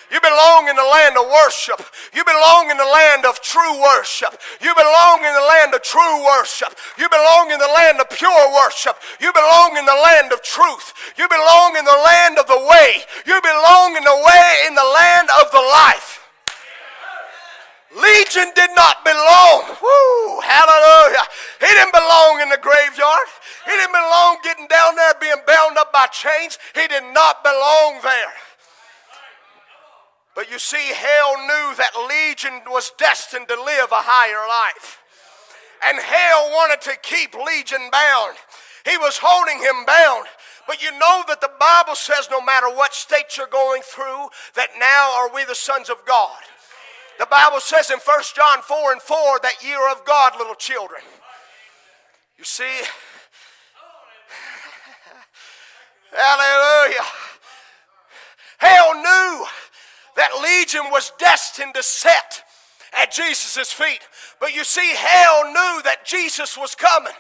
You 0.08 0.22
belong 0.22 0.70
in 0.72 0.76
the 0.76 0.88
land 0.88 1.20
of 1.20 1.28
worship. 1.28 1.84
You 2.16 2.24
belong 2.24 2.72
in 2.72 2.78
the 2.78 2.88
land 2.88 3.26
of 3.26 3.42
true 3.44 3.76
worship. 3.76 4.40
You 4.64 4.72
belong 4.72 5.20
in 5.20 5.34
the 5.36 5.48
land 5.52 5.76
of 5.76 5.84
true 5.84 6.24
worship. 6.24 6.72
You 6.96 7.10
belong 7.10 7.52
in 7.52 7.60
the 7.60 7.68
land 7.68 8.00
of 8.00 8.08
pure 8.10 8.48
worship. 8.56 8.96
You 9.20 9.34
belong 9.34 9.76
in 9.76 9.84
the 9.84 10.00
land 10.00 10.32
of 10.32 10.40
truth. 10.44 10.96
You 11.20 11.28
belong 11.28 11.76
in 11.76 11.84
the 11.84 12.00
land 12.08 12.40
of 12.40 12.48
the 12.48 12.64
way. 12.72 13.04
You 13.28 13.36
belong 13.44 14.00
in 14.00 14.04
the 14.04 14.20
way 14.24 14.48
in 14.68 14.76
the 14.76 14.90
land 14.96 15.28
of 15.44 15.52
the 15.52 15.66
life. 15.76 16.24
Legion 17.92 18.52
did 18.56 18.72
not 18.76 19.04
belong. 19.04 19.76
Woo, 19.82 20.40
hallelujah. 20.40 21.28
He 21.60 21.68
didn't 21.68 21.92
belong 21.92 22.42
in 22.42 22.50
the 22.50 22.60
graveyard. 22.64 23.28
He 23.66 23.72
didn't 23.72 23.92
belong 23.92 24.38
getting 24.44 24.68
down 24.68 24.96
there 24.96 25.16
being 25.20 25.44
bound 25.48 25.78
up 25.78 25.92
by 25.92 26.08
chains. 26.08 26.60
He 26.76 26.88
did 26.88 27.04
not 27.12 27.44
belong 27.44 28.00
there. 28.04 28.47
But 30.38 30.52
you 30.52 30.60
see, 30.60 30.94
hell 30.94 31.34
knew 31.50 31.74
that 31.82 31.98
Legion 31.98 32.62
was 32.70 32.92
destined 33.00 33.48
to 33.48 33.56
live 33.56 33.90
a 33.90 34.06
higher 34.06 34.46
life. 34.46 35.02
And 35.84 35.98
hell 35.98 36.54
wanted 36.54 36.80
to 36.82 36.94
keep 37.02 37.34
Legion 37.34 37.90
bound. 37.92 38.38
He 38.86 39.00
was 39.00 39.18
holding 39.18 39.58
him 39.58 39.84
bound. 39.88 40.28
But 40.68 40.84
you 40.84 40.92
know 40.92 41.24
that 41.28 41.42
the 41.42 41.50
Bible 41.60 41.96
says 41.96 42.30
no 42.30 42.40
matter 42.40 42.70
what 42.70 42.94
state 42.94 43.34
you're 43.36 43.50
going 43.50 43.82
through, 43.82 44.30
that 44.54 44.78
now 44.78 45.18
are 45.18 45.34
we 45.34 45.44
the 45.44 45.58
sons 45.58 45.90
of 45.90 46.06
God. 46.06 46.38
The 47.18 47.26
Bible 47.26 47.60
says 47.60 47.90
in 47.90 47.98
1 47.98 48.20
John 48.36 48.62
4 48.62 48.92
and 48.92 49.02
4 49.02 49.40
that 49.42 49.66
ye 49.66 49.74
are 49.74 49.90
of 49.90 50.06
God, 50.06 50.34
little 50.38 50.54
children. 50.54 51.02
You 52.38 52.44
see, 52.44 52.86
hallelujah. 56.14 57.10
Hell 58.60 59.02
knew 59.02 59.46
that 60.18 60.42
Legion 60.44 60.92
was 60.92 61.14
destined 61.18 61.74
to 61.76 61.84
set 61.84 62.44
at 63.00 63.14
Jesus' 63.14 63.72
feet. 63.72 64.02
But 64.40 64.54
you 64.54 64.64
see, 64.64 64.94
hell 64.96 65.46
knew 65.46 65.82
that 65.84 66.06
Jesus 66.06 66.58
was 66.58 66.76
coming. 66.76 67.14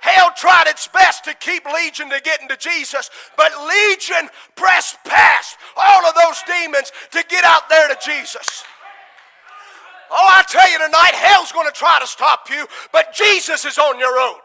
Hell 0.00 0.30
tried 0.34 0.66
its 0.66 0.88
best 0.88 1.24
to 1.24 1.34
keep 1.34 1.64
Legion 1.66 2.08
to 2.08 2.20
getting 2.24 2.48
to 2.48 2.56
Jesus, 2.56 3.10
but 3.36 3.52
Legion 3.68 4.30
pressed 4.56 4.96
past 5.04 5.58
all 5.76 6.06
of 6.06 6.14
those 6.14 6.42
demons 6.46 6.90
to 7.10 7.22
get 7.28 7.44
out 7.44 7.68
there 7.68 7.88
to 7.88 7.96
Jesus. 8.02 8.64
Oh, 10.10 10.34
I 10.36 10.42
tell 10.48 10.68
you 10.72 10.78
tonight, 10.78 11.14
hell's 11.14 11.52
going 11.52 11.68
to 11.68 11.72
try 11.72 11.98
to 12.00 12.06
stop 12.06 12.48
you, 12.50 12.66
but 12.92 13.12
Jesus 13.12 13.66
is 13.66 13.78
on 13.78 13.98
your 13.98 14.16
road. 14.16 14.40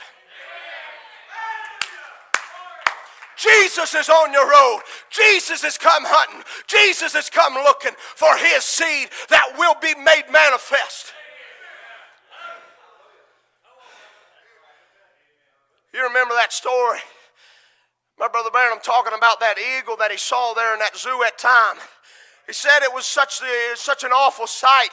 Jesus 3.38 3.94
is 3.94 4.10
on 4.10 4.34
your 4.34 4.50
road. 4.50 4.82
Jesus 5.10 5.62
has 5.64 5.78
come 5.78 6.04
hunting. 6.06 6.44
Jesus 6.68 7.14
has 7.14 7.30
come 7.30 7.54
looking 7.56 7.94
for 7.98 8.36
his 8.38 8.64
seed 8.64 9.10
that 9.30 9.56
will 9.58 9.76
be 9.82 9.94
made 9.96 10.24
manifest. 10.32 11.14
You 15.94 16.04
remember 16.04 16.34
that 16.36 16.52
story? 16.52 17.00
My 18.20 18.28
brother 18.28 18.50
Branham 18.50 18.80
talking 18.84 19.14
about 19.18 19.40
that 19.40 19.56
eagle 19.58 19.96
that 19.98 20.12
he 20.12 20.18
saw 20.18 20.54
there 20.54 20.74
in 20.74 20.80
that 20.80 20.98
zoo 20.98 21.24
at 21.26 21.38
time. 21.38 21.78
He 22.48 22.54
said 22.54 22.84
it 22.84 22.94
was 22.94 23.06
such, 23.06 23.40
the, 23.40 23.76
such 23.76 24.04
an 24.04 24.12
awful 24.12 24.48
sight 24.48 24.90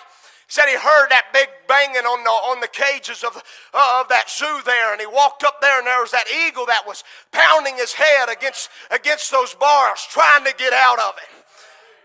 said 0.52 0.68
he 0.68 0.76
heard 0.76 1.08
that 1.08 1.32
big 1.32 1.48
banging 1.66 2.04
on 2.04 2.20
the, 2.24 2.30
on 2.52 2.60
the 2.60 2.68
cages 2.68 3.24
of, 3.24 3.32
uh, 3.72 4.00
of 4.04 4.08
that 4.12 4.28
zoo 4.28 4.60
there, 4.66 4.92
and 4.92 5.00
he 5.00 5.06
walked 5.06 5.44
up 5.44 5.62
there, 5.62 5.78
and 5.78 5.86
there 5.86 6.04
was 6.04 6.10
that 6.10 6.28
eagle 6.28 6.66
that 6.66 6.84
was 6.86 7.04
pounding 7.32 7.74
his 7.76 7.94
head 7.94 8.28
against, 8.28 8.68
against 8.90 9.32
those 9.32 9.54
bars, 9.54 10.04
trying 10.10 10.44
to 10.44 10.52
get 10.58 10.74
out 10.74 11.00
of 11.00 11.16
it. 11.16 11.32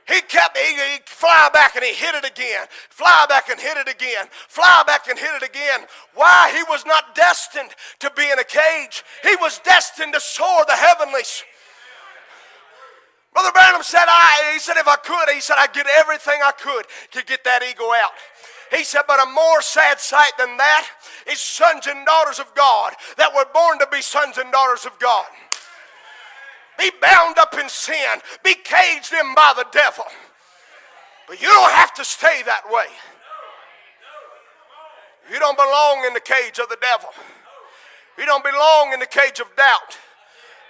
He 0.08 0.22
kept, 0.22 0.58
he, 0.58 0.80
he 0.80 1.00
fly 1.04 1.50
back 1.52 1.76
and 1.76 1.84
he 1.84 1.92
hit 1.92 2.16
it 2.16 2.24
again, 2.24 2.68
fly 2.88 3.26
back 3.28 3.50
and 3.50 3.60
hit 3.60 3.76
it 3.76 3.90
again, 3.90 4.32
fly 4.32 4.82
back 4.88 5.10
and 5.10 5.20
hit 5.20 5.36
it 5.36 5.44
again. 5.44 5.82
Why? 6.16 6.54
He 6.56 6.64
was 6.72 6.86
not 6.86 7.16
destined 7.16 7.76
to 8.00 8.10
be 8.16 8.32
in 8.32 8.40
a 8.40 8.46
cage. 8.46 9.04
He 9.24 9.36
was 9.42 9.60
destined 9.60 10.14
to 10.14 10.22
soar 10.22 10.64
the 10.66 10.80
heavenlies. 10.80 11.44
Brother 13.38 13.52
Branham 13.52 13.84
said, 13.84 14.06
I, 14.08 14.50
he 14.54 14.58
said, 14.58 14.78
if 14.78 14.88
I 14.88 14.96
could, 14.96 15.32
he 15.32 15.42
said, 15.42 15.58
I'd 15.60 15.72
get 15.72 15.86
everything 15.86 16.42
I 16.44 16.50
could 16.54 16.88
to 17.12 17.24
get 17.24 17.44
that 17.44 17.62
eagle 17.62 17.92
out. 17.92 18.10
He 18.76 18.84
said, 18.84 19.04
but 19.08 19.22
a 19.22 19.30
more 19.30 19.62
sad 19.62 20.00
sight 20.00 20.32
than 20.40 20.58
that 20.58 20.88
is 21.30 21.38
sons 21.40 21.86
and 21.86 22.04
daughters 22.04 22.40
of 22.40 22.52
God 22.56 22.94
that 23.16 23.30
were 23.36 23.46
born 23.54 23.78
to 23.78 23.88
be 23.92 24.02
sons 24.02 24.40
and 24.40 24.52
daughters 24.52 24.88
of 24.88 24.98
God. 24.98 25.28
Be 26.80 26.90
bound 27.00 27.38
up 27.38 27.54
in 27.54 27.70
sin, 27.70 28.26
be 28.44 28.56
caged 28.56 29.14
in 29.14 29.36
by 29.36 29.54
the 29.56 29.68
devil. 29.72 30.06
But 31.28 31.40
you 31.40 31.48
don't 31.48 31.74
have 31.74 31.94
to 31.94 32.04
stay 32.04 32.42
that 32.44 32.64
way. 32.72 32.90
You 35.32 35.38
don't 35.38 35.58
belong 35.58 36.06
in 36.08 36.16
the 36.16 36.26
cage 36.26 36.58
of 36.58 36.70
the 36.70 36.78
devil. 36.82 37.10
You 38.18 38.26
don't 38.26 38.44
belong 38.44 38.94
in 38.94 39.00
the 39.00 39.06
cage 39.06 39.40
of 39.40 39.56
doubt. 39.56 40.00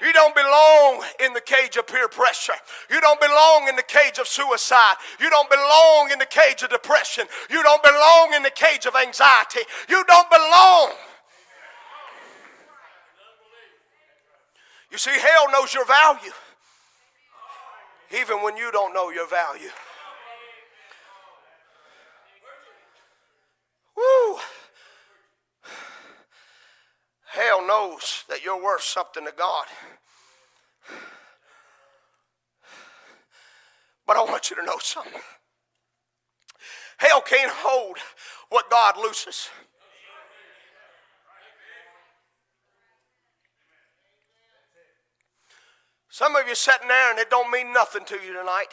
You 0.02 0.14
don't 0.14 0.36
belong 0.36 1.04
in 1.24 1.34
the 1.34 1.42
cage 1.42 1.76
of 1.78 1.88
peer 1.88 2.08
pressure. 2.08 2.54
You 2.90 3.02
don't 3.02 3.20
belong 3.20 3.68
in 3.68 3.76
the 3.76 3.84
cage 3.84 4.20
of 4.20 4.28
suicide. 4.28 4.96
You 5.20 5.30
don't 5.30 5.50
belong 5.50 6.12
in 6.12 6.20
the 6.20 6.26
cage 6.26 6.62
of 6.64 6.70
depression. 6.70 7.26
You 7.50 7.64
don't 7.64 7.82
belong 7.82 8.34
in 8.36 8.44
the 8.44 8.52
cage 8.52 8.86
of 8.86 8.96
anxiety. 8.96 9.62
You 9.90 10.04
don't 10.08 10.30
belong. 10.30 10.92
You 14.92 14.98
see, 14.98 15.12
hell 15.12 15.52
knows 15.52 15.74
your 15.74 15.86
value, 15.86 16.32
even 18.18 18.42
when 18.42 18.56
you 18.56 18.72
don't 18.72 18.94
know 18.94 19.10
your 19.10 19.28
value. 19.28 19.70
Woo! 23.96 24.38
Hell 27.28 27.66
knows 27.66 28.24
that 28.30 28.44
you're 28.44 28.62
worth 28.62 28.84
something 28.84 29.26
to 29.26 29.34
God. 29.38 29.66
But 34.06 34.18
I 34.18 34.24
want 34.24 34.50
you 34.50 34.56
to 34.56 34.64
know 34.64 34.78
something. 34.80 35.22
Hell 36.98 37.22
can't 37.22 37.52
hold 37.52 37.98
what 38.50 38.70
God 38.70 38.96
looses. 38.98 39.50
Some 46.10 46.36
of 46.36 46.48
you 46.48 46.56
sitting 46.56 46.88
there 46.88 47.12
and 47.12 47.20
it 47.20 47.30
don't 47.30 47.52
mean 47.52 47.72
nothing 47.72 48.04
to 48.06 48.16
you 48.16 48.34
tonight. 48.34 48.70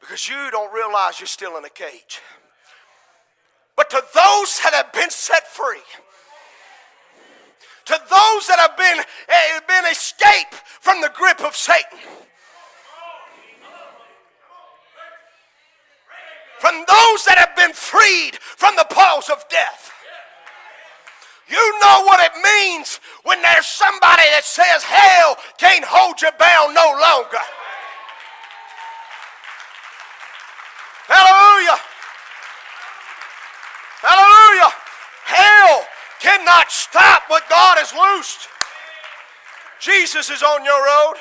Because 0.00 0.28
you 0.28 0.50
don't 0.50 0.72
realize 0.72 1.20
you're 1.20 1.26
still 1.26 1.58
in 1.58 1.64
a 1.64 1.68
cage. 1.68 2.20
But 3.82 3.90
to 3.90 4.04
those 4.14 4.60
that 4.62 4.74
have 4.74 4.92
been 4.92 5.10
set 5.10 5.48
free, 5.48 5.82
to 7.86 7.98
those 7.98 8.46
that 8.46 8.58
have 8.60 8.76
been, 8.76 9.00
uh, 9.00 9.60
been 9.66 9.90
escaped 9.90 10.54
from 10.80 11.00
the 11.00 11.10
grip 11.12 11.40
of 11.40 11.56
Satan, 11.56 11.98
from 16.60 16.84
those 16.86 17.24
that 17.26 17.38
have 17.38 17.56
been 17.56 17.72
freed 17.72 18.36
from 18.36 18.76
the 18.76 18.86
paws 18.88 19.28
of 19.28 19.42
death. 19.48 19.90
You 21.48 21.80
know 21.80 22.04
what 22.04 22.22
it 22.22 22.38
means 22.38 23.00
when 23.24 23.42
there's 23.42 23.66
somebody 23.66 24.22
that 24.30 24.44
says 24.44 24.84
hell 24.84 25.36
can't 25.58 25.84
hold 25.84 26.22
you 26.22 26.30
bound 26.38 26.72
no 26.72 26.86
longer. 27.02 27.42
Hallelujah. 31.08 31.82
Hallelujah. 34.02 34.74
Hell 35.24 35.86
cannot 36.42 36.70
stop 36.70 37.22
what 37.28 37.48
God 37.48 37.78
has 37.78 37.92
loosed. 37.92 38.48
Jesus 39.80 40.30
is 40.30 40.42
on 40.42 40.64
your 40.64 40.78
road. 40.78 41.14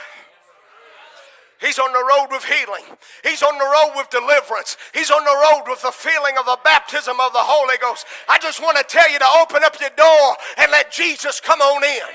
He's 1.60 1.78
on 1.78 1.94
the 1.94 2.02
road 2.02 2.28
with 2.32 2.44
healing. 2.44 2.86
He's 3.24 3.44
on 3.44 3.56
the 3.58 3.66
road 3.66 3.94
with 3.96 4.10
deliverance. 4.10 4.78
He's 4.94 5.12
on 5.12 5.24
the 5.24 5.38
road 5.46 5.70
with 5.70 5.82
the 5.84 5.92
feeling 5.92 6.38
of 6.40 6.46
the 6.46 6.58
baptism 6.64 7.20
of 7.22 7.34
the 7.34 7.46
Holy 7.46 7.78
Ghost. 7.78 8.08
I 8.28 8.40
just 8.40 8.62
want 8.62 8.78
to 8.78 8.84
tell 8.84 9.10
you 9.12 9.20
to 9.20 9.30
open 9.42 9.64
up 9.64 9.80
your 9.80 9.94
door 9.94 10.36
and 10.58 10.72
let 10.72 10.92
Jesus 10.92 11.40
come 11.40 11.62
on 11.62 11.84
in. 11.84 12.10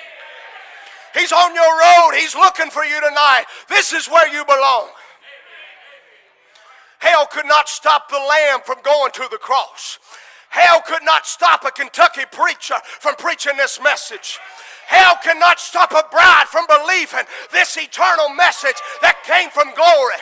He's 1.15 1.31
on 1.31 1.55
your 1.55 1.79
road. 1.79 2.19
He's 2.19 2.35
looking 2.35 2.71
for 2.71 2.85
you 2.85 3.01
tonight. 3.01 3.45
This 3.69 3.93
is 3.93 4.09
where 4.09 4.27
you 4.35 4.45
belong. 4.45 4.91
Hell 6.99 7.27
could 7.27 7.47
not 7.47 7.69
stop 7.69 8.09
the 8.09 8.19
Lamb 8.19 8.61
from 8.65 8.79
going 8.83 9.13
to 9.13 9.29
the 9.31 9.39
cross. 9.39 10.01
Hell 10.57 10.81
could 10.89 11.05
not 11.05 11.27
stop 11.27 11.69
a 11.69 11.71
Kentucky 11.71 12.25
preacher 12.33 12.81
from 12.87 13.15
preaching 13.17 13.59
this 13.59 13.79
message. 13.85 14.41
Hell 14.89 15.21
cannot 15.23 15.61
stop 15.61 15.93
a 15.93 16.09
bride 16.09 16.49
from 16.49 16.65
believing 16.65 17.29
this 17.53 17.77
eternal 17.77 18.33
message 18.33 18.81
that 19.05 19.21
came 19.29 19.53
from 19.53 19.69
glory. 19.77 20.17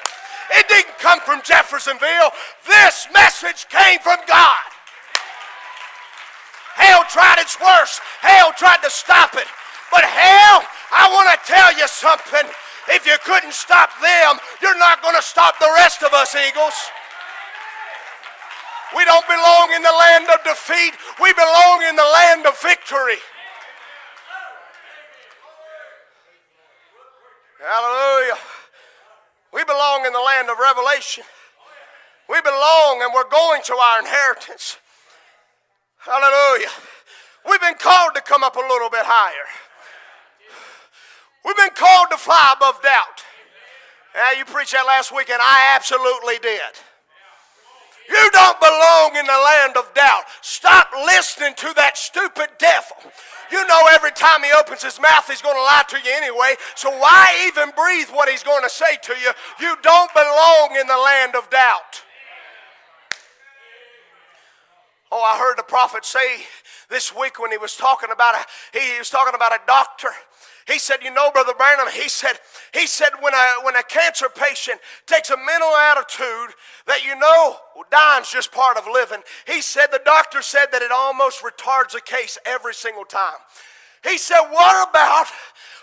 It 0.58 0.66
didn't 0.66 0.98
come 0.98 1.22
from 1.22 1.38
Jeffersonville. 1.46 2.34
This 2.66 3.06
message 3.14 3.70
came 3.70 4.02
from 4.02 4.18
God. 4.26 4.66
Hell 6.74 7.06
tried 7.06 7.38
its 7.38 7.54
worst. 7.62 8.02
Hell 8.18 8.50
tried 8.58 8.82
to 8.82 8.90
stop 8.90 9.38
it. 9.38 9.46
But 9.94 10.02
hell, 10.02 10.66
I 10.90 11.14
want 11.14 11.30
to 11.30 11.38
tell 11.46 11.70
you 11.78 11.86
something. 11.86 12.50
If 12.90 13.06
you 13.06 13.14
couldn't 13.22 13.54
stop 13.54 13.94
them, 14.02 14.42
you're 14.60 14.82
not 14.82 14.98
going 14.98 15.14
to 15.14 15.22
stop 15.22 15.60
the 15.62 15.70
rest 15.78 16.02
of 16.02 16.12
us, 16.12 16.34
Eagles. 16.34 16.74
We 18.96 19.04
don't 19.04 19.26
belong 19.26 19.72
in 19.74 19.82
the 19.82 19.92
land 19.92 20.26
of 20.30 20.44
defeat. 20.44 20.94
We 21.20 21.32
belong 21.34 21.82
in 21.88 21.96
the 21.96 22.08
land 22.14 22.46
of 22.46 22.58
victory. 22.60 23.18
Hallelujah. 27.58 28.38
We 29.52 29.64
belong 29.64 30.06
in 30.06 30.12
the 30.12 30.20
land 30.20 30.50
of 30.50 30.58
revelation. 30.58 31.24
We 32.28 32.40
belong 32.42 33.02
and 33.02 33.12
we're 33.14 33.28
going 33.28 33.62
to 33.64 33.74
our 33.74 33.98
inheritance. 34.00 34.78
Hallelujah. 35.98 36.70
We've 37.48 37.60
been 37.60 37.78
called 37.78 38.14
to 38.14 38.20
come 38.20 38.42
up 38.42 38.56
a 38.56 38.60
little 38.60 38.90
bit 38.90 39.04
higher. 39.04 39.48
We've 41.44 41.56
been 41.56 41.74
called 41.76 42.08
to 42.10 42.16
fly 42.16 42.54
above 42.56 42.82
doubt. 42.82 43.24
Yeah, 44.14 44.38
you 44.38 44.44
preached 44.44 44.72
that 44.72 44.86
last 44.86 45.12
week, 45.14 45.28
and 45.28 45.40
I 45.42 45.74
absolutely 45.74 46.38
did. 46.38 46.60
You 48.08 48.30
don't 48.32 48.60
belong 48.60 49.16
in 49.16 49.26
the 49.26 49.32
land 49.32 49.76
of 49.76 49.92
doubt. 49.94 50.24
Stop 50.42 50.90
listening 51.06 51.54
to 51.56 51.72
that 51.76 51.96
stupid 51.96 52.48
devil. 52.58 52.96
You 53.50 53.66
know 53.66 53.88
every 53.92 54.12
time 54.12 54.42
he 54.42 54.50
opens 54.52 54.82
his 54.82 55.00
mouth, 55.00 55.26
he's 55.28 55.42
going 55.42 55.56
to 55.56 55.62
lie 55.62 55.84
to 55.88 55.96
you 55.96 56.12
anyway. 56.14 56.54
So 56.74 56.90
why 56.90 57.46
even 57.46 57.70
breathe 57.76 58.08
what 58.10 58.28
he's 58.28 58.42
going 58.42 58.62
to 58.62 58.70
say 58.70 58.96
to 59.02 59.12
you? 59.12 59.30
You 59.60 59.76
don't 59.82 60.12
belong 60.12 60.76
in 60.80 60.86
the 60.86 60.96
land 60.96 61.34
of 61.36 61.48
doubt. 61.50 62.02
Oh, 65.12 65.22
I 65.22 65.38
heard 65.38 65.56
the 65.56 65.62
prophet 65.62 66.04
say 66.04 66.44
this 66.90 67.14
week 67.14 67.38
when 67.38 67.52
he 67.52 67.58
was 67.58 67.76
talking 67.76 68.10
about 68.12 68.34
a 68.34 68.78
he 68.78 68.98
was 68.98 69.10
talking 69.10 69.34
about 69.34 69.52
a 69.52 69.60
doctor 69.66 70.08
he 70.66 70.78
said, 70.78 70.98
you 71.02 71.12
know, 71.12 71.30
Brother 71.30 71.52
Branham, 71.56 71.88
he 71.92 72.08
said, 72.08 72.38
he 72.72 72.86
said 72.86 73.10
when 73.20 73.34
a, 73.34 73.46
when 73.64 73.76
a 73.76 73.82
cancer 73.82 74.28
patient 74.34 74.80
takes 75.06 75.28
a 75.30 75.36
mental 75.36 75.68
attitude 75.68 76.56
that 76.86 77.04
you 77.04 77.18
know 77.18 77.56
dying's 77.90 78.30
just 78.30 78.50
part 78.50 78.78
of 78.78 78.84
living, 78.90 79.20
he 79.46 79.60
said, 79.60 79.88
the 79.92 80.00
doctor 80.04 80.40
said 80.40 80.66
that 80.72 80.80
it 80.80 80.90
almost 80.90 81.42
retards 81.42 81.94
a 81.94 82.00
case 82.00 82.38
every 82.46 82.72
single 82.72 83.04
time. 83.04 83.38
He 84.02 84.16
said, 84.16 84.40
what 84.50 84.88
about, 84.88 85.26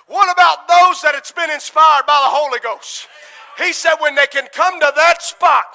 what 0.08 0.32
about 0.32 0.68
those 0.68 1.02
that 1.02 1.14
it's 1.16 1.32
been 1.32 1.52
inspired 1.52 2.06
by 2.08 2.20
the 2.26 2.36
Holy 2.36 2.60
Ghost? 2.60 3.08
He 3.58 3.74
said, 3.74 3.96
when 4.00 4.16
they 4.16 4.28
can 4.28 4.48
come 4.54 4.80
to 4.80 4.92
that 4.96 5.22
spot, 5.22 5.66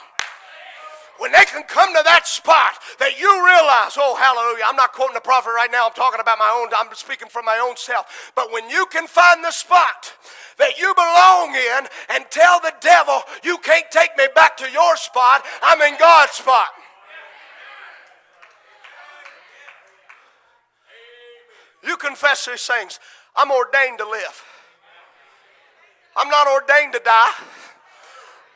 when 1.19 1.33
they 1.33 1.45
can 1.45 1.63
come 1.65 1.95
to 1.95 2.03
that 2.05 2.27
spot 2.27 2.79
that 2.99 3.19
you 3.19 3.29
realize, 3.45 3.97
oh, 3.99 4.17
hallelujah, 4.17 4.65
I'm 4.67 4.77
not 4.77 4.93
quoting 4.93 5.15
the 5.15 5.21
prophet 5.21 5.51
right 5.51 5.71
now, 5.71 5.87
I'm 5.87 5.95
talking 5.95 6.21
about 6.21 6.39
my 6.39 6.51
own, 6.51 6.69
I'm 6.77 6.93
speaking 6.95 7.29
from 7.29 7.45
my 7.45 7.59
own 7.59 7.77
self. 7.77 8.33
But 8.35 8.53
when 8.53 8.69
you 8.69 8.87
can 8.87 9.07
find 9.07 9.43
the 9.43 9.51
spot 9.51 10.13
that 10.59 10.79
you 10.79 10.95
belong 10.95 11.55
in 11.55 11.89
and 12.11 12.25
tell 12.31 12.61
the 12.61 12.75
devil, 12.81 13.23
you 13.43 13.59
can't 13.59 13.91
take 13.91 14.17
me 14.17 14.27
back 14.35 14.57
to 14.59 14.71
your 14.71 14.97
spot, 14.97 15.45
I'm 15.63 15.81
in 15.83 15.99
God's 15.99 16.33
spot. 16.33 16.69
You 21.85 21.97
confess 21.97 22.47
these 22.47 22.67
things. 22.67 22.99
I'm 23.37 23.51
ordained 23.51 23.99
to 23.99 24.09
live. 24.09 24.45
I'm 26.17 26.29
not 26.29 26.49
ordained 26.49 26.95
to 26.95 27.01
die. 27.05 27.33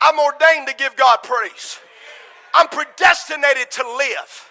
I'm 0.01 0.19
ordained 0.19 0.67
to 0.67 0.75
give 0.75 0.95
God 0.95 1.19
praise. 1.23 1.79
I'm 2.53 2.67
predestinated 2.67 3.71
to 3.71 3.83
live. 3.97 4.49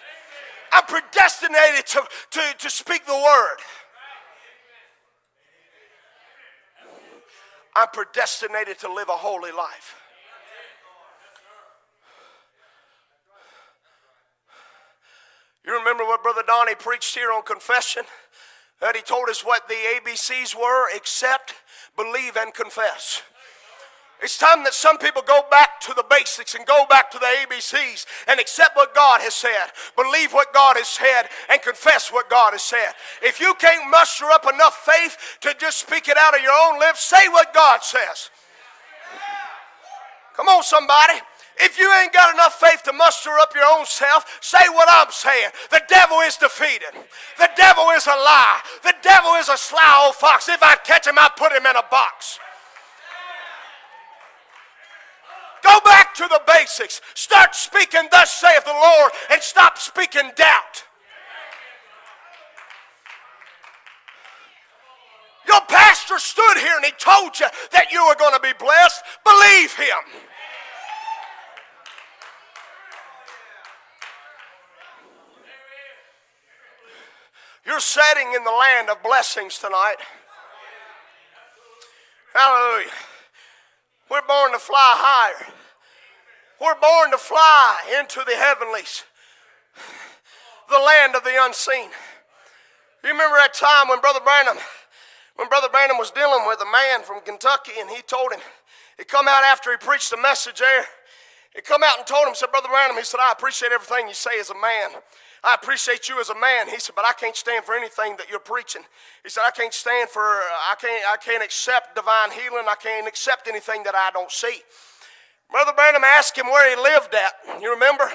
I'm 0.73 0.85
predestinated 0.85 1.87
to, 1.87 2.03
to, 2.31 2.41
to 2.59 2.71
speak 2.71 3.05
the 3.07 3.15
word. 3.15 3.59
I'm 7.77 7.89
predestinated 7.93 8.79
to 8.81 8.93
live 8.93 9.09
a 9.09 9.13
holy 9.13 9.53
life. 9.53 9.97
You 15.65 15.79
remember 15.79 16.05
what 16.05 16.23
Brother 16.23 16.43
Donnie 16.47 16.75
preached 16.75 17.15
here 17.15 17.31
on 17.33 17.43
confession? 17.43 18.03
That 18.81 18.97
he 18.97 19.03
told 19.03 19.29
us 19.29 19.45
what 19.45 19.69
the 19.69 19.75
ABCs 19.75 20.55
were 20.55 20.89
accept, 20.97 21.55
believe, 21.97 22.37
and 22.37 22.53
confess. 22.55 23.23
It's 24.23 24.37
time 24.37 24.65
that 24.65 24.75
some 24.75 24.99
people 24.99 25.23
go 25.23 25.43
back 25.51 25.81
to 25.83 25.95
the 25.95 26.05
basics 26.09 26.55
and 26.55 26.67
go 26.67 26.85
back 26.91 27.11
to 27.13 27.19
the 27.19 27.27
ABCs 27.27 28.05
and 28.29 28.39
accept 28.39 28.77
what 28.77 28.95
God 28.95 29.21
has 29.23 29.35
said, 29.35 29.73
believe 29.97 30.33
what 30.33 30.53
God 30.53 30.77
has 30.77 30.89
said, 30.89 31.29
and 31.49 31.63
confess 31.63 32.13
what 32.13 32.29
God 32.29 32.53
has 32.53 32.63
said. 32.63 32.93
If 33.23 33.41
you 33.41 33.55
can't 33.55 33.91
muster 33.91 34.27
up 34.27 34.45
enough 34.53 34.85
faith 34.85 35.39
to 35.41 35.55
just 35.59 35.81
speak 35.81 36.09
it 36.09 36.19
out 36.19 36.37
of 36.37 36.43
your 36.43 36.53
own 36.53 36.79
lips, 36.79 37.01
say 37.01 37.29
what 37.29 37.55
God 37.55 37.83
says. 37.83 38.31
Come 40.37 40.49
on, 40.49 40.63
somebody. 40.63 41.21
If 41.63 41.79
you 41.79 41.93
ain't 42.01 42.13
got 42.13 42.33
enough 42.35 42.55
faith 42.61 42.83
to 42.85 42.93
muster 42.93 43.31
up 43.41 43.55
your 43.55 43.65
own 43.65 43.85
self, 43.85 44.39
say 44.41 44.69
what 44.69 44.89
I'm 44.91 45.11
saying. 45.11 45.51
The 45.71 45.83
devil 45.89 46.21
is 46.21 46.37
defeated. 46.37 46.93
The 47.39 47.51
devil 47.57 47.89
is 47.91 48.07
a 48.07 48.17
lie. 48.17 48.61
The 48.83 48.95
devil 49.03 49.33
is 49.35 49.49
a 49.49 49.57
sly 49.57 50.05
old 50.05 50.15
fox. 50.15 50.49
If 50.49 50.63
I 50.63 50.77
catch 50.77 51.07
him, 51.07 51.19
I 51.19 51.31
put 51.37 51.53
him 51.53 51.67
in 51.67 51.77
a 51.77 51.85
box. 51.91 52.39
Go 55.71 55.79
back 55.85 56.15
to 56.17 56.27
the 56.27 56.43
basics. 56.49 57.01
Start 57.15 57.55
speaking, 57.55 58.09
thus 58.11 58.33
saith 58.33 58.65
the 58.65 58.73
Lord, 58.73 59.13
and 59.31 59.41
stop 59.41 59.79
speaking 59.79 60.33
doubt. 60.35 60.85
Your 65.47 65.61
pastor 65.69 66.19
stood 66.19 66.59
here 66.59 66.75
and 66.75 66.85
he 66.85 66.91
told 66.99 67.39
you 67.39 67.47
that 67.71 67.93
you 67.93 68.05
were 68.05 68.17
going 68.17 68.35
to 68.35 68.41
be 68.41 68.53
blessed, 68.59 69.01
believe 69.25 69.73
him. 69.75 70.21
You're 77.65 77.79
setting 77.79 78.33
in 78.35 78.43
the 78.43 78.51
land 78.51 78.91
of 78.91 79.01
blessings 79.05 79.59
tonight. 79.59 79.99
Hallelujah. 82.35 82.91
We're 84.11 84.27
born 84.27 84.53
to 84.53 84.59
fly 84.59 84.99
higher. 84.99 85.47
We're 86.61 86.81
born 86.81 87.13
to 87.13 87.19
fly 87.19 87.79
into 87.99 88.21
the 88.27 88.35
heavenlies, 88.35 89.05
the 90.69 90.79
land 90.79 91.15
of 91.15 91.23
the 91.23 91.39
unseen. 91.41 91.89
You 93.03 93.11
remember 93.11 93.37
that 93.37 93.55
time 93.55 93.89
when 93.89 94.01
Brother 94.01 94.21
Branham, 94.21 94.59
when 95.37 95.49
Brother 95.49 95.69
Branham 95.71 95.97
was 95.97 96.11
dealing 96.11 96.45
with 96.47 96.61
a 96.61 96.69
man 96.71 97.03
from 97.03 97.23
Kentucky, 97.23 97.79
and 97.79 97.89
he 97.89 98.03
told 98.03 98.33
him, 98.33 98.41
he 98.99 99.05
come 99.05 99.29
out 99.29 99.45
after 99.45 99.71
he 99.71 99.79
preached 99.79 100.13
a 100.13 100.21
message 100.21 100.59
there. 100.59 100.85
He 101.55 101.63
come 101.63 101.83
out 101.83 101.97
and 101.97 102.07
told 102.07 102.29
him, 102.29 102.35
said, 102.35 102.51
Brother 102.51 102.69
Branham, 102.69 102.97
he 102.97 103.05
said, 103.05 103.21
I 103.23 103.33
appreciate 103.33 103.73
everything 103.73 104.09
you 104.09 104.15
say 104.15 104.39
as 104.39 104.51
a 104.51 104.55
man. 104.55 105.01
I 105.43 105.55
appreciate 105.55 106.09
you 106.09 106.21
as 106.21 106.29
a 106.29 106.39
man. 106.39 106.69
He 106.69 106.79
said, 106.79 106.95
but 106.95 107.07
I 107.07 107.13
can't 107.13 107.37
stand 107.37 107.65
for 107.65 107.75
anything 107.75 108.17
that 108.19 108.29
you're 108.29 108.41
preaching. 108.41 108.83
He 109.23 109.31
said, 109.31 109.43
I 109.47 109.51
can't 109.51 109.73
stand 109.73 110.11
for, 110.11 110.21
I 110.21 110.75
can't, 110.79 111.05
I 111.11 111.17
can't 111.17 111.43
accept 111.43 111.95
divine 111.95 112.31
healing. 112.33 112.67
I 112.69 112.75
can't 112.75 113.09
accept 113.09 113.49
anything 113.49 113.83
that 113.85 113.95
I 113.95 114.11
don't 114.13 114.31
see. 114.31 114.61
Brother 115.51 115.73
Branham 115.75 116.05
asked 116.05 116.37
him 116.37 116.47
where 116.47 116.69
he 116.69 116.81
lived 116.81 117.15
at. 117.15 117.63
You 117.63 117.73
remember? 117.73 118.09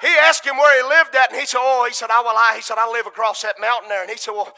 He 0.00 0.08
asked 0.08 0.46
him 0.46 0.56
where 0.56 0.82
he 0.82 0.88
lived 0.88 1.14
at, 1.14 1.30
and 1.30 1.40
he 1.40 1.46
said, 1.46 1.60
Oh, 1.60 1.84
he 1.86 1.94
said, 1.94 2.10
I 2.10 2.20
will 2.20 2.30
I. 2.30 2.52
He 2.56 2.62
said, 2.62 2.78
I 2.78 2.90
live 2.90 3.06
across 3.06 3.42
that 3.42 3.60
mountain 3.60 3.88
there. 3.88 4.02
And 4.02 4.10
he 4.10 4.16
said, 4.16 4.32
Well, 4.32 4.54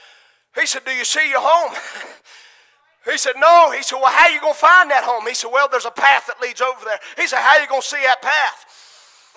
he 0.54 0.66
said, 0.66 0.84
Do 0.84 0.92
you 0.92 1.04
see 1.04 1.28
your 1.30 1.42
home? 1.42 1.76
He 3.04 3.18
said, 3.18 3.34
No. 3.36 3.70
He 3.70 3.82
said, 3.82 3.96
Well, 3.96 4.10
how 4.10 4.28
you 4.28 4.40
gonna 4.40 4.54
find 4.54 4.90
that 4.90 5.04
home? 5.04 5.26
He 5.26 5.34
said, 5.34 5.50
Well, 5.52 5.68
there's 5.70 5.84
a 5.84 5.90
path 5.90 6.26
that 6.26 6.40
leads 6.40 6.60
over 6.60 6.84
there. 6.84 6.98
He 7.16 7.26
said, 7.26 7.40
How 7.40 7.60
you 7.60 7.68
gonna 7.68 7.82
see 7.82 8.00
that 8.02 8.22
path? 8.22 8.83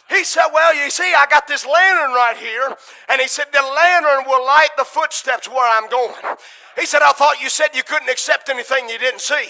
He 0.09 0.23
said, 0.23 0.47
Well, 0.53 0.75
you 0.75 0.89
see, 0.89 1.13
I 1.13 1.25
got 1.29 1.47
this 1.47 1.65
lantern 1.65 2.11
right 2.11 2.37
here. 2.37 2.75
And 3.09 3.21
he 3.21 3.27
said, 3.27 3.45
The 3.51 3.61
lantern 3.61 4.25
will 4.27 4.45
light 4.45 4.69
the 4.77 4.85
footsteps 4.85 5.49
where 5.49 5.67
I'm 5.67 5.89
going. 5.89 6.15
He 6.77 6.85
said, 6.85 7.01
I 7.01 7.11
thought 7.11 7.41
you 7.41 7.49
said 7.49 7.69
you 7.73 7.83
couldn't 7.83 8.09
accept 8.09 8.49
anything 8.49 8.89
you 8.89 8.99
didn't 8.99 9.21
see. 9.21 9.49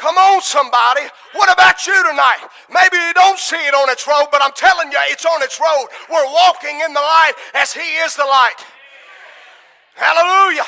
Come 0.00 0.16
on, 0.16 0.40
somebody. 0.40 1.02
What 1.32 1.52
about 1.52 1.84
you 1.84 2.02
tonight? 2.08 2.46
Maybe 2.72 2.96
you 2.96 3.12
don't 3.14 3.38
see 3.38 3.56
it 3.56 3.74
on 3.74 3.90
its 3.90 4.06
road, 4.06 4.28
but 4.30 4.40
I'm 4.40 4.52
telling 4.54 4.92
you, 4.92 4.98
it's 5.08 5.26
on 5.26 5.42
its 5.42 5.58
road. 5.60 5.88
We're 6.08 6.32
walking 6.32 6.80
in 6.84 6.92
the 6.94 7.00
light 7.00 7.32
as 7.54 7.72
He 7.72 7.80
is 7.80 8.14
the 8.14 8.24
light. 8.24 8.64
Hallelujah. 9.96 10.66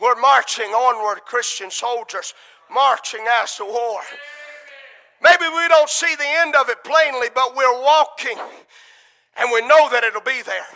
We're 0.00 0.14
marching 0.20 0.70
onward, 0.70 1.22
Christian 1.24 1.70
soldiers, 1.70 2.32
marching 2.72 3.26
as 3.28 3.56
to 3.56 3.64
war. 3.64 4.00
Maybe 5.22 5.44
we 5.44 5.68
don't 5.68 5.90
see 5.90 6.14
the 6.16 6.26
end 6.26 6.54
of 6.56 6.68
it 6.68 6.82
plainly, 6.82 7.28
but 7.34 7.54
we're 7.54 7.80
walking 7.80 8.38
and 9.38 9.50
we 9.52 9.60
know 9.66 9.88
that 9.90 10.04
it'll 10.04 10.20
be 10.20 10.42
there. 10.42 10.66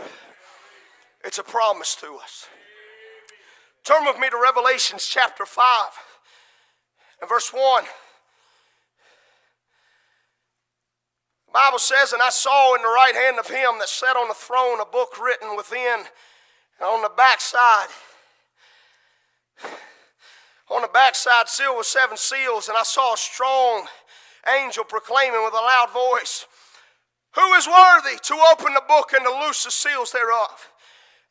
It's 1.24 1.38
a 1.38 1.42
promise 1.42 1.94
to 1.96 2.18
us. 2.22 2.46
Turn 3.85 4.04
with 4.04 4.18
me 4.18 4.28
to 4.30 4.38
Revelations 4.40 5.07
chapter 5.07 5.46
5 5.46 5.64
and 7.20 7.28
verse 7.28 7.52
1. 7.52 7.85
The 11.46 11.52
Bible 11.52 11.78
says, 11.78 12.12
And 12.12 12.22
I 12.22 12.30
saw 12.30 12.74
in 12.74 12.83
the 12.83 12.88
right 12.88 13.14
hand 13.14 13.38
of 13.38 13.48
him 13.48 13.78
that 13.78 13.88
sat 13.88 14.16
on 14.16 14.28
the 14.28 14.35
throne 14.35 14.80
a 14.80 14.85
book 14.85 15.18
written 15.22 15.57
within 15.57 16.04
and 16.80 16.88
on 16.88 17.02
the 17.02 17.12
backside 17.16 17.88
on 20.70 20.83
the 20.83 20.88
backside 20.88 21.48
sealed 21.48 21.76
with 21.76 21.87
seven 21.87 22.16
seals, 22.16 22.68
and 22.68 22.76
I 22.76 22.83
saw 22.83 23.14
a 23.14 23.16
strong 23.16 23.87
angel 24.48 24.85
proclaiming 24.85 25.42
with 25.44 25.54
a 25.54 25.57
loud 25.57 25.90
voice, 25.92 26.46
Who 27.35 27.52
is 27.54 27.66
worthy 27.66 28.18
to 28.22 28.35
open 28.52 28.74
the 28.74 28.83
book 28.87 29.12
and 29.12 29.24
to 29.24 29.46
loose 29.46 29.64
the 29.64 29.70
seals 29.70 30.12
thereof? 30.12 30.70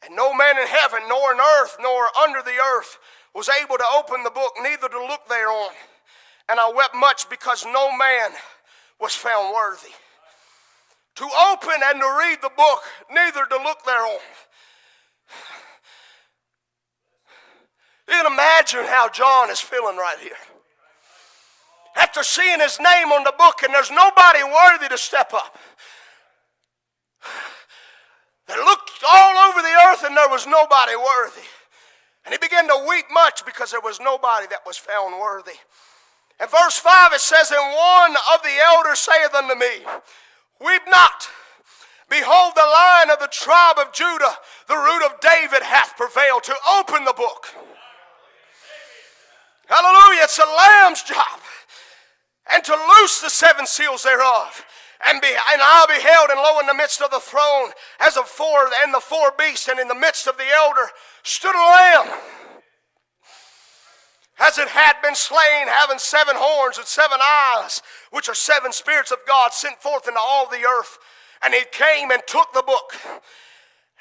And 0.06 0.16
no 0.16 0.34
man 0.34 0.58
in 0.58 0.68
heaven, 0.68 1.02
nor 1.08 1.32
in 1.32 1.40
earth, 1.40 1.78
nor 1.82 2.08
under 2.22 2.42
the 2.42 2.58
earth 2.60 2.98
was 3.34 3.50
able 3.50 3.78
to 3.78 3.86
open 3.98 4.24
the 4.24 4.30
book, 4.30 4.54
neither 4.62 4.90
to 4.90 5.00
look 5.00 5.28
thereon. 5.28 5.72
And 6.50 6.60
I 6.60 6.72
wept 6.72 6.96
much 6.96 7.30
because 7.30 7.66
no 7.66 7.96
man 7.96 8.32
was 9.00 9.14
found 9.14 9.54
worthy 9.54 9.94
to 11.16 11.30
open 11.52 11.76
and 11.86 12.02
to 12.02 12.18
read 12.20 12.40
the 12.42 12.52
book, 12.56 12.82
neither 13.12 13.46
to 13.46 13.58
look 13.64 13.84
thereon. 13.86 14.20
You 18.08 18.16
can 18.16 18.34
imagine 18.34 18.86
how 18.86 19.10
John 19.10 19.50
is 19.50 19.60
feeling 19.60 19.98
right 19.98 20.18
here 20.20 20.38
after 21.96 22.24
seeing 22.24 22.60
his 22.60 22.80
name 22.80 23.12
on 23.12 23.24
the 23.24 23.34
book, 23.38 23.62
and 23.64 23.74
there's 23.74 23.92
nobody 23.92 24.44
worthy 24.44 24.90
to 24.90 24.98
step 24.98 25.34
up. 25.34 25.58
They 28.48 28.56
looked 28.56 28.92
all 29.08 29.50
over 29.50 29.62
the 29.62 29.76
earth, 29.88 30.04
and 30.04 30.18
there 30.18 30.30
was 30.30 30.46
nobody 30.46 30.96
worthy. 30.96 31.48
And 32.26 32.34
he 32.34 32.38
began 32.38 32.68
to 32.68 32.86
weep 32.88 33.06
much 33.12 33.46
because 33.46 33.72
there 33.72 33.82
was 33.82 34.00
nobody 34.00 34.48
that 34.48 34.66
was 34.66 34.78
found 34.78 35.20
worthy. 35.20 35.58
In 36.42 36.48
verse 36.48 36.78
5 36.78 37.14
it 37.14 37.22
says, 37.22 37.52
And 37.52 37.76
one 37.76 38.16
of 38.34 38.44
the 38.44 38.56
elders 38.64 39.00
saith 39.00 39.34
unto 39.34 39.56
me, 39.56 39.86
Weep 40.60 40.82
not. 40.90 41.28
Behold, 42.10 42.54
the 42.56 42.62
lion 42.62 43.10
of 43.12 43.20
the 43.20 43.30
tribe 43.32 43.78
of 43.80 43.94
Judah, 43.94 44.36
the 44.68 44.76
root 44.76 45.06
of 45.06 45.20
David, 45.20 45.64
hath 45.64 45.96
prevailed 45.98 46.44
to 46.44 46.56
open 46.78 47.06
the 47.06 47.14
book. 47.14 47.48
Hallelujah. 49.68 50.24
It's 50.24 50.38
a 50.38 50.46
lamb's 50.46 51.02
job 51.04 51.40
and 52.52 52.64
to 52.64 52.74
loose 52.74 53.22
the 53.22 53.30
seven 53.30 53.66
seals 53.66 54.04
thereof. 54.04 54.66
And, 55.06 55.20
be, 55.22 55.28
and 55.28 55.62
I 55.62 55.86
beheld, 55.88 56.30
and 56.30 56.40
lo, 56.40 56.60
in 56.62 56.68
the 56.68 56.74
midst 56.74 57.02
of 57.02 57.12
the 57.12 57.20
throne, 57.20 57.72
as 58.00 58.16
of 58.16 58.26
four 58.26 58.70
and 58.82 58.94
the 58.94 59.02
four 59.02 59.34
beasts, 59.38 59.68
and 59.68 59.80
in 59.80 59.90
the 59.90 59.96
midst 59.96 60.28
of 60.28 60.38
the 60.38 60.48
elder, 60.56 60.88
stood 61.24 61.56
a 61.56 61.60
lamb, 61.60 62.20
as 64.40 64.58
it 64.58 64.70
had 64.70 65.02
been 65.02 65.16
slain, 65.16 65.68
having 65.68 66.00
seven 66.00 66.36
horns 66.38 66.78
and 66.78 66.88
seven 66.88 67.20
eyes, 67.22 67.82
which 68.12 68.30
are 68.30 68.36
seven 68.36 68.72
spirits 68.72 69.12
of 69.12 69.20
God 69.28 69.54
sent 69.54 69.82
forth 69.82 70.08
into 70.08 70.20
all 70.20 70.48
the 70.50 70.66
earth. 70.66 70.98
And 71.42 71.54
he 71.54 71.64
came 71.72 72.10
and 72.10 72.22
took 72.26 72.54
the 72.54 72.64
book 72.64 72.96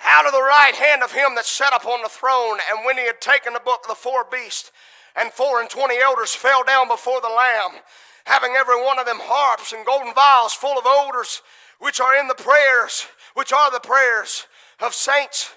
out 0.05 0.27
of 0.27 0.33
the 0.33 0.41
right 0.41 0.75
hand 0.75 1.03
of 1.03 1.11
him 1.11 1.35
that 1.35 1.45
sat 1.45 1.75
upon 1.75 2.03
the 2.03 2.09
throne. 2.09 2.59
And 2.71 2.85
when 2.85 2.97
he 2.97 3.07
had 3.07 3.21
taken 3.21 3.53
the 3.53 3.61
book, 3.61 3.87
the 3.89 3.97
four 3.97 4.25
beasts 4.31 4.71
and 5.17 5.33
four 5.33 5.61
and 5.61 5.69
twenty 5.69 5.99
elders 6.01 6.35
fell 6.35 6.63
down 6.63 6.87
before 6.87 7.21
the 7.21 7.29
Lamb 7.29 7.83
having 8.25 8.53
every 8.53 8.83
one 8.83 8.99
of 8.99 9.07
them 9.07 9.19
harps 9.21 9.73
and 9.73 9.85
golden 9.85 10.15
vials 10.15 10.53
full 10.53 10.79
of 10.79 10.85
odors, 10.87 11.43
which 11.79 12.01
are 12.01 12.15
in 12.17 12.29
the 12.29 12.35
prayers, 12.35 13.07
which 13.35 13.53
are 13.53 13.71
the 13.71 13.81
prayers 13.81 14.47
of 14.81 14.95
saints. 14.95 15.53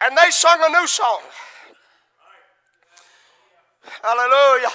And 0.00 0.16
they 0.16 0.30
sung 0.30 0.58
a 0.62 0.70
new 0.70 0.86
song. 0.86 1.20
Hallelujah. 4.02 4.70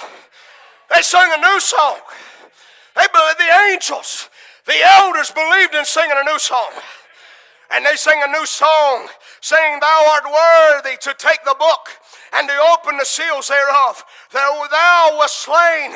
They 0.94 1.02
sung 1.02 1.30
a 1.32 1.40
new 1.40 1.60
song. 1.60 1.98
They 2.94 3.06
believed 3.12 3.38
the 3.38 3.70
angels, 3.70 4.30
the 4.64 4.80
elders 4.82 5.30
believed 5.30 5.74
in 5.74 5.84
singing 5.84 6.16
a 6.16 6.24
new 6.24 6.38
song. 6.38 6.70
And 7.70 7.84
they 7.84 7.96
sang 7.96 8.22
a 8.22 8.32
new 8.32 8.46
song, 8.46 9.08
saying, 9.40 9.80
Thou 9.80 10.06
art 10.12 10.24
worthy 10.24 10.96
to 10.98 11.14
take 11.18 11.44
the 11.44 11.56
book 11.58 11.88
and 12.32 12.48
to 12.48 12.54
open 12.72 12.96
the 12.96 13.04
seals 13.04 13.48
thereof. 13.48 14.04
Thou, 14.32 14.66
thou 14.70 15.16
wast 15.18 15.42
slain 15.42 15.92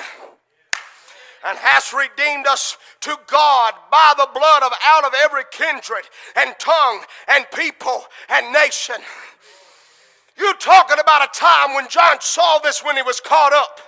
and 1.44 1.58
hast 1.58 1.92
redeemed 1.92 2.46
us 2.46 2.76
to 3.00 3.16
God 3.26 3.74
by 3.90 4.14
the 4.16 4.28
blood 4.32 4.62
of 4.62 4.72
out 4.84 5.04
of 5.04 5.12
every 5.24 5.44
kindred 5.50 6.04
and 6.36 6.54
tongue 6.58 7.02
and 7.28 7.46
people 7.54 8.04
and 8.28 8.52
nation. 8.52 8.96
You're 10.36 10.54
talking 10.54 10.98
about 10.98 11.24
a 11.24 11.38
time 11.38 11.74
when 11.74 11.88
John 11.88 12.16
saw 12.20 12.58
this 12.58 12.84
when 12.84 12.96
he 12.96 13.02
was 13.02 13.20
caught 13.20 13.52
up. 13.52 13.80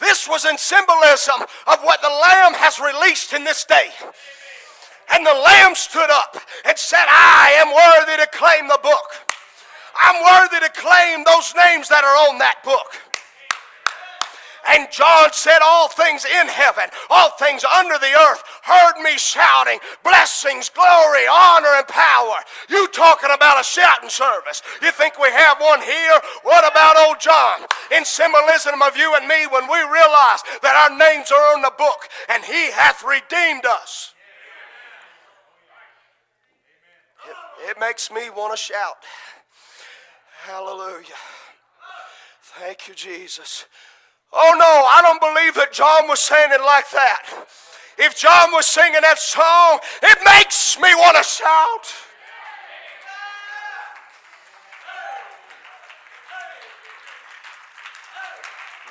This 0.00 0.28
was 0.28 0.44
in 0.44 0.58
symbolism 0.58 1.40
of 1.66 1.80
what 1.82 2.02
the 2.02 2.08
Lamb 2.08 2.54
has 2.54 2.80
released 2.80 3.32
in 3.32 3.44
this 3.44 3.64
day. 3.64 3.88
And 5.12 5.24
the 5.24 5.34
Lamb 5.34 5.74
stood 5.74 6.10
up 6.10 6.36
and 6.64 6.76
said, 6.78 7.04
I 7.08 7.54
am 7.58 7.68
worthy 7.72 8.22
to 8.22 8.28
claim 8.36 8.68
the 8.68 8.80
book. 8.82 9.24
I'm 10.02 10.24
worthy 10.24 10.60
to 10.66 10.72
claim 10.72 11.24
those 11.24 11.54
names 11.54 11.88
that 11.88 12.04
are 12.04 12.28
on 12.28 12.38
that 12.38 12.64
book. 12.64 13.00
And 14.68 14.88
John 14.90 15.28
said, 15.32 15.58
All 15.62 15.88
things 15.88 16.24
in 16.24 16.48
heaven, 16.48 16.84
all 17.10 17.30
things 17.38 17.64
under 17.64 17.98
the 17.98 18.12
earth 18.30 18.42
heard 18.62 19.02
me 19.02 19.18
shouting, 19.18 19.78
Blessings, 20.02 20.70
glory, 20.70 21.26
honor, 21.30 21.76
and 21.76 21.88
power. 21.88 22.36
You 22.68 22.88
talking 22.88 23.30
about 23.34 23.60
a 23.60 23.64
shouting 23.64 24.08
service. 24.08 24.62
You 24.80 24.90
think 24.92 25.18
we 25.18 25.28
have 25.30 25.58
one 25.60 25.82
here? 25.82 26.18
What 26.42 26.70
about 26.70 26.96
old 26.96 27.20
John? 27.20 27.60
In 27.94 28.04
symbolism 28.04 28.80
of 28.82 28.96
you 28.96 29.14
and 29.16 29.28
me, 29.28 29.46
when 29.46 29.64
we 29.64 29.78
realize 29.78 30.40
that 30.62 30.88
our 30.88 30.96
names 30.96 31.30
are 31.30 31.54
on 31.54 31.62
the 31.62 31.72
book 31.76 32.08
and 32.30 32.44
he 32.44 32.70
hath 32.70 33.04
redeemed 33.04 33.66
us. 33.66 34.14
It, 37.28 37.70
it 37.70 37.80
makes 37.80 38.10
me 38.10 38.30
want 38.30 38.52
to 38.52 38.56
shout. 38.56 38.96
Hallelujah. 40.46 41.20
Thank 42.42 42.88
you, 42.88 42.94
Jesus. 42.94 43.66
Oh 44.36 44.54
no, 44.58 44.88
I 44.90 45.00
don't 45.00 45.20
believe 45.20 45.54
that 45.54 45.72
John 45.72 46.08
was 46.08 46.18
saying 46.18 46.50
it 46.52 46.60
like 46.60 46.90
that. 46.90 47.46
If 47.96 48.18
John 48.18 48.50
was 48.50 48.66
singing 48.66 49.00
that 49.00 49.18
song, 49.20 49.78
it 50.02 50.18
makes 50.24 50.76
me 50.76 50.92
want 50.94 51.16
to 51.16 51.22
shout. 51.22 51.86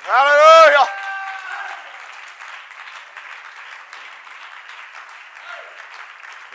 Hallelujah. 0.04 0.88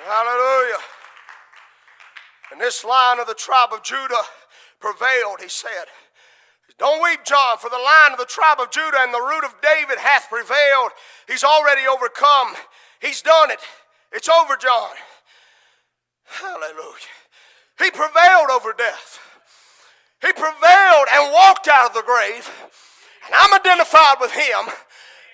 Hallelujah. 0.06 0.82
And 2.52 2.62
this 2.62 2.84
line 2.84 3.20
of 3.20 3.28
the 3.28 3.36
tribe 3.36 3.70
of 3.72 3.84
Judah 3.84 4.24
prevailed, 4.80 5.42
he 5.42 5.50
said. 5.50 5.86
Don't 6.78 7.04
weep, 7.04 7.26
John, 7.26 7.58
for 7.58 7.70
the 7.70 7.78
line 7.78 8.14
of 8.14 8.20
the 8.20 8.26
tribe 8.26 8.60
of 8.60 8.72
Judah 8.72 9.00
and 9.02 9.14
the 9.14 9.20
root 9.20 9.44
of 9.44 9.56
David 9.62 9.98
hath 10.00 10.30
prevailed. 10.30 10.92
He's 11.28 11.44
already 11.44 11.88
overcome. 11.88 12.56
He's 13.02 13.22
done 13.22 13.52
it. 13.52 13.60
It's 14.12 14.30
over, 14.30 14.56
John. 14.56 14.92
Hallelujah. 16.26 17.16
He 17.80 17.92
prevailed 17.92 18.50
over 18.52 18.74
death. 18.74 19.20
He 20.22 20.32
prevailed 20.34 21.08
and 21.14 21.34
walked 21.34 21.68
out 21.68 21.88
of 21.88 21.94
the 21.94 22.04
grave. 22.04 22.50
And 23.26 23.36
I'm 23.36 23.54
identified 23.54 24.18
with 24.20 24.32
him. 24.32 24.74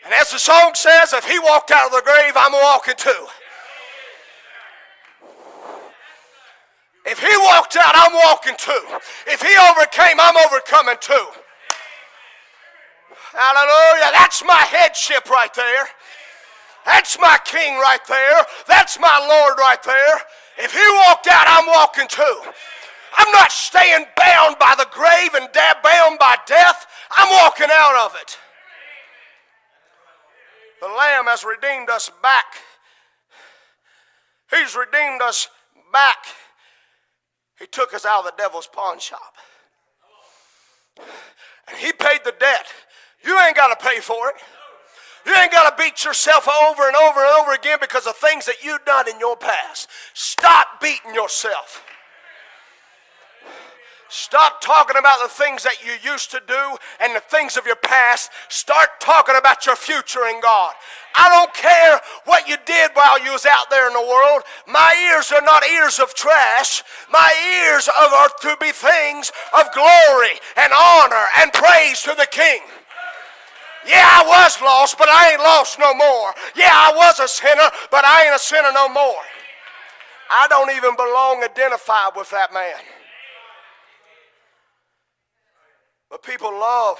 And 0.05 0.13
as 0.13 0.31
the 0.31 0.39
song 0.39 0.71
says, 0.75 1.13
if 1.13 1.25
he 1.25 1.39
walked 1.39 1.71
out 1.71 1.87
of 1.87 1.91
the 1.91 2.03
grave, 2.03 2.33
I'm 2.35 2.53
walking 2.53 2.95
too. 2.97 3.27
If 7.05 7.19
he 7.19 7.29
walked 7.37 7.77
out, 7.77 7.93
I'm 7.93 8.13
walking 8.13 8.55
too. 8.57 8.81
If 9.27 9.41
he 9.41 9.53
overcame, 9.69 10.17
I'm 10.19 10.37
overcoming 10.37 10.97
too. 10.99 11.27
Hallelujah. 13.31 14.11
That's 14.13 14.43
my 14.43 14.61
headship 14.61 15.29
right 15.29 15.53
there. 15.53 15.85
That's 16.85 17.19
my 17.19 17.37
king 17.45 17.75
right 17.75 18.03
there. 18.07 18.45
That's 18.67 18.99
my 18.99 19.17
Lord 19.27 19.57
right 19.59 19.81
there. 19.83 20.21
If 20.57 20.71
he 20.71 20.85
walked 21.07 21.27
out, 21.27 21.45
I'm 21.47 21.67
walking 21.67 22.07
too. 22.07 22.51
I'm 23.17 23.31
not 23.31 23.51
staying 23.51 24.05
bound 24.17 24.57
by 24.59 24.75
the 24.77 24.87
grave 24.91 25.33
and 25.35 25.49
bound 25.83 26.19
by 26.19 26.37
death. 26.47 26.87
I'm 27.17 27.29
walking 27.43 27.67
out 27.71 28.05
of 28.05 28.15
it. 28.21 28.37
The 30.81 30.87
Lamb 30.87 31.25
has 31.25 31.43
redeemed 31.43 31.89
us 31.89 32.11
back. 32.21 32.45
He's 34.49 34.75
redeemed 34.75 35.21
us 35.21 35.49
back. 35.91 36.17
He 37.59 37.67
took 37.67 37.93
us 37.93 38.05
out 38.05 38.19
of 38.19 38.25
the 38.25 38.33
devil's 38.37 38.67
pawn 38.67 38.99
shop. 38.99 39.35
And 41.67 41.77
he 41.77 41.91
paid 41.93 42.19
the 42.23 42.33
debt. 42.39 42.65
You 43.23 43.39
ain't 43.39 43.55
got 43.55 43.77
to 43.77 43.85
pay 43.85 43.99
for 43.99 44.29
it. 44.29 44.35
You 45.25 45.33
ain't 45.35 45.51
got 45.51 45.75
to 45.75 45.83
beat 45.83 46.03
yourself 46.03 46.47
over 46.47 46.87
and 46.87 46.95
over 46.95 47.19
and 47.19 47.41
over 47.41 47.53
again 47.53 47.79
because 47.81 48.05
of 48.05 48.15
things 48.15 48.45
that 48.45 48.63
you've 48.63 48.85
done 48.85 49.09
in 49.09 49.19
your 49.19 49.35
past. 49.35 49.89
Stop 50.13 50.79
beating 50.79 51.15
yourself. 51.15 51.83
Stop 54.07 54.61
talking 54.61 54.97
about 54.97 55.19
the 55.21 55.29
things 55.29 55.63
that 55.63 55.83
you 55.83 55.93
used 56.03 56.29
to 56.31 56.41
do 56.47 56.77
and 56.99 57.15
the 57.15 57.21
things 57.21 57.57
of 57.57 57.65
your 57.65 57.75
past. 57.75 58.29
Start 58.49 59.01
talking 59.01 59.35
about 59.35 59.65
your 59.65 59.75
future 59.75 60.25
in 60.27 60.39
God. 60.41 60.73
I 61.17 61.29
don't 61.29 61.53
care 61.53 61.99
what 62.25 62.47
you 62.47 62.55
did 62.65 62.91
while 62.93 63.23
you 63.23 63.31
was 63.31 63.45
out 63.45 63.69
there 63.69 63.87
in 63.87 63.93
the 63.93 64.01
world. 64.01 64.43
My 64.67 64.93
ears 65.09 65.31
are 65.31 65.41
not 65.41 65.65
ears 65.65 65.99
of 65.99 66.13
trash. 66.13 66.83
My 67.11 67.33
ears 67.65 67.89
are 67.89 68.29
to 68.41 68.57
be 68.61 68.71
things 68.71 69.31
of 69.57 69.73
glory 69.73 70.37
and 70.57 70.71
honor 70.71 71.25
and 71.39 71.51
praise 71.51 72.01
to 72.03 72.13
the 72.15 72.27
King. 72.29 72.61
Yeah, 73.87 74.05
I 74.05 74.25
was 74.25 74.61
lost, 74.61 74.97
but 74.97 75.09
I 75.09 75.33
ain't 75.33 75.41
lost 75.41 75.79
no 75.79 75.93
more. 75.93 76.33
Yeah, 76.55 76.73
I 76.73 76.93
was 76.95 77.19
a 77.19 77.27
sinner, 77.27 77.69
but 77.91 78.05
I 78.05 78.25
ain't 78.25 78.35
a 78.35 78.39
sinner 78.39 78.71
no 78.73 78.89
more. 78.89 79.21
I 80.29 80.47
don't 80.49 80.71
even 80.71 80.95
belong 80.95 81.43
identified 81.43 82.13
with 82.15 82.29
that 82.31 82.53
man. 82.53 82.81
But 86.09 86.23
people 86.23 86.51
love, 86.51 86.97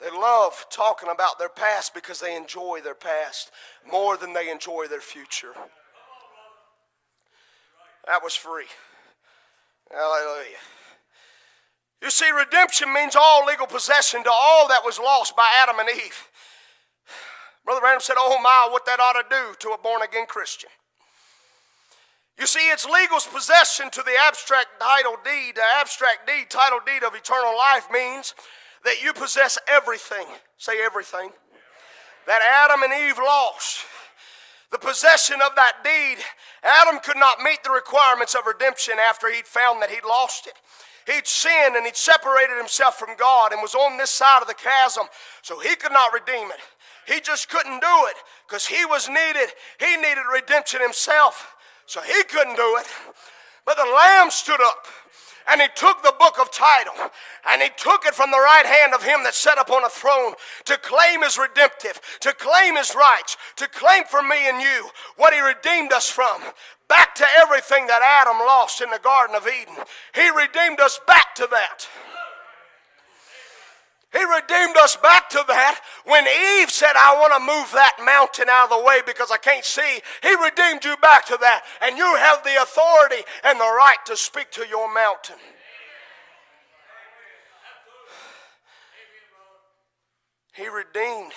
they 0.00 0.10
love 0.10 0.66
talking 0.70 1.08
about 1.08 1.38
their 1.38 1.48
past 1.48 1.94
because 1.94 2.20
they 2.20 2.36
enjoy 2.36 2.80
their 2.82 2.94
past 2.94 3.50
more 3.90 4.16
than 4.16 4.32
they 4.32 4.50
enjoy 4.50 4.86
their 4.86 5.00
future. 5.00 5.52
That 8.06 8.22
was 8.22 8.34
free. 8.34 8.66
Hallelujah. 9.90 10.58
You 12.02 12.10
see, 12.10 12.30
redemption 12.30 12.92
means 12.92 13.16
all 13.16 13.46
legal 13.46 13.66
possession 13.66 14.22
to 14.24 14.30
all 14.30 14.68
that 14.68 14.84
was 14.84 14.98
lost 14.98 15.34
by 15.36 15.48
Adam 15.62 15.78
and 15.78 15.88
Eve. 15.88 16.28
Brother 17.64 17.80
Branham 17.80 18.00
said, 18.00 18.16
Oh 18.18 18.38
my, 18.42 18.68
what 18.70 18.84
that 18.84 19.00
ought 19.00 19.14
to 19.14 19.24
do 19.30 19.54
to 19.60 19.74
a 19.74 19.78
born 19.78 20.02
again 20.02 20.26
Christian. 20.28 20.68
You 22.38 22.46
see, 22.46 22.68
it's 22.70 22.84
legal 22.84 23.18
possession 23.32 23.90
to 23.90 24.02
the 24.02 24.14
abstract 24.26 24.80
title 24.80 25.16
deed. 25.24 25.54
The 25.54 25.62
abstract 25.80 26.26
deed, 26.26 26.50
title 26.50 26.80
deed 26.84 27.04
of 27.04 27.14
eternal 27.14 27.56
life 27.56 27.86
means 27.92 28.34
that 28.84 29.02
you 29.02 29.12
possess 29.12 29.56
everything. 29.68 30.26
Say 30.58 30.82
everything. 30.84 31.30
That 32.26 32.42
Adam 32.42 32.82
and 32.82 32.92
Eve 33.08 33.18
lost. 33.18 33.86
The 34.72 34.78
possession 34.78 35.36
of 35.40 35.54
that 35.54 35.84
deed, 35.84 36.18
Adam 36.64 36.98
could 37.00 37.16
not 37.16 37.40
meet 37.40 37.62
the 37.62 37.70
requirements 37.70 38.34
of 38.34 38.46
redemption 38.46 38.94
after 38.98 39.32
he'd 39.32 39.46
found 39.46 39.80
that 39.80 39.90
he'd 39.90 40.04
lost 40.04 40.48
it. 40.48 40.54
He'd 41.06 41.26
sinned 41.28 41.76
and 41.76 41.86
he'd 41.86 41.96
separated 41.96 42.56
himself 42.56 42.98
from 42.98 43.16
God 43.16 43.52
and 43.52 43.62
was 43.62 43.76
on 43.76 43.98
this 43.98 44.10
side 44.10 44.40
of 44.40 44.48
the 44.48 44.54
chasm, 44.54 45.04
so 45.42 45.60
he 45.60 45.76
could 45.76 45.92
not 45.92 46.12
redeem 46.12 46.50
it. 46.50 46.58
He 47.06 47.20
just 47.20 47.48
couldn't 47.48 47.80
do 47.80 48.06
it 48.08 48.16
because 48.48 48.66
he 48.66 48.84
was 48.86 49.08
needed. 49.08 49.50
He 49.78 49.96
needed 49.96 50.24
redemption 50.32 50.80
himself. 50.80 51.53
So 51.86 52.00
he 52.00 52.22
couldn't 52.24 52.56
do 52.56 52.76
it. 52.80 52.86
But 53.64 53.76
the 53.76 53.90
Lamb 53.92 54.30
stood 54.30 54.60
up 54.60 54.86
and 55.50 55.60
he 55.60 55.68
took 55.74 56.02
the 56.02 56.14
book 56.18 56.38
of 56.40 56.50
title 56.50 56.94
and 57.48 57.62
he 57.62 57.68
took 57.76 58.06
it 58.06 58.14
from 58.14 58.30
the 58.30 58.38
right 58.38 58.66
hand 58.66 58.94
of 58.94 59.02
him 59.02 59.22
that 59.24 59.34
sat 59.34 59.58
upon 59.58 59.84
a 59.84 59.88
throne 59.88 60.34
to 60.64 60.78
claim 60.78 61.22
his 61.22 61.38
redemptive, 61.38 62.00
to 62.20 62.32
claim 62.32 62.76
his 62.76 62.94
rights, 62.94 63.36
to 63.56 63.68
claim 63.68 64.04
for 64.04 64.22
me 64.22 64.48
and 64.48 64.60
you 64.60 64.88
what 65.16 65.34
he 65.34 65.40
redeemed 65.40 65.92
us 65.92 66.08
from. 66.08 66.40
Back 66.88 67.14
to 67.16 67.26
everything 67.38 67.86
that 67.86 68.02
Adam 68.02 68.38
lost 68.38 68.80
in 68.80 68.90
the 68.90 69.00
Garden 69.02 69.36
of 69.36 69.46
Eden. 69.46 69.84
He 70.14 70.28
redeemed 70.30 70.80
us 70.80 71.00
back 71.06 71.34
to 71.36 71.48
that. 71.50 71.88
He 74.14 74.22
redeemed 74.22 74.76
us 74.76 74.94
back 74.96 75.28
to 75.30 75.44
that. 75.48 75.80
When 76.04 76.24
Eve 76.24 76.70
said, 76.70 76.92
I 76.94 77.18
want 77.18 77.34
to 77.34 77.40
move 77.40 77.72
that 77.72 77.96
mountain 78.04 78.48
out 78.48 78.70
of 78.70 78.78
the 78.78 78.84
way 78.84 79.00
because 79.04 79.32
I 79.32 79.38
can't 79.38 79.64
see, 79.64 80.00
He 80.22 80.34
redeemed 80.36 80.84
you 80.84 80.96
back 80.98 81.26
to 81.26 81.38
that. 81.40 81.64
And 81.82 81.98
you 81.98 82.14
have 82.14 82.44
the 82.44 82.62
authority 82.62 83.26
and 83.42 83.58
the 83.58 83.64
right 83.64 83.98
to 84.06 84.16
speak 84.16 84.52
to 84.52 84.66
your 84.68 84.92
mountain. 84.94 85.34
He 90.54 90.68
redeemed. 90.68 91.32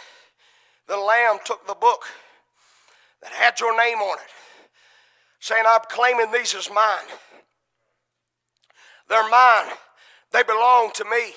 The 0.88 0.98
Lamb 0.98 1.40
took 1.44 1.66
the 1.66 1.74
book 1.74 2.06
that 3.24 3.32
had 3.32 3.60
your 3.60 3.76
name 3.76 3.98
on 3.98 4.20
it, 4.20 4.30
saying, 5.40 5.64
I'm 5.68 5.82
claiming 5.90 6.32
these 6.32 6.54
as 6.54 6.70
mine. 6.70 7.10
They're 9.10 9.28
mine, 9.30 9.74
they 10.32 10.44
belong 10.44 10.92
to 10.94 11.06
me. 11.06 11.34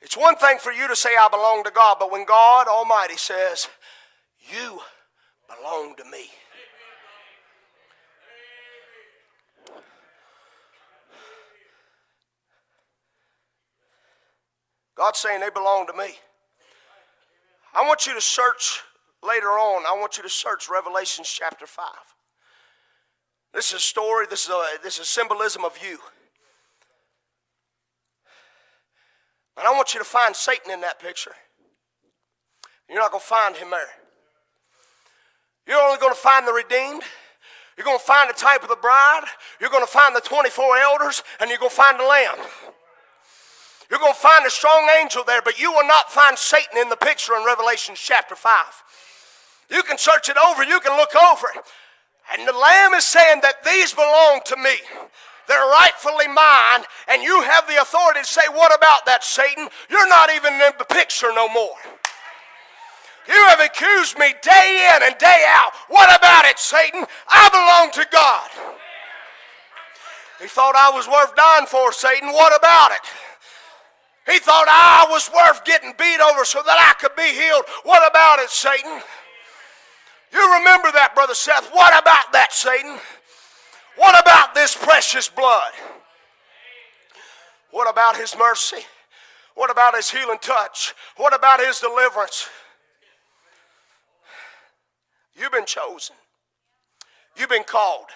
It's 0.00 0.16
one 0.16 0.36
thing 0.36 0.58
for 0.58 0.72
you 0.72 0.86
to 0.88 0.96
say, 0.96 1.16
I 1.16 1.28
belong 1.28 1.64
to 1.64 1.70
God, 1.70 1.96
but 1.98 2.12
when 2.12 2.24
God 2.24 2.68
Almighty 2.68 3.16
says, 3.16 3.68
You 4.52 4.80
belong 5.48 5.94
to 5.96 6.04
me. 6.04 6.30
God's 14.96 15.18
saying 15.18 15.40
they 15.40 15.50
belong 15.50 15.86
to 15.86 15.92
me. 15.92 16.16
I 17.74 17.86
want 17.86 18.06
you 18.06 18.14
to 18.14 18.20
search 18.20 18.80
later 19.22 19.48
on, 19.48 19.84
I 19.86 19.98
want 19.98 20.16
you 20.16 20.22
to 20.22 20.28
search 20.28 20.68
Revelations 20.70 21.28
chapter 21.28 21.66
5. 21.66 21.86
This 23.52 23.68
is 23.68 23.74
a 23.74 23.80
story, 23.80 24.26
this 24.28 24.44
is, 24.44 24.50
a, 24.50 24.64
this 24.82 24.98
is 24.98 25.08
symbolism 25.08 25.64
of 25.64 25.78
you. 25.82 25.98
And 29.56 29.66
I 29.66 29.72
want 29.72 29.94
you 29.94 30.00
to 30.00 30.04
find 30.04 30.36
Satan 30.36 30.70
in 30.70 30.80
that 30.82 31.00
picture. 31.00 31.32
You're 32.88 32.98
not 32.98 33.10
going 33.10 33.22
to 33.22 33.26
find 33.26 33.56
him 33.56 33.70
there. 33.70 33.88
You're 35.66 35.80
only 35.80 35.98
going 35.98 36.12
to 36.12 36.20
find 36.20 36.46
the 36.46 36.52
redeemed. 36.52 37.02
You're 37.76 37.84
going 37.84 37.98
to 37.98 38.04
find 38.04 38.30
the 38.30 38.34
type 38.34 38.62
of 38.62 38.68
the 38.68 38.76
bride. 38.76 39.24
You're 39.60 39.70
going 39.70 39.84
to 39.84 39.90
find 39.90 40.14
the 40.14 40.20
24 40.20 40.78
elders, 40.78 41.22
and 41.40 41.50
you're 41.50 41.58
going 41.58 41.70
to 41.70 41.76
find 41.76 41.98
the 41.98 42.04
lamb. 42.04 42.38
You're 43.90 44.00
going 44.00 44.14
to 44.14 44.18
find 44.18 44.46
a 44.46 44.50
strong 44.50 44.88
angel 45.00 45.24
there, 45.24 45.42
but 45.42 45.60
you 45.60 45.72
will 45.72 45.86
not 45.86 46.10
find 46.10 46.38
Satan 46.38 46.78
in 46.78 46.88
the 46.88 46.96
picture 46.96 47.34
in 47.34 47.44
Revelation 47.44 47.94
chapter 47.96 48.34
5. 48.34 48.64
You 49.70 49.82
can 49.82 49.98
search 49.98 50.28
it 50.28 50.36
over, 50.36 50.64
you 50.64 50.80
can 50.80 50.96
look 50.96 51.14
over 51.14 51.46
it. 51.54 51.62
And 52.32 52.46
the 52.46 52.52
Lamb 52.52 52.94
is 52.94 53.04
saying 53.04 53.40
that 53.42 53.62
these 53.64 53.92
belong 53.92 54.40
to 54.46 54.56
me. 54.56 54.76
They're 55.48 55.70
rightfully 55.70 56.28
mine, 56.28 56.82
and 57.08 57.22
you 57.22 57.42
have 57.42 57.66
the 57.68 57.80
authority 57.80 58.20
to 58.20 58.26
say, 58.26 58.42
What 58.50 58.74
about 58.74 59.06
that, 59.06 59.24
Satan? 59.24 59.68
You're 59.88 60.08
not 60.08 60.30
even 60.34 60.54
in 60.54 60.72
the 60.78 60.84
picture 60.84 61.32
no 61.34 61.48
more. 61.48 61.76
You 63.28 63.46
have 63.48 63.60
accused 63.60 64.18
me 64.18 64.34
day 64.42 64.88
in 64.94 65.02
and 65.02 65.18
day 65.18 65.44
out. 65.48 65.72
What 65.88 66.14
about 66.16 66.44
it, 66.44 66.58
Satan? 66.58 67.04
I 67.28 67.48
belong 67.50 67.90
to 67.92 68.08
God. 68.12 68.50
He 70.40 70.46
thought 70.46 70.76
I 70.76 70.94
was 70.94 71.08
worth 71.08 71.34
dying 71.34 71.66
for, 71.66 71.92
Satan. 71.92 72.28
What 72.28 72.56
about 72.56 72.92
it? 72.92 73.00
He 74.30 74.38
thought 74.38 74.66
I 74.68 75.10
was 75.10 75.30
worth 75.32 75.64
getting 75.64 75.94
beat 75.98 76.20
over 76.20 76.44
so 76.44 76.60
that 76.66 76.78
I 76.78 76.98
could 77.00 77.14
be 77.16 77.30
healed. 77.34 77.64
What 77.84 78.08
about 78.08 78.40
it, 78.40 78.50
Satan? 78.50 79.00
You 80.32 80.58
remember 80.58 80.90
that, 80.92 81.14
Brother 81.14 81.34
Seth. 81.34 81.70
What 81.72 81.98
about 81.98 82.32
that, 82.32 82.52
Satan? 82.52 82.98
What 83.96 84.20
about 84.20 84.54
this 84.54 84.76
precious 84.76 85.28
blood? 85.28 85.72
What 87.70 87.90
about 87.90 88.16
his 88.16 88.36
mercy? 88.38 88.84
What 89.54 89.70
about 89.70 89.96
his 89.96 90.10
healing 90.10 90.38
touch? 90.40 90.94
What 91.16 91.34
about 91.34 91.60
his 91.60 91.80
deliverance? 91.80 92.48
You've 95.34 95.52
been 95.52 95.66
chosen. 95.66 96.16
You've 97.36 97.50
been 97.50 97.64
called. 97.64 98.06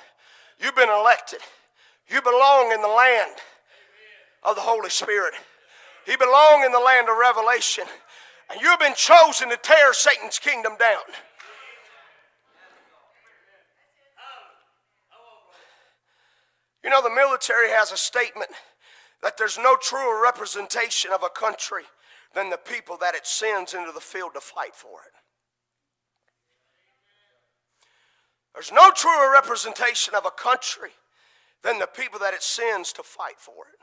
You've 0.59 0.76
been 0.76 0.89
elected. 0.89 1.41
You 2.09 2.20
belong 2.22 2.72
in 2.72 2.83
the 2.83 2.89
land 2.89 3.37
of 4.43 4.57
the 4.57 4.62
Holy 4.62 4.91
Spirit. 4.91 5.35
You 6.07 6.16
belong 6.18 6.64
in 6.64 6.72
the 6.72 6.78
land 6.78 7.09
of 7.09 7.16
revelation. 7.16 7.85
And 8.51 8.61
you've 8.61 8.81
been 8.81 8.95
chosen 8.97 9.51
to 9.51 9.57
tear 9.57 9.93
Satan's 9.93 10.39
kingdom 10.39 10.72
down. 10.78 11.03
You 16.83 16.91
know, 16.91 17.03
the 17.03 17.11
military 17.11 17.70
has 17.70 17.93
a 17.93 17.97
statement 17.97 18.51
that 19.22 19.37
there's 19.37 19.59
no 19.59 19.76
truer 19.76 20.22
representation 20.22 21.12
of 21.12 21.22
a 21.22 21.28
country 21.28 21.85
than 22.35 22.49
the 22.49 22.57
people 22.57 22.97
that 22.99 23.14
it 23.14 23.26
sends 23.26 23.74
into 23.74 23.93
the 23.93 24.01
field 24.01 24.33
to 24.35 24.41
fight 24.41 24.74
for 24.74 25.01
it. 25.07 25.12
There's 28.55 28.72
no 28.72 28.91
truer 28.91 29.33
representation 29.33 30.14
of 30.14 30.24
a 30.24 30.31
country 30.31 30.91
than 31.62 31.78
the 31.78 31.87
people 31.87 32.18
that 32.20 32.35
it 32.35 32.43
sends 32.43 32.93
to 32.95 33.03
fight 33.03 33.39
for 33.39 33.66
it. 33.72 33.81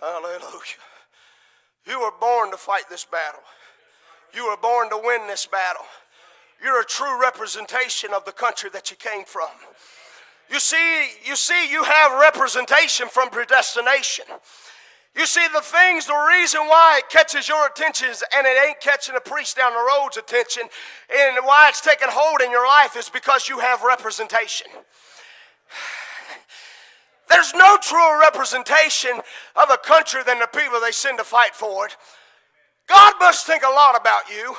Hallelujah. 0.00 0.84
You 1.86 2.00
were 2.00 2.12
born 2.20 2.50
to 2.50 2.56
fight 2.56 2.84
this 2.90 3.04
battle. 3.04 3.40
You 4.34 4.46
were 4.48 4.56
born 4.56 4.90
to 4.90 5.00
win 5.02 5.26
this 5.26 5.46
battle. 5.46 5.86
You're 6.62 6.80
a 6.80 6.84
true 6.84 7.20
representation 7.20 8.12
of 8.12 8.24
the 8.24 8.32
country 8.32 8.68
that 8.70 8.90
you 8.90 8.96
came 8.96 9.24
from. 9.24 9.48
You 10.50 10.60
see, 10.60 11.08
you 11.24 11.36
see, 11.36 11.70
you 11.70 11.84
have 11.84 12.20
representation 12.20 13.08
from 13.08 13.28
predestination. 13.30 14.24
You 15.14 15.26
see, 15.26 15.44
the 15.52 15.60
things, 15.60 16.06
the 16.06 16.26
reason 16.38 16.60
why 16.62 17.00
it 17.02 17.10
catches 17.10 17.48
your 17.48 17.66
attention 17.66 18.08
and 18.34 18.46
it 18.46 18.56
ain't 18.66 18.80
catching 18.80 19.16
a 19.16 19.20
priest 19.20 19.56
down 19.56 19.72
the 19.72 19.84
road's 19.98 20.16
attention, 20.16 20.62
and 21.10 21.38
why 21.44 21.68
it's 21.68 21.80
taking 21.80 22.08
hold 22.08 22.40
in 22.40 22.50
your 22.50 22.66
life 22.66 22.96
is 22.96 23.08
because 23.08 23.48
you 23.48 23.58
have 23.58 23.82
representation. 23.82 24.68
There's 27.28 27.52
no 27.54 27.76
truer 27.82 28.20
representation 28.20 29.20
of 29.56 29.70
a 29.70 29.76
country 29.76 30.22
than 30.24 30.38
the 30.38 30.46
people 30.46 30.80
they 30.80 30.92
send 30.92 31.18
to 31.18 31.24
fight 31.24 31.54
for 31.54 31.86
it. 31.86 31.96
God 32.86 33.14
must 33.20 33.46
think 33.46 33.64
a 33.64 33.70
lot 33.70 34.00
about 34.00 34.30
you. 34.30 34.56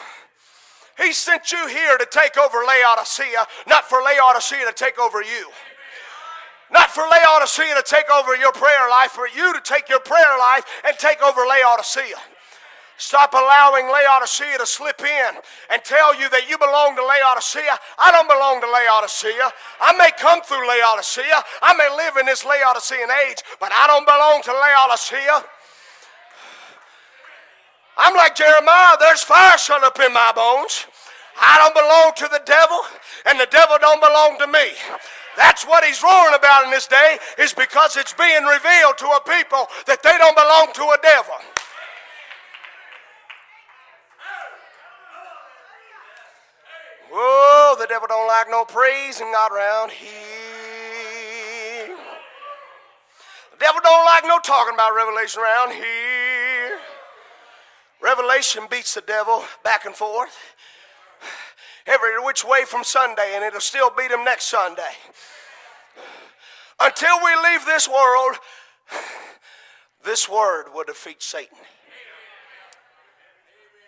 He 1.01 1.13
sent 1.13 1.51
you 1.51 1.67
here 1.67 1.97
to 1.97 2.05
take 2.11 2.37
over 2.37 2.57
Laodicea, 2.67 3.47
not 3.67 3.85
for 3.85 4.01
Laodicea 4.01 4.65
to 4.65 4.73
take 4.73 4.99
over 4.99 5.21
you. 5.21 5.49
Not 6.71 6.91
for 6.91 7.01
Laodicea 7.01 7.75
to 7.75 7.83
take 7.83 8.09
over 8.11 8.35
your 8.35 8.51
prayer 8.51 8.89
life, 8.89 9.11
for 9.11 9.27
you 9.27 9.53
to 9.53 9.61
take 9.61 9.89
your 9.89 9.99
prayer 9.99 10.37
life 10.37 10.65
and 10.85 10.97
take 10.97 11.21
over 11.21 11.41
Laodicea. 11.41 12.17
Stop 12.99 13.33
allowing 13.33 13.87
Laodicea 13.87 14.57
to 14.59 14.65
slip 14.65 14.99
in 14.99 15.31
and 15.71 15.81
tell 15.85 16.13
you 16.13 16.29
that 16.29 16.49
you 16.49 16.57
belong 16.57 16.97
to 16.97 17.05
Laodicea. 17.05 17.79
I 17.97 18.11
don't 18.11 18.27
belong 18.27 18.59
to 18.59 18.67
Laodicea. 18.67 19.49
I 19.79 19.95
may 19.95 20.11
come 20.19 20.41
through 20.43 20.67
Laodicea. 20.67 21.39
I 21.63 21.73
may 21.79 21.87
live 21.95 22.17
in 22.17 22.25
this 22.27 22.43
Laodicean 22.43 23.07
age, 23.23 23.39
but 23.59 23.71
I 23.71 23.87
don't 23.87 24.03
belong 24.03 24.43
to 24.43 24.51
Laodicea. 24.51 25.47
I'm 27.97 28.15
like 28.15 28.35
Jeremiah, 28.35 28.97
there's 28.99 29.23
fire 29.23 29.57
shut 29.57 29.83
up 29.83 29.97
in 29.99 30.11
my 30.11 30.31
bones. 30.35 30.85
I 31.39 31.55
don't 31.55 31.75
belong 31.75 32.11
to 32.19 32.27
the 32.27 32.43
devil, 32.43 32.79
and 33.25 33.39
the 33.39 33.47
devil 33.47 33.77
don't 33.79 34.01
belong 34.01 34.39
to 34.39 34.47
me. 34.47 34.75
That's 35.39 35.63
what 35.63 35.85
he's 35.85 36.03
roaring 36.03 36.35
about 36.35 36.65
in 36.65 36.69
this 36.69 36.85
day, 36.85 37.17
is 37.37 37.53
because 37.53 37.95
it's 37.95 38.11
being 38.11 38.43
revealed 38.43 38.97
to 38.97 39.05
a 39.05 39.21
people 39.23 39.67
that 39.87 40.03
they 40.03 40.17
don't 40.17 40.35
belong 40.35 40.67
to 40.73 40.83
a 40.83 40.97
devil. 41.01 41.35
Whoa, 47.09 47.75
the 47.79 47.87
devil 47.87 48.09
don't 48.09 48.27
like 48.27 48.47
no 48.49 48.65
praise 48.65 49.21
and 49.21 49.31
God 49.31 49.53
around 49.53 49.91
here. 49.91 50.09
The 53.51 53.57
devil 53.59 53.79
don't 53.81 54.05
like 54.05 54.25
no 54.25 54.39
talking 54.39 54.73
about 54.73 54.93
revelation 54.93 55.41
around 55.41 55.71
here. 55.71 56.79
Revelation 58.01 58.67
beats 58.69 58.93
the 58.93 59.01
devil 59.01 59.45
back 59.63 59.85
and 59.85 59.95
forth 59.95 60.35
every 61.89 62.23
which 62.23 62.45
way 62.45 62.63
from 62.65 62.83
Sunday, 62.83 63.33
and 63.33 63.43
it'll 63.43 63.59
still 63.59 63.89
beat 63.97 64.11
him 64.11 64.23
next 64.23 64.45
Sunday. 64.45 64.93
Until 66.79 67.17
we 67.23 67.31
leave 67.49 67.65
this 67.65 67.89
world, 67.89 68.37
this 70.03 70.29
word 70.29 70.65
will 70.73 70.85
defeat 70.85 71.21
Satan. 71.21 71.57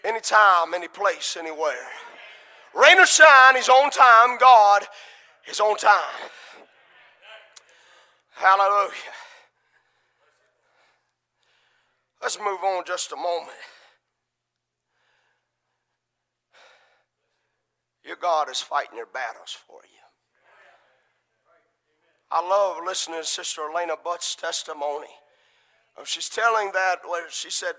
Anytime, 0.04 0.74
any 0.74 0.88
place, 0.88 1.38
anywhere. 1.40 1.88
Rain 2.74 3.00
or 3.00 3.06
shine, 3.06 3.56
he's 3.56 3.70
on 3.70 3.92
time. 3.92 4.38
God, 4.40 4.84
His 5.44 5.60
on 5.60 5.78
time. 5.78 6.30
Hallelujah. 8.32 8.92
Let's 12.22 12.40
move 12.40 12.64
on 12.64 12.84
just 12.86 13.12
a 13.12 13.16
moment. 13.16 13.58
Your 18.06 18.16
God 18.16 18.50
is 18.50 18.60
fighting 18.60 18.98
your 18.98 19.08
battles 19.08 19.58
for 19.68 19.82
you. 19.84 20.00
I 22.32 22.42
love 22.48 22.84
listening 22.86 23.20
to 23.20 23.26
Sister 23.26 23.62
Elena 23.70 23.96
Butt's 24.02 24.36
testimony. 24.36 25.08
Uh, 25.98 26.04
she's 26.06 26.30
telling 26.30 26.72
that 26.72 26.98
where 27.06 27.30
she 27.30 27.50
said, 27.50 27.74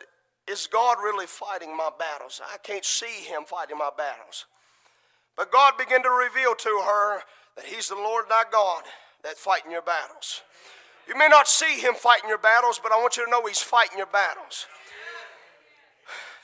Is 0.47 0.67
God 0.67 0.99
really 1.03 1.27
fighting 1.27 1.77
my 1.77 1.91
battles? 1.99 2.41
I 2.45 2.59
can't 2.59 2.85
see 2.85 3.25
him 3.25 3.45
fighting 3.47 3.79
my 3.79 3.91
battles. 3.97 4.45
But 5.37 5.51
God 5.51 5.79
began 5.79 6.03
to 6.03 6.11
reveal 6.11 6.55
to 6.55 6.83
her 6.87 7.23
that 7.57 7.65
He's 7.65 7.89
the 7.89 7.95
Lord 7.95 8.27
thy 8.29 8.45
God 8.51 8.83
that's 9.23 9.41
fighting 9.41 9.71
your 9.71 9.83
battles. 9.83 10.43
You 11.09 11.17
may 11.17 11.29
not 11.29 11.49
see 11.49 11.81
Him 11.81 11.95
fighting 11.95 12.29
your 12.29 12.39
battles, 12.39 12.81
but 12.83 12.93
I 12.93 12.97
want 12.97 13.17
you 13.17 13.25
to 13.25 13.31
know 13.31 13.47
He's 13.47 13.59
fighting 13.59 13.99
your 13.99 14.07
battles. 14.07 14.67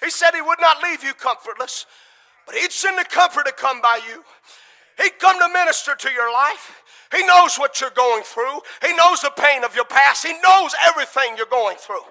He 0.02 0.10
said 0.10 0.30
He 0.34 0.42
would 0.42 0.60
not 0.60 0.82
leave 0.82 1.02
you 1.04 1.12
comfortless, 1.14 1.86
but 2.48 2.56
He'd 2.56 2.72
send 2.72 2.98
the 2.98 3.04
comfort 3.04 3.44
to 3.44 3.52
come 3.52 3.80
by 3.80 4.00
you. 4.08 4.24
He'd 5.02 5.18
come 5.18 5.38
to 5.38 5.52
minister 5.52 5.94
to 5.94 6.10
your 6.10 6.32
life. 6.32 6.82
He 7.14 7.24
knows 7.24 7.56
what 7.56 7.80
you're 7.80 7.90
going 7.90 8.22
through. 8.24 8.60
He 8.82 8.94
knows 8.96 9.20
the 9.20 9.30
pain 9.36 9.64
of 9.64 9.74
your 9.74 9.84
past. 9.84 10.26
He 10.26 10.32
knows 10.42 10.74
everything 10.86 11.36
you're 11.36 11.46
going 11.46 11.76
through. 11.76 12.02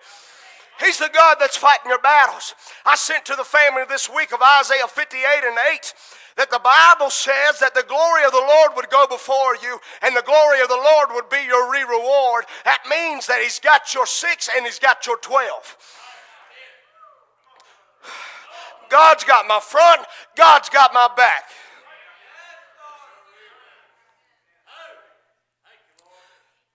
He's 0.80 1.00
the 1.00 1.10
God 1.12 1.38
that's 1.40 1.58
fighting 1.58 1.90
your 1.90 2.00
battles. 2.00 2.54
I 2.86 2.96
sent 2.96 3.26
to 3.26 3.36
the 3.36 3.44
family 3.44 3.84
this 3.90 4.10
week 4.10 4.32
of 4.32 4.40
Isaiah 4.60 4.88
58 4.88 5.20
and 5.44 5.58
8 5.74 5.94
that 6.38 6.52
the 6.52 6.62
Bible 6.62 7.10
says 7.10 7.60
that 7.60 7.74
the 7.74 7.86
glory 7.88 8.24
of 8.26 8.32
the 8.32 8.38
Lord 8.38 8.72
would 8.76 8.90
go 8.90 9.08
before 9.08 9.58
you 9.58 9.80
and 10.04 10.16
the 10.16 10.22
glory 10.22 10.62
of 10.62 10.70
the 10.70 10.76
Lord 10.78 11.10
would 11.14 11.30
be 11.30 11.44
your 11.48 11.72
re 11.72 11.82
reward. 11.82 12.46
That 12.64 12.84
means 12.88 13.26
that 13.26 13.42
He's 13.42 13.60
got 13.60 13.94
your 13.94 14.06
six 14.06 14.50
and 14.56 14.66
He's 14.66 14.78
got 14.78 15.08
your 15.08 15.18
12. 15.18 15.97
God's 18.90 19.24
got 19.24 19.48
my 19.48 19.60
front, 19.60 20.02
God's 20.36 20.70
got 20.70 20.94
my 20.94 21.08
back. 21.16 21.44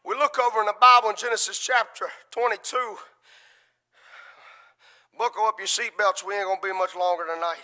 We 0.04 0.16
look 0.16 0.38
over 0.38 0.60
in 0.60 0.66
the 0.66 0.74
Bible 0.80 1.10
in 1.10 1.16
Genesis 1.16 1.58
chapter 1.58 2.06
22. 2.32 2.76
Buckle 5.16 5.44
up 5.44 5.54
your 5.58 5.68
seatbelts, 5.68 6.26
we 6.26 6.34
ain't 6.34 6.48
to 6.60 6.66
be 6.66 6.76
much 6.76 6.96
longer 6.96 7.24
tonight. 7.32 7.62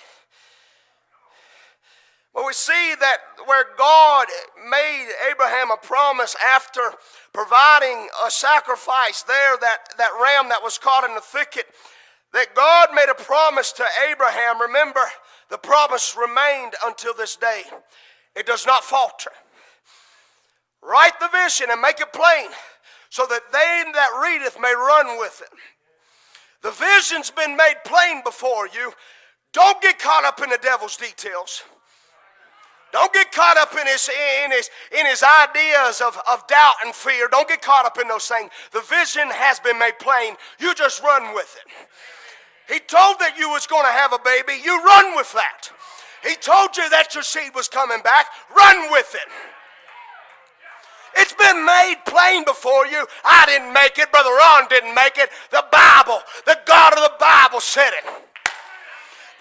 But 2.34 2.46
we 2.46 2.52
see 2.52 2.94
that 3.00 3.16
where 3.46 3.64
God 3.76 4.28
made 4.70 5.08
Abraham 5.28 5.72
a 5.72 5.76
promise 5.76 6.36
after 6.54 6.92
providing 7.32 8.06
a 8.24 8.30
sacrifice 8.30 9.22
there, 9.22 9.56
that, 9.60 9.78
that 9.96 10.10
ram 10.22 10.48
that 10.50 10.62
was 10.62 10.78
caught 10.78 11.08
in 11.08 11.16
the 11.16 11.20
thicket, 11.20 11.66
that 12.32 12.54
God 12.54 12.88
made 12.94 13.08
a 13.10 13.14
promise 13.14 13.72
to 13.72 13.84
Abraham. 14.10 14.60
Remember, 14.60 15.00
the 15.50 15.58
promise 15.58 16.16
remained 16.18 16.74
until 16.84 17.14
this 17.14 17.36
day, 17.36 17.62
it 18.36 18.46
does 18.46 18.66
not 18.66 18.84
falter. 18.84 19.30
Write 20.82 21.18
the 21.20 21.28
vision 21.32 21.68
and 21.70 21.80
make 21.80 22.00
it 22.00 22.12
plain 22.12 22.50
so 23.10 23.26
that 23.26 23.40
they 23.52 23.84
that 23.92 24.20
readeth 24.22 24.60
may 24.60 24.74
run 24.74 25.18
with 25.18 25.42
it. 25.42 25.58
The 26.62 26.70
vision's 26.70 27.30
been 27.30 27.56
made 27.56 27.76
plain 27.84 28.22
before 28.24 28.68
you. 28.68 28.92
Don't 29.52 29.80
get 29.80 29.98
caught 29.98 30.24
up 30.24 30.42
in 30.42 30.50
the 30.50 30.58
devil's 30.58 30.96
details. 30.96 31.62
Don't 32.92 33.12
get 33.12 33.32
caught 33.32 33.58
up 33.58 33.72
in 33.78 33.86
his, 33.86 34.08
in 34.44 34.50
his, 34.50 34.70
in 34.98 35.06
his 35.06 35.22
ideas 35.22 36.00
of, 36.00 36.18
of 36.30 36.46
doubt 36.46 36.74
and 36.84 36.94
fear. 36.94 37.28
Don't 37.30 37.48
get 37.48 37.60
caught 37.60 37.84
up 37.84 37.98
in 38.00 38.08
those 38.08 38.26
things. 38.26 38.50
The 38.72 38.80
vision 38.80 39.28
has 39.28 39.60
been 39.60 39.78
made 39.78 39.98
plain. 39.98 40.34
You 40.58 40.74
just 40.74 41.02
run 41.02 41.34
with 41.34 41.54
it. 41.64 41.72
He 42.68 42.78
told 42.80 43.18
that 43.20 43.36
you 43.38 43.48
was 43.48 43.66
going 43.66 43.84
to 43.84 43.92
have 43.92 44.12
a 44.12 44.18
baby. 44.20 44.60
You 44.62 44.76
run 44.84 45.16
with 45.16 45.32
that. 45.32 45.70
He 46.22 46.34
told 46.36 46.76
you 46.76 46.88
that 46.90 47.14
your 47.14 47.22
seed 47.22 47.54
was 47.54 47.68
coming 47.68 48.02
back. 48.02 48.26
Run 48.54 48.90
with 48.92 49.14
it. 49.14 49.28
It's 51.16 51.32
been 51.32 51.64
made 51.64 51.96
plain 52.06 52.44
before 52.44 52.86
you. 52.86 53.06
I 53.24 53.46
didn't 53.46 53.72
make 53.72 53.98
it. 53.98 54.12
Brother 54.12 54.30
Ron 54.30 54.68
didn't 54.68 54.94
make 54.94 55.16
it. 55.16 55.30
The 55.50 55.64
Bible, 55.72 56.20
the 56.44 56.58
God 56.66 56.92
of 56.92 57.00
the 57.00 57.16
Bible 57.18 57.60
said 57.60 57.90
it. 57.90 58.04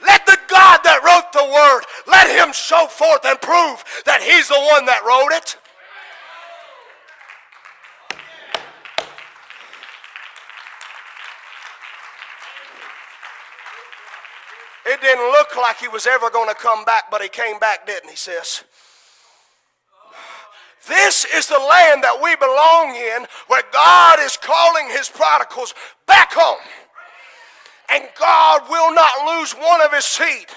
Let 0.05 0.25
the 0.25 0.39
God 0.47 0.80
that 0.84 1.03
wrote 1.03 1.34
the 1.34 1.43
word, 1.43 1.84
let 2.07 2.30
him 2.30 2.53
show 2.53 2.88
forth 2.88 3.25
and 3.25 3.39
prove 3.41 3.84
that 4.05 4.21
he's 4.21 4.47
the 4.47 4.61
one 4.71 4.86
that 4.86 5.03
wrote 5.03 5.36
it. 5.36 5.57
It 14.88 15.02
didn't 15.02 15.32
look 15.32 15.56
like 15.58 15.80
he 15.80 15.90
was 15.90 16.08
ever 16.08 16.30
going 16.30 16.48
to 16.48 16.56
come 16.56 16.86
back, 16.86 17.12
but 17.12 17.22
he 17.22 17.28
came 17.28 17.60
back, 17.60 17.86
didn't 17.86 18.10
he, 18.10 18.16
sis? 18.16 18.64
This 20.88 21.26
is 21.36 21.48
the 21.48 21.60
land 21.60 22.04
that 22.04 22.24
we 22.24 22.36
belong 22.38 22.96
in 22.96 23.28
where 23.48 23.64
God 23.74 24.20
is 24.22 24.38
calling 24.38 24.88
his 24.88 25.10
prodigals 25.10 25.74
back 26.06 26.32
home. 26.32 26.64
And 27.92 28.08
God 28.18 28.62
will 28.70 28.94
not 28.94 29.28
lose 29.28 29.52
one 29.54 29.82
of 29.82 29.92
his 29.92 30.06
seed. 30.06 30.48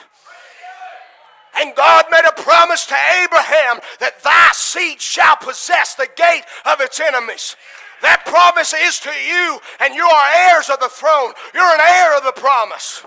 And 1.59 1.75
God 1.75 2.05
made 2.13 2.23
a 2.29 2.41
promise 2.41 2.87
to 2.87 2.97
Abraham 3.25 3.81
that 3.99 4.23
thy 4.23 4.51
seed 4.53 5.01
shall 5.01 5.37
possess 5.37 5.97
the 5.97 6.09
gate 6.15 6.45
of 6.65 6.81
its 6.81 7.01
enemies. 7.01 7.57
That 8.03 8.25
promise 8.25 8.73
is 8.73 9.01
to 9.01 9.11
you, 9.11 9.59
and 9.81 9.95
you 9.95 10.05
are 10.05 10.55
heirs 10.55 10.71
of 10.71 10.79
the 10.79 10.89
throne. 10.89 11.33
You're 11.53 11.75
an 11.75 11.81
heir 11.83 12.17
of 12.17 12.23
the 12.23 12.41
promise. 12.41 13.05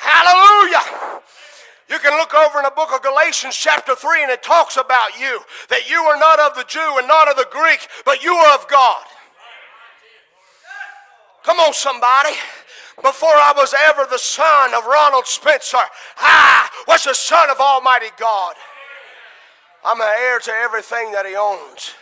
Hallelujah. 0.00 1.20
You 1.88 1.98
can 1.98 2.16
look 2.16 2.32
over 2.32 2.58
in 2.58 2.64
the 2.64 2.72
book 2.74 2.90
of 2.94 3.02
Galatians, 3.02 3.54
chapter 3.54 3.94
3, 3.94 4.22
and 4.22 4.30
it 4.30 4.42
talks 4.42 4.76
about 4.76 5.18
you 5.18 5.40
that 5.68 5.90
you 5.90 5.98
are 6.02 6.18
not 6.18 6.38
of 6.40 6.54
the 6.54 6.64
Jew 6.64 6.96
and 6.98 7.06
not 7.06 7.28
of 7.28 7.36
the 7.36 7.48
Greek, 7.50 7.86
but 8.04 8.22
you 8.24 8.32
are 8.32 8.54
of 8.54 8.66
God. 8.68 9.04
Come 11.42 11.58
on, 11.58 11.74
somebody. 11.74 12.30
Before 13.02 13.28
I 13.28 13.52
was 13.56 13.74
ever 13.88 14.06
the 14.10 14.18
son 14.18 14.74
of 14.74 14.84
Ronald 14.84 15.26
Spencer, 15.26 15.78
I 16.18 16.68
was 16.86 17.04
the 17.04 17.14
son 17.14 17.50
of 17.50 17.58
Almighty 17.58 18.10
God. 18.18 18.54
I'm 19.84 20.00
an 20.00 20.06
heir 20.18 20.38
to 20.40 20.52
everything 20.52 21.12
that 21.12 21.26
He 21.26 21.34
owns. 21.34 21.94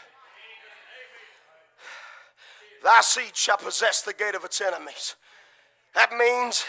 Thy 2.85 3.01
seed 3.01 3.37
shall 3.37 3.57
possess 3.57 4.03
the 4.03 4.13
gate 4.13 4.35
of 4.35 4.45
its 4.45 4.61
enemies. 4.61 5.17
That 5.95 6.13
means 6.13 6.65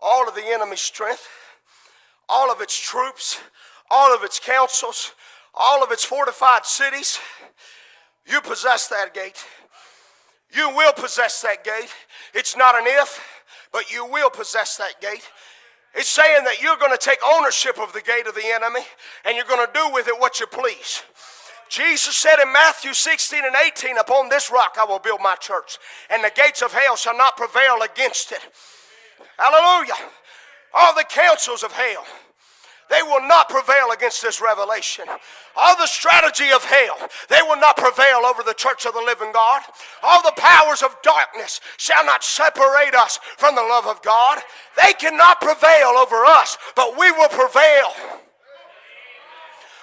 all 0.00 0.28
of 0.28 0.34
the 0.34 0.46
enemy's 0.46 0.80
strength 0.80 1.28
all 2.28 2.52
of 2.52 2.60
its 2.60 2.78
troops, 2.78 3.40
all 3.90 4.14
of 4.14 4.22
its 4.22 4.38
councils, 4.38 5.14
all 5.54 5.82
of 5.82 5.90
its 5.90 6.04
fortified 6.04 6.66
cities. 6.66 7.18
You 8.26 8.40
possess 8.40 8.88
that 8.88 9.14
gate. 9.14 9.44
You 10.54 10.68
will 10.70 10.92
possess 10.92 11.40
that 11.42 11.64
gate. 11.64 11.90
It's 12.34 12.56
not 12.56 12.74
an 12.74 12.84
if, 12.86 13.22
but 13.72 13.90
you 13.92 14.04
will 14.04 14.30
possess 14.30 14.76
that 14.76 15.00
gate. 15.00 15.28
It's 15.94 16.08
saying 16.08 16.44
that 16.44 16.62
you're 16.62 16.76
going 16.76 16.92
to 16.92 16.98
take 16.98 17.18
ownership 17.24 17.78
of 17.78 17.92
the 17.92 18.02
gate 18.02 18.26
of 18.26 18.34
the 18.34 18.46
enemy 18.46 18.80
and 19.24 19.36
you're 19.36 19.46
going 19.46 19.66
to 19.66 19.72
do 19.72 19.90
with 19.92 20.06
it 20.06 20.18
what 20.18 20.38
you 20.38 20.46
please. 20.46 21.02
Jesus 21.70 22.16
said 22.16 22.40
in 22.42 22.52
Matthew 22.52 22.94
16 22.94 23.44
and 23.44 23.54
18, 23.66 23.98
Upon 23.98 24.28
this 24.28 24.50
rock 24.50 24.76
I 24.78 24.84
will 24.84 24.98
build 24.98 25.20
my 25.22 25.34
church, 25.34 25.78
and 26.08 26.24
the 26.24 26.32
gates 26.34 26.62
of 26.62 26.72
hell 26.72 26.96
shall 26.96 27.16
not 27.16 27.36
prevail 27.36 27.82
against 27.82 28.32
it. 28.32 28.40
Hallelujah 29.38 29.94
all 30.74 30.94
the 30.94 31.04
counsels 31.04 31.62
of 31.62 31.72
hell. 31.72 32.04
They 32.90 33.02
will 33.02 33.26
not 33.28 33.50
prevail 33.50 33.90
against 33.92 34.22
this 34.22 34.40
revelation. 34.40 35.04
All 35.54 35.76
the 35.76 35.86
strategy 35.86 36.50
of 36.54 36.64
hell, 36.64 36.96
they 37.28 37.42
will 37.42 37.60
not 37.60 37.76
prevail 37.76 38.24
over 38.24 38.42
the 38.42 38.54
church 38.54 38.86
of 38.86 38.94
the 38.94 39.02
living 39.02 39.30
God. 39.32 39.60
All 40.02 40.22
the 40.22 40.32
powers 40.36 40.82
of 40.82 40.96
darkness 41.02 41.60
shall 41.76 42.04
not 42.06 42.24
separate 42.24 42.94
us 42.94 43.18
from 43.36 43.54
the 43.54 43.62
love 43.62 43.86
of 43.86 44.00
God. 44.02 44.38
They 44.82 44.94
cannot 44.94 45.40
prevail 45.40 45.98
over 45.98 46.24
us, 46.24 46.56
but 46.76 46.98
we 46.98 47.12
will 47.12 47.28
prevail. 47.28 47.92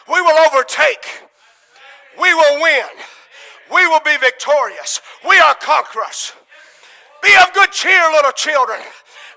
We 0.08 0.22
will 0.22 0.46
overtake. 0.48 1.28
We 2.20 2.34
will 2.34 2.62
win. 2.62 2.88
We 3.72 3.86
will 3.88 4.02
be 4.04 4.18
victorious. 4.18 5.02
We 5.28 5.38
are 5.38 5.54
conquerors. 5.56 6.34
Be 7.22 7.36
of 7.42 7.54
good 7.54 7.72
cheer, 7.72 8.02
little 8.12 8.32
children. 8.32 8.80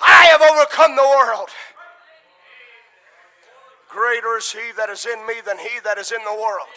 I 0.01 0.24
have 0.26 0.42
overcome 0.42 0.96
the 0.96 1.03
world. 1.03 1.49
Greater 3.88 4.36
is 4.36 4.53
he 4.53 4.72
that 4.76 4.90
is 4.90 5.07
in 5.07 5.26
me 5.26 5.34
than 5.44 5.59
he 5.59 5.80
that 5.84 5.99
is 5.99 6.12
in 6.12 6.22
the 6.24 6.34
world. 6.34 6.68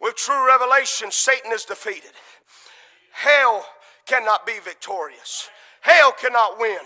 With 0.00 0.16
true 0.16 0.46
revelation, 0.46 1.10
Satan 1.10 1.52
is 1.52 1.64
defeated. 1.64 2.10
Hell 3.12 3.64
cannot 4.06 4.46
be 4.46 4.58
victorious. 4.64 5.48
Hell 5.82 6.12
cannot 6.12 6.58
win. 6.58 6.80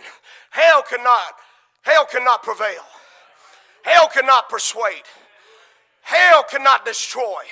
Hell 0.51 0.83
cannot, 0.83 1.35
hell 1.83 2.07
cannot 2.07 2.43
prevail. 2.43 2.85
Hell 3.83 4.09
cannot 4.09 4.49
persuade. 4.49 5.05
Hell 6.03 6.45
cannot 6.51 6.85
destroy. 6.85 7.43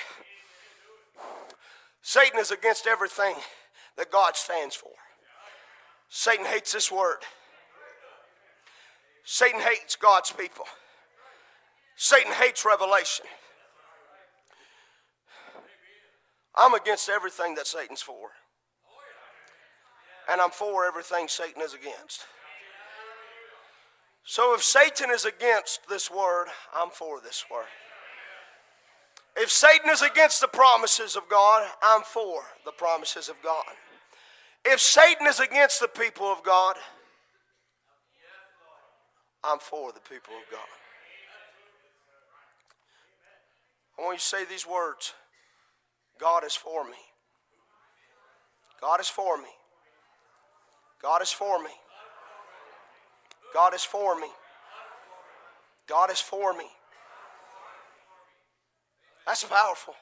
Satan 2.01 2.39
is 2.39 2.51
against 2.51 2.87
everything 2.87 3.35
that 3.97 4.11
God 4.11 4.35
stands 4.35 4.75
for. 4.75 4.91
Satan 6.09 6.45
hates 6.45 6.71
this 6.71 6.91
word. 6.91 7.17
Satan 9.23 9.59
hates 9.59 9.95
God's 9.95 10.31
people. 10.31 10.65
Satan 11.97 12.31
hates 12.33 12.65
revelation. 12.65 13.25
I'm 16.55 16.73
against 16.73 17.09
everything 17.09 17.55
that 17.55 17.67
Satan's 17.67 18.01
for. 18.01 18.29
And 20.31 20.41
I'm 20.41 20.51
for 20.51 20.85
everything 20.85 21.27
Satan 21.27 21.61
is 21.61 21.73
against. 21.73 22.25
So 24.23 24.55
if 24.55 24.63
Satan 24.63 25.11
is 25.11 25.25
against 25.25 25.87
this 25.87 26.09
word, 26.09 26.47
I'm 26.73 26.89
for 26.89 27.21
this 27.21 27.45
word. 27.51 27.65
If 29.37 29.51
Satan 29.51 29.89
is 29.89 30.01
against 30.01 30.41
the 30.41 30.47
promises 30.47 31.15
of 31.15 31.29
God, 31.29 31.67
I'm 31.83 32.01
for 32.01 32.43
the 32.63 32.71
promises 32.71 33.29
of 33.29 33.35
God. 33.43 33.65
If 34.65 34.79
Satan 34.79 35.27
is 35.27 35.39
against 35.39 35.79
the 35.79 35.87
people 35.87 36.25
of 36.25 36.43
God, 36.43 36.75
I'm 39.43 39.59
for 39.59 39.91
the 39.91 39.99
people 39.99 40.33
of 40.33 40.51
God. 40.51 40.59
I 43.97 44.01
want 44.01 44.15
you 44.15 44.19
to 44.19 44.25
say 44.25 44.45
these 44.45 44.67
words 44.67 45.13
God 46.19 46.43
is 46.43 46.55
for 46.55 46.83
me. 46.83 46.97
God 48.81 48.99
is 48.99 49.07
for 49.07 49.37
me. 49.37 49.49
God 51.01 51.21
is 51.21 51.31
for 51.31 51.61
me. 51.61 51.69
God 53.53 53.73
is 53.73 53.83
for 53.83 54.19
me. 54.19 54.27
God 55.87 56.11
is 56.11 56.19
for 56.19 56.53
me. 56.53 56.65
That's 59.27 59.43
powerful. 59.43 59.93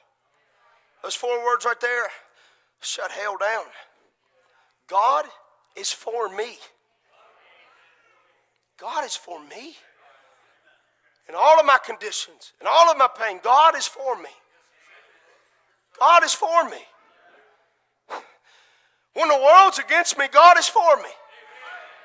Those 1.02 1.14
four 1.14 1.44
words 1.44 1.64
right 1.64 1.80
there 1.80 2.06
shut 2.80 3.10
hell 3.10 3.36
down. 3.38 3.64
God 4.88 5.26
is 5.76 5.90
for 5.90 6.28
me. 6.28 6.58
God 8.78 9.04
is 9.04 9.16
for 9.16 9.42
me. 9.44 9.76
In 11.28 11.34
all 11.34 11.58
of 11.58 11.64
my 11.64 11.78
conditions, 11.84 12.52
in 12.60 12.66
all 12.66 12.90
of 12.90 12.98
my 12.98 13.08
pain, 13.18 13.40
God 13.42 13.74
is 13.76 13.86
for 13.86 14.16
me. 14.16 14.28
God 15.98 16.22
is 16.22 16.34
for 16.34 16.68
me. 16.68 16.82
When 19.14 19.28
the 19.28 19.36
world's 19.36 19.78
against 19.78 20.18
me, 20.18 20.26
God 20.30 20.58
is 20.58 20.66
for 20.66 20.96
me. 20.96 21.08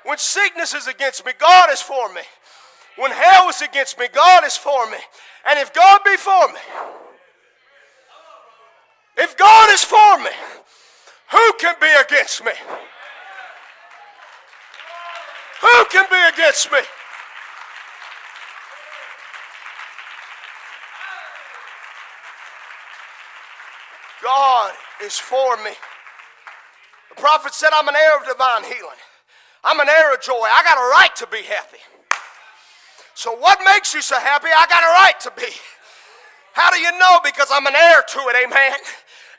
When 0.04 0.16
sickness 0.16 0.74
is 0.74 0.86
against 0.86 1.26
me, 1.26 1.32
God 1.38 1.70
is 1.70 1.82
for 1.82 2.12
me. 2.14 2.22
When 2.96 3.10
hell 3.10 3.48
is 3.48 3.60
against 3.60 3.98
me, 3.98 4.06
God 4.12 4.44
is 4.44 4.56
for 4.56 4.90
me. 4.90 4.96
And 5.48 5.58
if 5.58 5.72
God 5.74 6.00
be 6.04 6.16
for 6.16 6.48
me, 6.48 6.60
if 9.18 9.36
God 9.36 9.70
is 9.70 9.84
for 9.84 10.18
me, 10.18 10.30
who 11.32 11.52
can 11.58 11.74
be 11.80 11.86
against 12.00 12.44
me? 12.44 12.52
Who 15.60 15.84
can 15.90 16.06
be 16.10 16.16
against 16.34 16.72
me? 16.72 16.78
God 24.22 24.72
is 25.04 25.18
for 25.18 25.56
me. 25.58 25.70
The 27.10 27.20
prophet 27.20 27.54
said, 27.54 27.70
I'm 27.74 27.88
an 27.88 27.94
heir 27.96 28.18
of 28.18 28.26
divine 28.26 28.64
healing. 28.64 29.00
I'm 29.64 29.80
an 29.80 29.88
heir 29.88 30.14
of 30.14 30.20
joy. 30.20 30.34
I 30.34 30.62
got 30.64 30.78
a 30.78 30.90
right 30.90 31.14
to 31.16 31.26
be 31.26 31.42
happy. 31.42 31.78
So, 33.14 33.36
what 33.36 33.58
makes 33.66 33.92
you 33.92 34.00
so 34.00 34.18
happy? 34.18 34.48
I 34.48 34.66
got 34.68 34.82
a 34.82 34.92
right 35.04 35.20
to 35.20 35.32
be. 35.36 35.52
How 36.52 36.70
do 36.70 36.80
you 36.80 36.90
know? 36.98 37.20
Because 37.22 37.48
I'm 37.52 37.66
an 37.66 37.74
heir 37.76 38.02
to 38.02 38.18
it, 38.28 38.46
amen. 38.46 38.78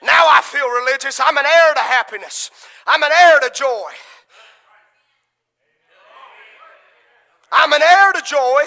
Now 0.04 0.26
I 0.30 0.41
feel 0.43 0.68
religious. 0.68 1.20
I'm 1.20 1.38
an 1.38 1.45
heir 1.45 1.74
to 1.74 1.80
happiness, 1.80 2.52
I'm 2.88 3.04
an 3.04 3.12
heir 3.12 3.39
to 3.39 3.52
joy. 3.54 3.91
I'm 7.52 7.74
an 7.74 7.82
heir 7.82 8.14
to 8.14 8.22
joy. 8.22 8.64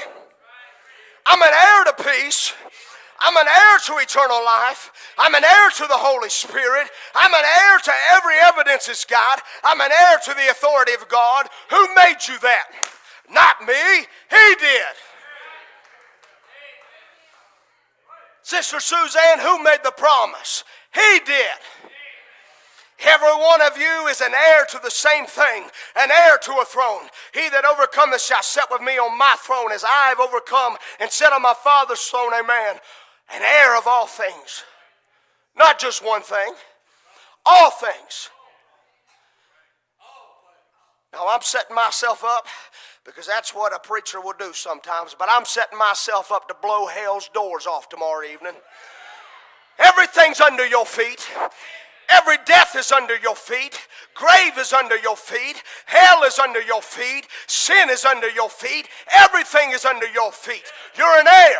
I'm 1.27 1.41
an 1.41 1.49
heir 1.49 1.85
to 1.85 2.05
peace. 2.05 2.53
I'm 3.21 3.37
an 3.37 3.47
heir 3.49 3.79
to 3.87 3.97
eternal 3.97 4.45
life. 4.45 4.93
I'm 5.17 5.35
an 5.35 5.43
heir 5.43 5.71
to 5.71 5.87
the 5.87 5.97
Holy 5.97 6.29
Spirit. 6.29 6.89
I'm 7.15 7.33
an 7.33 7.45
heir 7.45 7.79
to 7.79 7.93
every 8.13 8.35
evidence 8.43 8.89
is 8.89 9.07
God. 9.09 9.39
I'm 9.63 9.81
an 9.81 9.91
heir 9.91 10.19
to 10.25 10.35
the 10.35 10.51
authority 10.51 10.93
of 10.93 11.09
God. 11.09 11.47
Who 11.71 11.95
made 11.95 12.19
you 12.29 12.39
that? 12.41 12.67
Not 13.31 13.67
me. 13.67 14.07
He 14.31 14.55
did. 14.61 14.95
Sister 18.43 18.79
Suzanne, 18.79 19.39
who 19.41 19.63
made 19.63 19.81
the 19.83 19.93
promise? 19.97 20.65
He 20.95 21.21
did. 21.25 21.59
Every 23.07 23.29
one 23.29 23.61
of 23.61 23.77
you 23.77 24.07
is 24.07 24.21
an 24.21 24.33
heir 24.33 24.65
to 24.71 24.81
the 24.83 24.91
same 24.91 25.27
thing, 25.27 25.65
an 25.97 26.11
heir 26.11 26.39
to 26.39 26.53
a 26.53 26.65
throne. 26.65 27.09
He 27.33 27.49
that 27.51 27.65
overcometh 27.65 28.23
shall 28.23 28.43
sit 28.43 28.65
with 28.71 28.81
me 28.81 28.93
on 28.99 29.19
my 29.19 29.35
throne 29.39 29.73
as 29.73 29.85
I 29.85 30.09
have 30.09 30.21
overcome 30.21 30.77
and 31.01 31.11
sit 31.11 31.33
on 31.33 31.43
my 31.43 31.55
Father's 31.63 32.01
throne, 32.01 32.33
amen. 32.33 32.77
An 33.35 33.43
heir 33.43 33.77
of 33.77 33.87
all 33.87 34.07
things. 34.07 34.65
Not 35.57 35.79
just 35.79 36.05
one 36.05 36.23
thing, 36.23 36.55
all 37.45 37.71
things. 37.71 38.31
Now 41.13 41.27
I'm 41.29 41.43
setting 41.43 41.77
myself 41.77 42.25
up 42.25 42.47
because 43.05 43.27
that's 43.27 43.55
what 43.55 43.75
a 43.75 43.79
preacher 43.79 44.21
will 44.21 44.35
do 44.39 44.53
sometimes, 44.53 45.15
but 45.19 45.29
I'm 45.31 45.45
setting 45.45 45.79
myself 45.79 46.33
up 46.33 46.49
to 46.49 46.57
blow 46.63 46.87
hell's 46.87 47.29
doors 47.35 47.67
off 47.67 47.89
tomorrow 47.89 48.27
evening. 48.27 48.55
Everything's 49.79 50.41
under 50.41 50.67
your 50.67 50.87
feet. 50.87 51.29
Every 52.09 52.37
death 52.47 52.77
is 52.77 52.93
under 52.93 53.17
your 53.17 53.35
feet. 53.35 53.79
Grave 54.15 54.59
is 54.59 54.73
under 54.73 54.97
your 54.99 55.17
feet. 55.17 55.63
Hell 55.87 56.23
is 56.25 56.39
under 56.39 56.63
your 56.63 56.83
feet. 56.83 57.27
Sin 57.47 57.91
is 57.91 58.05
under 58.05 58.31
your 58.31 58.51
feet. 58.51 58.89
Everything 59.15 59.73
is 59.73 59.85
under 59.85 60.07
your 60.09 60.31
feet. 60.31 60.65
You're 60.97 61.19
an 61.21 61.27
heir. 61.27 61.59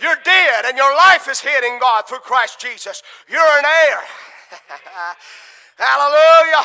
You're 0.00 0.18
dead, 0.24 0.64
and 0.66 0.76
your 0.76 0.94
life 0.94 1.28
is 1.28 1.40
hid 1.40 1.64
in 1.64 1.80
God 1.80 2.06
through 2.06 2.18
Christ 2.18 2.60
Jesus. 2.60 3.02
You're 3.28 3.40
an 3.40 3.64
heir. 3.64 4.00
Hallelujah. 5.78 6.64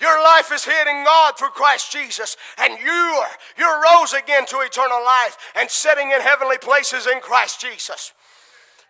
Your 0.00 0.22
life 0.22 0.50
is 0.52 0.64
hid 0.64 0.86
in 0.86 1.04
God 1.04 1.38
through 1.38 1.50
Christ 1.50 1.92
Jesus, 1.92 2.36
and 2.58 2.78
you 2.78 2.90
are 2.90 3.30
you're 3.56 3.82
rose 3.82 4.12
again 4.12 4.44
to 4.46 4.60
eternal 4.60 5.02
life 5.02 5.36
and 5.54 5.70
sitting 5.70 6.10
in 6.10 6.20
heavenly 6.20 6.58
places 6.58 7.06
in 7.06 7.20
Christ 7.20 7.60
Jesus. 7.60 8.12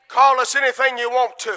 Call 0.08 0.40
us 0.40 0.54
anything 0.54 0.98
you 0.98 1.10
want 1.10 1.38
to. 1.40 1.56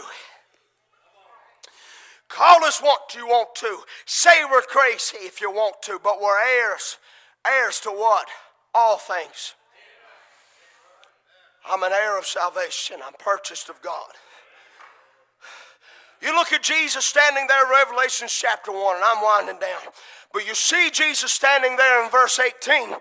Call 2.29 2.63
us 2.65 2.81
what 2.81 3.15
you 3.15 3.25
want 3.27 3.55
to. 3.55 3.79
Say 4.05 4.43
we're 4.49 4.61
crazy 4.61 5.17
if 5.21 5.39
you 5.39 5.51
want 5.51 5.81
to, 5.83 5.99
but 6.03 6.21
we're 6.21 6.39
heirs. 6.39 6.97
Heirs 7.45 7.79
to 7.81 7.89
what? 7.89 8.27
All 8.73 8.97
things. 8.97 9.55
I'm 11.69 11.83
an 11.83 11.91
heir 11.91 12.17
of 12.17 12.25
salvation. 12.25 12.97
I'm 13.05 13.13
purchased 13.19 13.69
of 13.69 13.81
God. 13.81 14.11
You 16.21 16.33
look 16.35 16.51
at 16.51 16.63
Jesus 16.63 17.05
standing 17.05 17.45
there 17.47 17.65
Revelation 17.69 18.27
chapter 18.29 18.71
1, 18.71 18.95
and 18.95 19.05
I'm 19.05 19.23
winding 19.23 19.59
down. 19.59 19.81
But 20.33 20.47
you 20.47 20.55
see 20.55 20.89
Jesus 20.91 21.31
standing 21.31 21.75
there 21.77 22.03
in 22.03 22.09
verse 22.09 22.39
18 22.39 22.95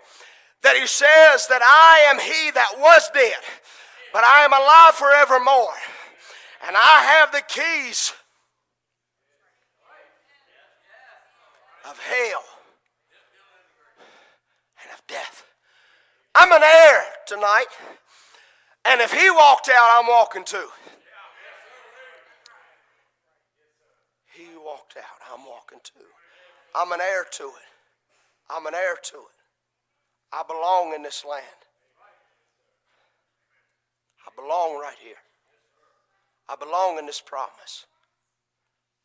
that 0.62 0.76
he 0.76 0.86
says 0.86 1.46
that 1.48 1.62
I 1.62 2.10
am 2.10 2.18
he 2.18 2.50
that 2.52 2.74
was 2.78 3.10
dead, 3.14 3.40
but 4.12 4.24
I 4.24 4.44
am 4.44 4.52
alive 4.52 4.94
forevermore. 4.94 5.74
And 6.66 6.76
I 6.76 7.02
have 7.18 7.32
the 7.32 7.42
keys 7.46 8.12
of 11.88 11.98
hell 11.98 12.44
and 14.82 14.92
of 14.92 15.06
death. 15.06 15.44
I'm 16.34 16.52
an 16.52 16.62
heir 16.62 17.04
tonight. 17.26 17.66
And 18.84 19.00
if 19.00 19.12
he 19.12 19.30
walked 19.30 19.68
out, 19.68 20.00
I'm 20.00 20.06
walking 20.08 20.44
too. 20.44 20.68
He 24.32 24.48
walked 24.62 24.96
out, 24.96 25.32
I'm 25.32 25.46
walking 25.46 25.78
too. 25.82 26.04
I'm 26.74 26.92
an 26.92 27.00
heir 27.00 27.24
to 27.32 27.44
it. 27.44 27.70
I'm 28.50 28.66
an 28.66 28.74
heir 28.74 28.96
to 29.02 29.16
it. 29.16 29.36
I 30.32 30.42
belong 30.46 30.94
in 30.94 31.02
this 31.02 31.24
land. 31.24 31.44
I 34.26 34.30
belong 34.34 34.80
right 34.80 34.96
here. 35.02 35.22
I 36.48 36.56
belong 36.56 36.98
in 36.98 37.06
this 37.06 37.20
promise. 37.20 37.86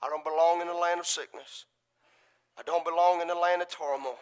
I 0.01 0.09
don't 0.09 0.23
belong 0.23 0.61
in 0.61 0.67
the 0.67 0.73
land 0.73 0.99
of 0.99 1.05
sickness. 1.05 1.65
I 2.57 2.63
don't 2.63 2.83
belong 2.83 3.21
in 3.21 3.27
the 3.27 3.35
land 3.35 3.61
of 3.61 3.69
turmoil. 3.69 4.17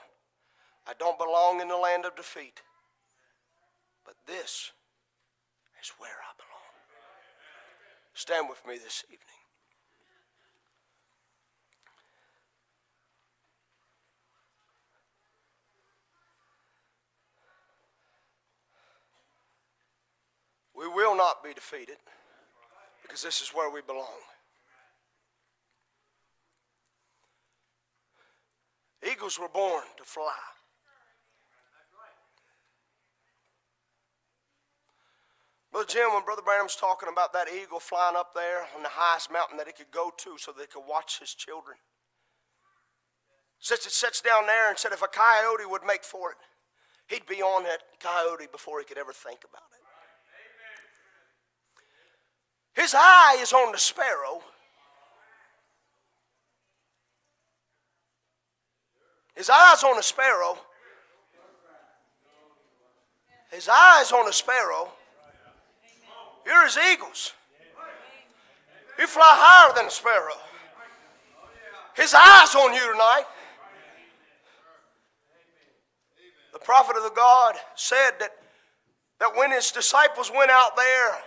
I 0.87 0.93
don't 0.97 1.17
belong 1.17 1.61
in 1.61 1.67
the 1.67 1.77
land 1.77 2.05
of 2.05 2.15
defeat. 2.15 2.61
But 4.05 4.15
this 4.27 4.71
is 5.81 5.91
where 5.97 6.09
I 6.09 6.31
belong. 6.35 6.49
Stand 8.13 8.49
with 8.49 8.65
me 8.67 8.77
this 8.77 9.03
evening. 9.07 9.38
We 20.79 20.87
will 20.87 21.13
not 21.13 21.43
be 21.43 21.53
defeated 21.53 21.97
because 23.01 23.21
this 23.21 23.41
is 23.41 23.49
where 23.49 23.69
we 23.69 23.81
belong. 23.81 24.23
Eagles 29.05 29.37
were 29.37 29.49
born 29.49 29.83
to 29.97 30.03
fly. 30.05 30.31
Brother 35.73 35.87
Jim, 35.87 36.13
when 36.13 36.23
Brother 36.23 36.41
Branham's 36.41 36.77
talking 36.77 37.09
about 37.11 37.33
that 37.33 37.47
eagle 37.49 37.79
flying 37.79 38.15
up 38.15 38.33
there 38.33 38.61
on 38.75 38.81
the 38.81 38.89
highest 38.89 39.31
mountain 39.31 39.57
that 39.57 39.67
he 39.67 39.73
could 39.73 39.91
go 39.91 40.11
to 40.17 40.37
so 40.37 40.53
he 40.57 40.65
could 40.65 40.87
watch 40.87 41.19
his 41.19 41.33
children, 41.33 41.75
says 43.59 43.85
it 43.85 43.91
sits 43.91 44.21
down 44.21 44.47
there 44.47 44.69
and 44.69 44.77
said 44.77 44.93
if 44.93 45.01
a 45.01 45.07
coyote 45.07 45.65
would 45.69 45.83
make 45.85 46.03
for 46.05 46.31
it, 46.31 46.37
he'd 47.07 47.27
be 47.27 47.41
on 47.41 47.63
that 47.63 47.81
coyote 47.99 48.47
before 48.49 48.79
he 48.79 48.85
could 48.85 48.97
ever 48.97 49.13
think 49.13 49.39
about 49.43 49.63
it. 49.73 49.79
His 52.75 52.93
eye 52.95 53.37
is 53.41 53.53
on 53.53 53.71
the 53.71 53.77
sparrow. 53.77 54.41
His 59.35 59.49
eyes 59.49 59.83
on 59.83 59.95
the 59.95 60.03
sparrow. 60.03 60.57
His 63.51 63.69
eyes 63.69 64.11
on 64.11 64.25
the 64.25 64.33
sparrow. 64.33 64.89
You're 66.45 66.65
as 66.65 66.77
eagles. 66.91 67.33
You 68.97 69.07
fly 69.07 69.23
higher 69.25 69.73
than 69.75 69.85
a 69.85 69.91
sparrow. 69.91 70.35
His 71.95 72.13
eyes 72.13 72.53
on 72.55 72.73
you 72.73 72.91
tonight. 72.91 73.25
The 76.51 76.59
prophet 76.59 76.97
of 76.97 77.03
the 77.03 77.15
God 77.15 77.55
said 77.75 78.11
that, 78.19 78.31
that 79.19 79.31
when 79.35 79.51
his 79.51 79.71
disciples 79.71 80.31
went 80.35 80.51
out 80.51 80.75
there 80.75 81.17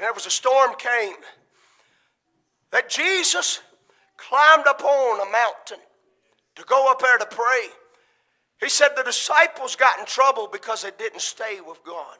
and 0.00 0.06
there 0.06 0.14
was 0.14 0.24
a 0.24 0.30
storm 0.30 0.74
came, 0.78 1.12
that 2.72 2.88
Jesus 2.88 3.60
climbed 4.16 4.64
upon 4.66 5.20
a 5.20 5.30
mountain 5.30 5.84
to 6.56 6.64
go 6.64 6.90
up 6.90 7.00
there 7.00 7.18
to 7.18 7.26
pray. 7.26 7.68
He 8.60 8.70
said 8.70 8.92
the 8.96 9.02
disciples 9.02 9.76
got 9.76 9.98
in 9.98 10.06
trouble 10.06 10.48
because 10.50 10.80
they 10.80 10.90
didn't 10.98 11.20
stay 11.20 11.60
with 11.60 11.84
God. 11.84 12.16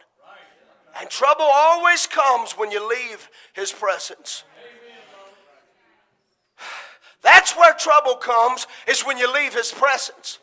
And 1.01 1.09
trouble 1.09 1.47
always 1.51 2.07
comes 2.07 2.53
when 2.53 2.71
you 2.71 2.87
leave 2.87 3.31
His 3.55 3.73
presence. 3.73 4.45
That's 7.23 7.57
where 7.57 7.73
trouble 7.73 8.17
comes, 8.17 8.67
is 8.87 9.07
when 9.07 9.17
you 9.17 9.33
leave 9.33 9.55
His 9.55 9.73
presence. 9.73 10.39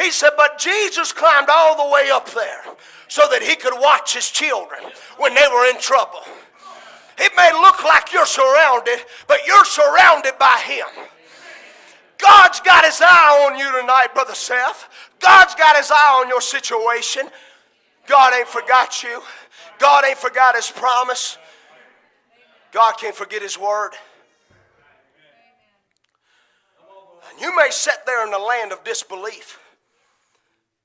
He 0.00 0.10
said, 0.10 0.30
but 0.36 0.58
Jesus 0.58 1.12
climbed 1.12 1.48
all 1.50 1.76
the 1.76 1.92
way 1.92 2.10
up 2.10 2.30
there 2.30 2.62
so 3.08 3.28
that 3.30 3.42
he 3.42 3.54
could 3.54 3.74
watch 3.78 4.14
his 4.14 4.30
children 4.30 4.80
when 5.18 5.34
they 5.34 5.46
were 5.52 5.68
in 5.68 5.78
trouble. 5.78 6.20
It 7.18 7.32
may 7.36 7.52
look 7.52 7.84
like 7.84 8.10
you're 8.10 8.24
surrounded, 8.24 9.04
but 9.28 9.46
you're 9.46 9.64
surrounded 9.66 10.38
by 10.38 10.58
him. 10.64 10.86
God's 12.16 12.60
got 12.60 12.86
his 12.86 13.00
eye 13.02 13.46
on 13.46 13.58
you 13.58 13.70
tonight, 13.78 14.08
Brother 14.14 14.34
Seth. 14.34 14.88
God's 15.20 15.54
got 15.54 15.76
his 15.76 15.90
eye 15.90 16.20
on 16.22 16.28
your 16.28 16.40
situation. 16.40 17.28
God 18.06 18.32
ain't 18.32 18.48
forgot 18.48 19.02
you. 19.02 19.20
God 19.78 20.06
ain't 20.06 20.16
forgot 20.18 20.56
his 20.56 20.70
promise. 20.70 21.36
God 22.72 22.92
can't 22.92 23.14
forget 23.14 23.42
his 23.42 23.58
word. 23.58 23.90
And 27.30 27.40
you 27.40 27.54
may 27.54 27.68
sit 27.70 27.96
there 28.06 28.24
in 28.24 28.30
the 28.30 28.38
land 28.38 28.72
of 28.72 28.82
disbelief. 28.82 29.58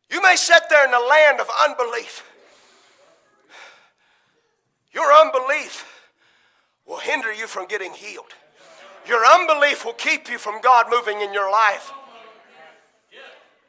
You 0.10 0.22
may 0.22 0.36
sit 0.36 0.64
there 0.70 0.86
in 0.86 0.92
the 0.92 1.00
land 1.00 1.40
of 1.40 1.50
unbelief. 1.68 2.24
Your 4.94 5.12
unbelief 5.14 5.86
will 6.86 7.00
hinder 7.00 7.34
you 7.34 7.48
from 7.48 7.68
getting 7.68 7.94
healed. 7.94 8.34
Your 9.08 9.26
unbelief 9.26 9.86
will 9.86 9.94
keep 9.94 10.30
you 10.30 10.38
from 10.38 10.62
God 10.62 10.88
moving 10.90 11.22
in 11.22 11.34
your 11.34 11.52
life. 11.52 11.92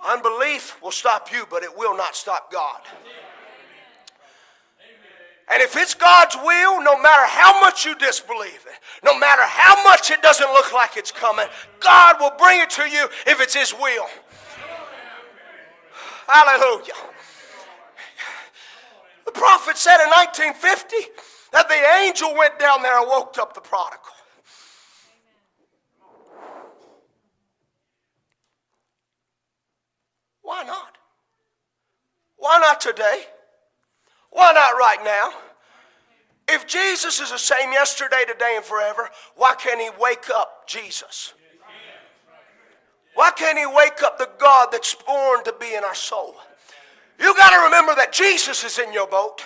Unbelief 0.07 0.80
will 0.82 0.93
stop 0.93 1.32
you, 1.32 1.47
but 1.51 1.62
it 1.62 1.76
will 1.76 1.97
not 1.97 2.14
stop 2.14 2.53
God. 2.53 2.80
And 5.49 5.62
if 5.62 5.76
it's 5.76 5.95
God's 5.95 6.37
will, 6.37 6.82
no 6.82 7.01
matter 7.01 7.26
how 7.26 7.61
much 7.61 7.84
you 7.84 7.95
disbelieve 7.97 8.66
it, 8.66 9.05
no 9.05 9.16
matter 9.18 9.43
how 9.45 9.82
much 9.84 10.11
it 10.11 10.20
doesn't 10.20 10.53
look 10.53 10.72
like 10.72 10.97
it's 10.97 11.12
coming, 11.12 11.47
God 11.78 12.16
will 12.18 12.32
bring 12.37 12.61
it 12.61 12.70
to 12.70 12.82
you 12.82 13.09
if 13.26 13.41
it's 13.41 13.55
His 13.55 13.72
will. 13.72 14.07
Hallelujah. 16.27 16.95
The 19.24 19.33
prophet 19.33 19.77
said 19.77 20.03
in 20.03 20.11
1950 20.11 20.97
that 21.53 21.68
the 21.68 22.05
angel 22.05 22.35
went 22.37 22.59
down 22.59 22.83
there 22.83 22.99
and 22.99 23.09
woke 23.09 23.39
up 23.39 23.55
the 23.55 23.61
prodigal. 23.61 24.01
Why 30.43 30.62
not? 30.62 30.97
Why 32.37 32.59
not 32.61 32.81
today? 32.81 33.24
Why 34.31 34.53
not 34.53 34.79
right 34.79 35.03
now? 35.05 35.33
If 36.49 36.66
Jesus 36.66 37.20
is 37.20 37.33
the 37.33 37.39
same 37.39 37.72
yesterday, 37.72 38.24
today, 38.27 38.55
and 38.57 38.64
forever, 38.64 39.11
why 39.35 39.55
can't 39.57 39.81
He 39.81 39.91
wake 40.01 40.31
up 40.33 40.68
Jesus? 40.68 41.35
Why 43.17 43.31
can't 43.33 43.59
He 43.59 43.67
wake 43.67 44.03
up 44.05 44.19
the 44.19 44.29
God 44.39 44.69
that's 44.71 44.95
born 44.95 45.43
to 45.45 45.55
be 45.59 45.75
in 45.75 45.83
our 45.83 45.95
soul? 45.95 46.37
You 47.19 47.35
got 47.35 47.51
to 47.51 47.64
remember 47.64 47.95
that 47.95 48.12
Jesus 48.12 48.62
is 48.62 48.79
in 48.79 48.93
your 48.93 49.09
boat. 49.09 49.43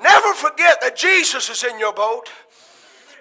Never 0.00 0.34
forget 0.34 0.80
that 0.82 0.96
Jesus 0.96 1.48
is 1.48 1.64
in 1.64 1.78
your 1.78 1.94
boat. 1.94 2.30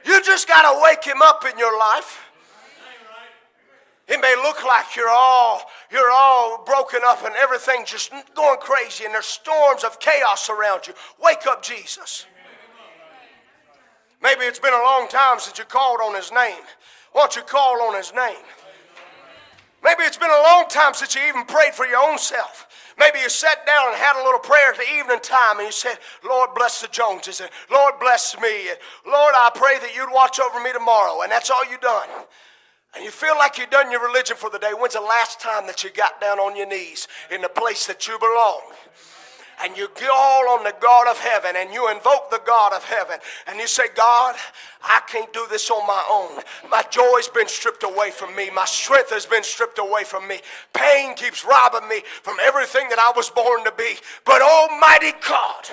You 0.05 0.21
just 0.21 0.49
got 0.49 0.63
to 0.63 0.81
wake 0.83 1.03
Him 1.05 1.21
up 1.21 1.45
in 1.49 1.57
your 1.57 1.77
life. 1.79 2.19
It 4.09 4.19
may 4.19 4.35
look 4.43 4.65
like 4.65 4.97
you're 4.97 5.09
all 5.09 5.61
you're 5.89 6.11
all 6.11 6.63
broken 6.65 6.99
up 7.05 7.23
and 7.23 7.33
everything 7.35 7.85
just 7.85 8.11
going 8.35 8.59
crazy 8.59 9.05
and 9.05 9.13
there's 9.13 9.25
storms 9.25 9.85
of 9.85 10.01
chaos 10.01 10.49
around 10.49 10.87
you. 10.87 10.93
Wake 11.23 11.47
up 11.47 11.63
Jesus. 11.63 12.25
Maybe 14.21 14.41
it's 14.41 14.59
been 14.59 14.73
a 14.73 14.83
long 14.83 15.07
time 15.07 15.39
since 15.39 15.57
you 15.57 15.63
called 15.63 16.01
on 16.03 16.13
his 16.15 16.31
name. 16.31 16.63
Don't 17.13 17.35
you 17.35 17.41
call 17.43 17.81
on 17.83 17.95
his 17.95 18.13
name? 18.13 18.43
Maybe 19.83 20.03
it's 20.03 20.17
been 20.17 20.29
a 20.29 20.43
long 20.43 20.65
time 20.69 20.93
since 20.93 21.15
you 21.15 21.21
even 21.27 21.45
prayed 21.45 21.73
for 21.73 21.85
your 21.85 21.99
own 21.99 22.17
self. 22.17 22.67
Maybe 22.99 23.19
you 23.19 23.29
sat 23.29 23.65
down 23.65 23.87
and 23.87 23.97
had 23.97 24.21
a 24.21 24.23
little 24.23 24.39
prayer 24.39 24.71
at 24.71 24.77
the 24.77 24.93
evening 24.99 25.19
time 25.21 25.57
and 25.57 25.65
you 25.65 25.71
said, 25.71 25.97
Lord, 26.23 26.51
bless 26.55 26.81
the 26.81 26.87
Joneses, 26.87 27.41
and 27.41 27.49
Lord, 27.71 27.95
bless 27.99 28.39
me, 28.39 28.69
and 28.69 28.77
Lord, 29.07 29.33
I 29.35 29.49
pray 29.55 29.79
that 29.79 29.95
you'd 29.95 30.13
watch 30.13 30.39
over 30.39 30.61
me 30.61 30.71
tomorrow, 30.71 31.21
and 31.21 31.31
that's 31.31 31.49
all 31.49 31.65
you 31.65 31.77
done 31.79 32.09
and 32.95 33.03
you 33.05 33.11
feel 33.11 33.37
like 33.37 33.57
you've 33.57 33.69
done 33.69 33.91
your 33.91 34.05
religion 34.05 34.35
for 34.35 34.49
the 34.49 34.59
day, 34.59 34.71
when's 34.77 34.93
the 34.93 35.01
last 35.01 35.39
time 35.39 35.65
that 35.67 35.83
you 35.83 35.89
got 35.91 36.19
down 36.19 36.39
on 36.39 36.57
your 36.57 36.67
knees 36.67 37.07
in 37.33 37.41
the 37.41 37.49
place 37.49 37.87
that 37.87 38.07
you 38.07 38.17
belong? 38.19 38.61
And 39.63 39.77
you 39.77 39.87
call 39.89 40.49
on 40.49 40.63
the 40.63 40.73
God 40.79 41.07
of 41.07 41.19
heaven 41.19 41.55
and 41.55 41.71
you 41.71 41.89
invoke 41.89 42.31
the 42.31 42.41
God 42.45 42.73
of 42.73 42.83
heaven 42.83 43.17
and 43.47 43.59
you 43.59 43.67
say, 43.67 43.83
God, 43.95 44.35
I 44.83 45.01
can't 45.07 45.31
do 45.33 45.45
this 45.49 45.69
on 45.69 45.85
my 45.85 46.03
own. 46.09 46.41
My 46.69 46.83
joy's 46.89 47.27
been 47.27 47.47
stripped 47.47 47.83
away 47.83 48.11
from 48.11 48.35
me. 48.35 48.49
My 48.49 48.65
strength 48.65 49.11
has 49.11 49.25
been 49.25 49.43
stripped 49.43 49.77
away 49.77 50.03
from 50.03 50.27
me. 50.27 50.39
Pain 50.73 51.15
keeps 51.15 51.45
robbing 51.45 51.87
me 51.87 52.01
from 52.23 52.37
everything 52.41 52.89
that 52.89 52.99
I 52.99 53.11
was 53.15 53.29
born 53.29 53.63
to 53.65 53.71
be. 53.77 53.95
But 54.25 54.41
Almighty 54.41 55.13
God, 55.27 55.69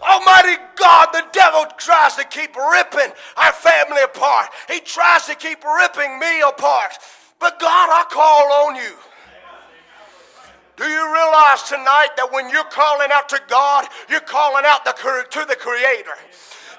Almighty 0.00 0.60
God, 0.76 1.06
the 1.12 1.24
devil 1.32 1.66
tries 1.78 2.16
to 2.16 2.24
keep 2.24 2.56
ripping 2.56 3.12
our 3.36 3.52
family 3.52 4.02
apart. 4.02 4.48
He 4.68 4.80
tries 4.80 5.26
to 5.26 5.34
keep 5.34 5.64
ripping 5.64 6.18
me 6.18 6.40
apart. 6.40 6.92
But 7.38 7.60
God, 7.60 7.88
I 7.90 8.04
call 8.10 8.68
on 8.68 8.76
you. 8.76 8.94
Do 10.76 10.84
you 10.84 11.12
realize 11.12 11.62
tonight 11.62 12.16
that 12.16 12.32
when 12.32 12.50
you're 12.50 12.64
calling 12.64 13.08
out 13.12 13.28
to 13.28 13.40
God, 13.48 13.86
you're 14.08 14.20
calling 14.20 14.64
out 14.66 14.84
the, 14.84 14.92
to 14.92 15.46
the 15.46 15.54
Creator, 15.54 16.18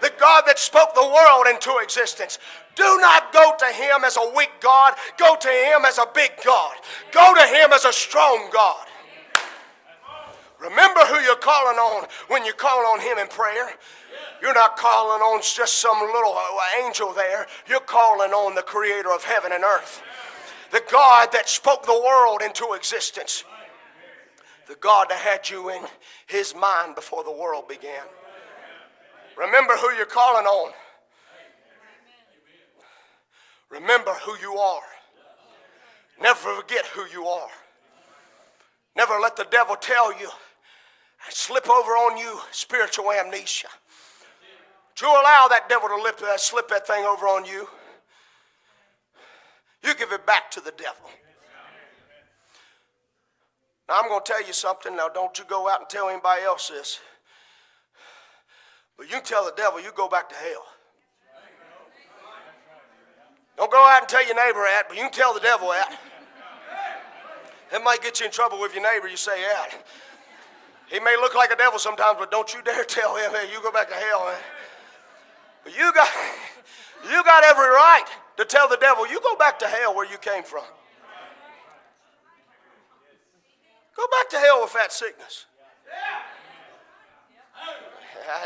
the 0.02 0.12
God 0.20 0.44
that 0.48 0.60
spoke 0.60 0.94
the 0.94 1.06
world 1.06 1.48
into 1.48 1.80
existence? 1.82 2.40
Do 2.76 2.84
not 3.00 3.32
go 3.32 3.56
to 3.58 3.66
Him 3.68 4.04
as 4.04 4.18
a 4.18 4.34
weak 4.36 4.52
God, 4.60 4.96
go 5.18 5.38
to 5.40 5.48
Him 5.48 5.86
as 5.86 5.98
a 5.98 6.08
big 6.14 6.32
God, 6.44 6.76
go 7.12 7.34
to 7.36 7.48
Him 7.48 7.72
as 7.72 7.86
a 7.86 7.94
strong 7.94 8.50
God. 8.52 8.86
Remember 10.60 11.02
who 11.02 11.20
you're 11.20 11.36
calling 11.36 11.78
on 11.78 12.08
when 12.28 12.44
you 12.44 12.52
call 12.54 12.86
on 12.88 13.00
Him 13.00 13.18
in 13.18 13.28
prayer. 13.28 13.70
You're 14.42 14.54
not 14.54 14.76
calling 14.76 15.22
on 15.22 15.42
just 15.42 15.80
some 15.80 16.00
little 16.00 16.36
uh, 16.36 16.84
angel 16.84 17.14
there. 17.14 17.48
You're 17.68 17.80
calling 17.80 18.32
on 18.32 18.56
the 18.56 18.62
Creator 18.62 19.12
of 19.12 19.24
heaven 19.24 19.52
and 19.54 19.64
earth, 19.64 20.02
the 20.72 20.82
God 20.92 21.30
that 21.32 21.48
spoke 21.48 21.86
the 21.86 21.94
world 21.94 22.42
into 22.42 22.74
existence, 22.74 23.46
the 24.68 24.76
God 24.76 25.08
that 25.10 25.20
had 25.20 25.50
you 25.50 25.70
in 25.70 25.82
His 26.28 26.56
mind 26.56 26.96
before 26.96 27.24
the 27.24 27.32
world 27.32 27.68
began. 27.68 28.04
Remember 29.38 29.74
who 29.74 29.92
you're 29.92 30.06
calling 30.06 30.46
on. 30.46 30.72
Remember 33.70 34.14
who 34.26 34.36
you 34.42 34.58
are. 34.58 34.82
Never 36.22 36.56
forget 36.56 36.86
who 36.88 37.06
you 37.12 37.26
are. 37.26 37.50
Never 38.96 39.20
let 39.20 39.36
the 39.36 39.48
devil 39.52 39.76
tell 39.76 40.18
you 40.18 40.30
slip 41.30 41.70
over 41.70 41.92
on 41.92 42.18
you 42.18 42.40
spiritual 42.52 43.12
amnesia. 43.12 43.68
Do 44.96 45.08
you 45.08 45.12
allow 45.12 45.48
that 45.50 45.68
devil 45.68 45.90
to 45.90 46.02
lip, 46.02 46.22
uh, 46.24 46.38
slip 46.38 46.70
that 46.70 46.88
thing 46.88 47.04
over 47.04 47.26
on 47.26 47.44
you? 47.44 47.68
You 49.84 49.94
give 49.96 50.12
it 50.14 50.26
back 50.26 50.50
to 50.52 50.62
the 50.62 50.72
devil. 50.72 51.10
Now, 53.88 54.00
I'm 54.02 54.10
going 54.10 54.22
to 54.24 54.32
tell 54.32 54.46
you 54.46 54.54
something. 54.54 54.96
Now, 54.96 55.10
don't 55.10 55.38
you 55.38 55.46
go 55.46 55.70
out 55.70 55.82
and 55.82 55.90
tell 55.90 56.10
anybody 56.10 56.44
else 56.44 56.70
this. 56.70 57.00
But 58.98 59.12
you 59.12 59.20
tell 59.22 59.46
the 59.46 59.54
devil 59.56 59.82
you 59.82 59.92
go 59.96 60.08
back 60.08 60.30
to 60.30 60.36
hell. 60.36 60.66
Don't 63.58 63.72
go 63.72 63.86
out 63.88 64.02
and 64.02 64.10
tell 64.10 64.26
your 64.26 64.36
neighbor 64.36 64.60
that, 64.60 64.84
but 64.88 64.98
you 64.98 65.04
can 65.04 65.12
tell 65.12 65.34
the 65.34 65.40
devil 65.40 65.70
that. 65.70 65.98
That 67.72 67.84
might 67.84 68.02
get 68.02 68.20
you 68.20 68.26
in 68.26 68.32
trouble 68.32 68.60
with 68.60 68.74
your 68.74 68.84
neighbor, 68.84 69.08
you 69.08 69.18
say 69.18 69.42
that. 69.42 69.86
He 70.92 71.00
may 71.00 71.16
look 71.16 71.36
like 71.36 71.52
a 71.52 71.56
devil 71.56 71.80
sometimes, 71.80 72.18
but 72.20 72.32
don't 72.32 72.54
you 72.54 72.62
dare 72.62 72.84
tell 72.88 73.16
him, 73.16 73.32
hey, 73.32 73.50
you 73.52 73.62
go 73.62 73.72
back 73.72 73.88
to 73.90 73.96
hell, 73.96 74.26
man. 74.26 74.38
But 75.64 75.78
you 75.78 75.92
got, 75.94 76.10
you 77.10 77.24
got 77.24 77.44
every 77.44 77.68
right 77.68 78.06
to 78.38 78.46
tell 78.46 78.68
the 78.68 78.78
devil, 78.78 79.08
you 79.08 79.20
go 79.22 79.36
back 79.36 79.58
to 79.60 79.68
hell 79.68 79.96
where 79.96 80.10
you 80.10 80.18
came 80.18 80.44
from. 80.44 80.64
Go 83.96 84.06
back 84.08 84.30
to 84.30 84.38
hell 84.38 84.62
with 84.62 84.74
that 84.74 84.92
sickness. 84.92 85.46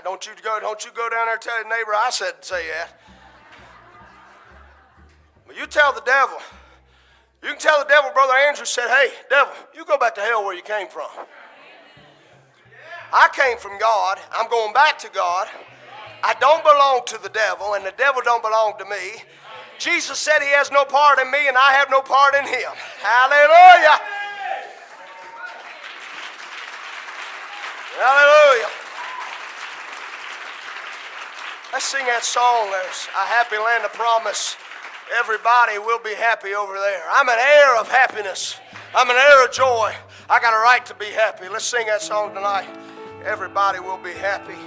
Don't 0.03 0.25
you 0.25 0.33
go, 0.43 0.59
don't 0.59 0.83
you 0.85 0.91
go 0.91 1.09
down 1.09 1.25
there 1.25 1.33
and 1.33 1.41
tell 1.41 1.55
your 1.55 1.69
neighbor 1.69 1.93
I 1.95 2.09
said 2.11 2.33
say 2.41 2.67
that. 2.67 2.99
But 5.47 5.57
you 5.57 5.65
tell 5.65 5.93
the 5.93 6.01
devil. 6.01 6.37
You 7.41 7.49
can 7.49 7.57
tell 7.57 7.79
the 7.79 7.87
devil, 7.87 8.11
Brother 8.13 8.33
Andrew 8.33 8.65
said, 8.65 8.87
hey, 8.89 9.11
devil, 9.29 9.53
you 9.73 9.85
go 9.85 9.97
back 9.97 10.13
to 10.15 10.21
hell 10.21 10.43
where 10.43 10.55
you 10.55 10.61
came 10.61 10.87
from. 10.87 11.07
I 13.13 13.29
came 13.33 13.57
from 13.57 13.79
God. 13.79 14.19
I'm 14.31 14.49
going 14.49 14.73
back 14.73 14.99
to 14.99 15.09
God. 15.09 15.47
I 16.21 16.35
don't 16.41 16.63
belong 16.63 17.01
to 17.07 17.17
the 17.23 17.29
devil, 17.29 17.75
and 17.75 17.85
the 17.85 17.93
devil 17.97 18.21
don't 18.23 18.43
belong 18.43 18.73
to 18.77 18.85
me. 18.85 19.23
Jesus 19.79 20.19
said 20.19 20.39
he 20.41 20.49
has 20.49 20.69
no 20.69 20.83
part 20.83 21.17
in 21.19 21.31
me, 21.31 21.47
and 21.47 21.57
I 21.57 21.71
have 21.73 21.89
no 21.89 22.01
part 22.01 22.35
in 22.35 22.43
him. 22.43 22.71
Hallelujah. 23.01 23.97
Hallelujah. 27.99 28.71
Let's 31.73 31.85
sing 31.85 32.05
that 32.07 32.23
song. 32.23 32.71
There's 32.71 33.07
a 33.13 33.25
happy 33.27 33.57
land 33.57 33.83
of 33.83 33.93
promise. 33.93 34.57
Everybody 35.19 35.77
will 35.77 35.99
be 35.99 36.15
happy 36.15 36.55
over 36.55 36.73
there. 36.73 37.03
I'm 37.11 37.29
an 37.29 37.39
heir 37.39 37.75
of 37.77 37.91
happiness. 37.91 38.57
I'm 38.95 39.09
an 39.09 39.17
heir 39.17 39.45
of 39.45 39.51
joy. 39.51 39.93
I 40.29 40.39
got 40.39 40.53
a 40.53 40.63
right 40.63 40.85
to 40.87 40.95
be 40.95 41.11
happy. 41.13 41.49
Let's 41.49 41.65
sing 41.65 41.87
that 41.87 42.01
song 42.01 42.33
tonight 42.33 42.67
everybody 43.25 43.79
will 43.79 43.97
be 43.97 44.13
happy. 44.13 44.57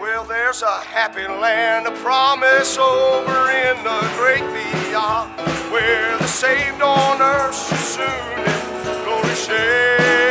Well, 0.00 0.24
there's 0.24 0.62
a 0.62 0.80
happy 0.80 1.26
land 1.26 1.86
of 1.86 1.94
promise 2.00 2.76
over 2.78 3.50
in 3.50 3.76
the 3.84 4.00
great 4.16 4.44
beyond, 4.52 5.36
where 5.72 6.18
the 6.18 6.26
saved 6.26 6.82
on 6.82 7.20
earth 7.20 7.54
shall 7.68 7.78
soon 7.78 8.98
in 8.98 9.04
glory 9.04 9.34
share. 9.34 10.23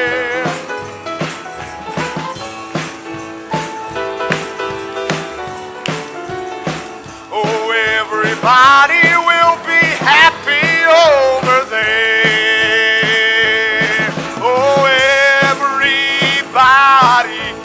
Everybody 8.45 9.07
will 9.23 9.55
be 9.63 9.79
happy 10.03 10.83
over 10.83 11.63
there. 11.71 12.03
Oh, 14.43 14.83
everybody 15.47 17.55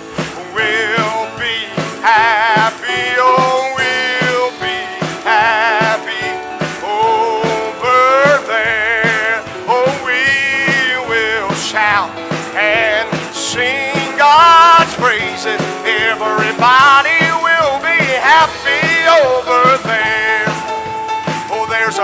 will 0.54 1.26
be 1.34 1.66
happy. 1.98 3.10
Oh, 3.18 3.74
we'll 3.74 4.54
be 4.62 4.78
happy 5.26 6.38
over 6.86 8.38
there. 8.46 9.42
Oh, 9.66 9.90
we 10.06 10.94
will 11.10 11.50
shout 11.54 12.14
and 12.54 13.10
sing 13.34 14.14
God's 14.16 14.94
praises. 14.94 15.58
Everybody 15.82 17.18
will 17.42 17.82
be 17.82 17.98
happy 18.22 18.78
over 19.26 19.74
there 19.82 19.87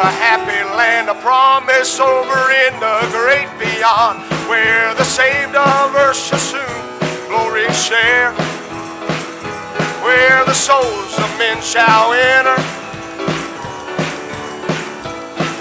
a 0.05 0.13
happy 0.21 0.61
land, 0.77 1.09
a 1.09 1.15
promise 1.25 1.99
over 1.99 2.41
in 2.53 2.73
the 2.77 2.99
great 3.09 3.49
beyond, 3.57 4.21
where 4.51 4.93
the 5.01 5.05
saved 5.05 5.57
of 5.57 5.97
earth 5.97 6.17
shall 6.17 6.39
soon 6.39 6.85
glory 7.29 7.65
share. 7.73 8.33
Where 10.05 10.45
the 10.45 10.53
souls 10.53 11.13
of 11.17 11.31
men 11.39 11.57
shall 11.63 12.13
enter. 12.13 12.61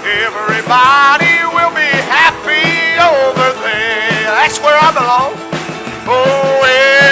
Everybody 0.04 1.40
will 1.56 1.72
be 1.72 1.92
happy 2.04 3.00
over 3.00 3.48
there. 3.64 4.28
That's 4.28 4.60
where 4.60 4.76
I 4.76 4.92
belong. 4.92 5.32
Oh, 6.06 6.60
yeah. 6.68 7.03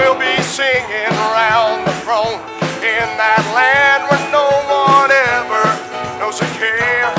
will 0.00 0.18
be 0.18 0.36
singing 0.42 1.12
round 1.36 1.86
the 1.86 1.92
throne 2.04 2.40
in 2.80 3.06
that 3.20 3.44
land 3.52 4.08
where 4.08 4.24
no 4.32 4.48
one 4.64 5.12
ever 5.12 5.64
knows 6.18 6.40
a 6.40 6.48
care. 6.56 7.12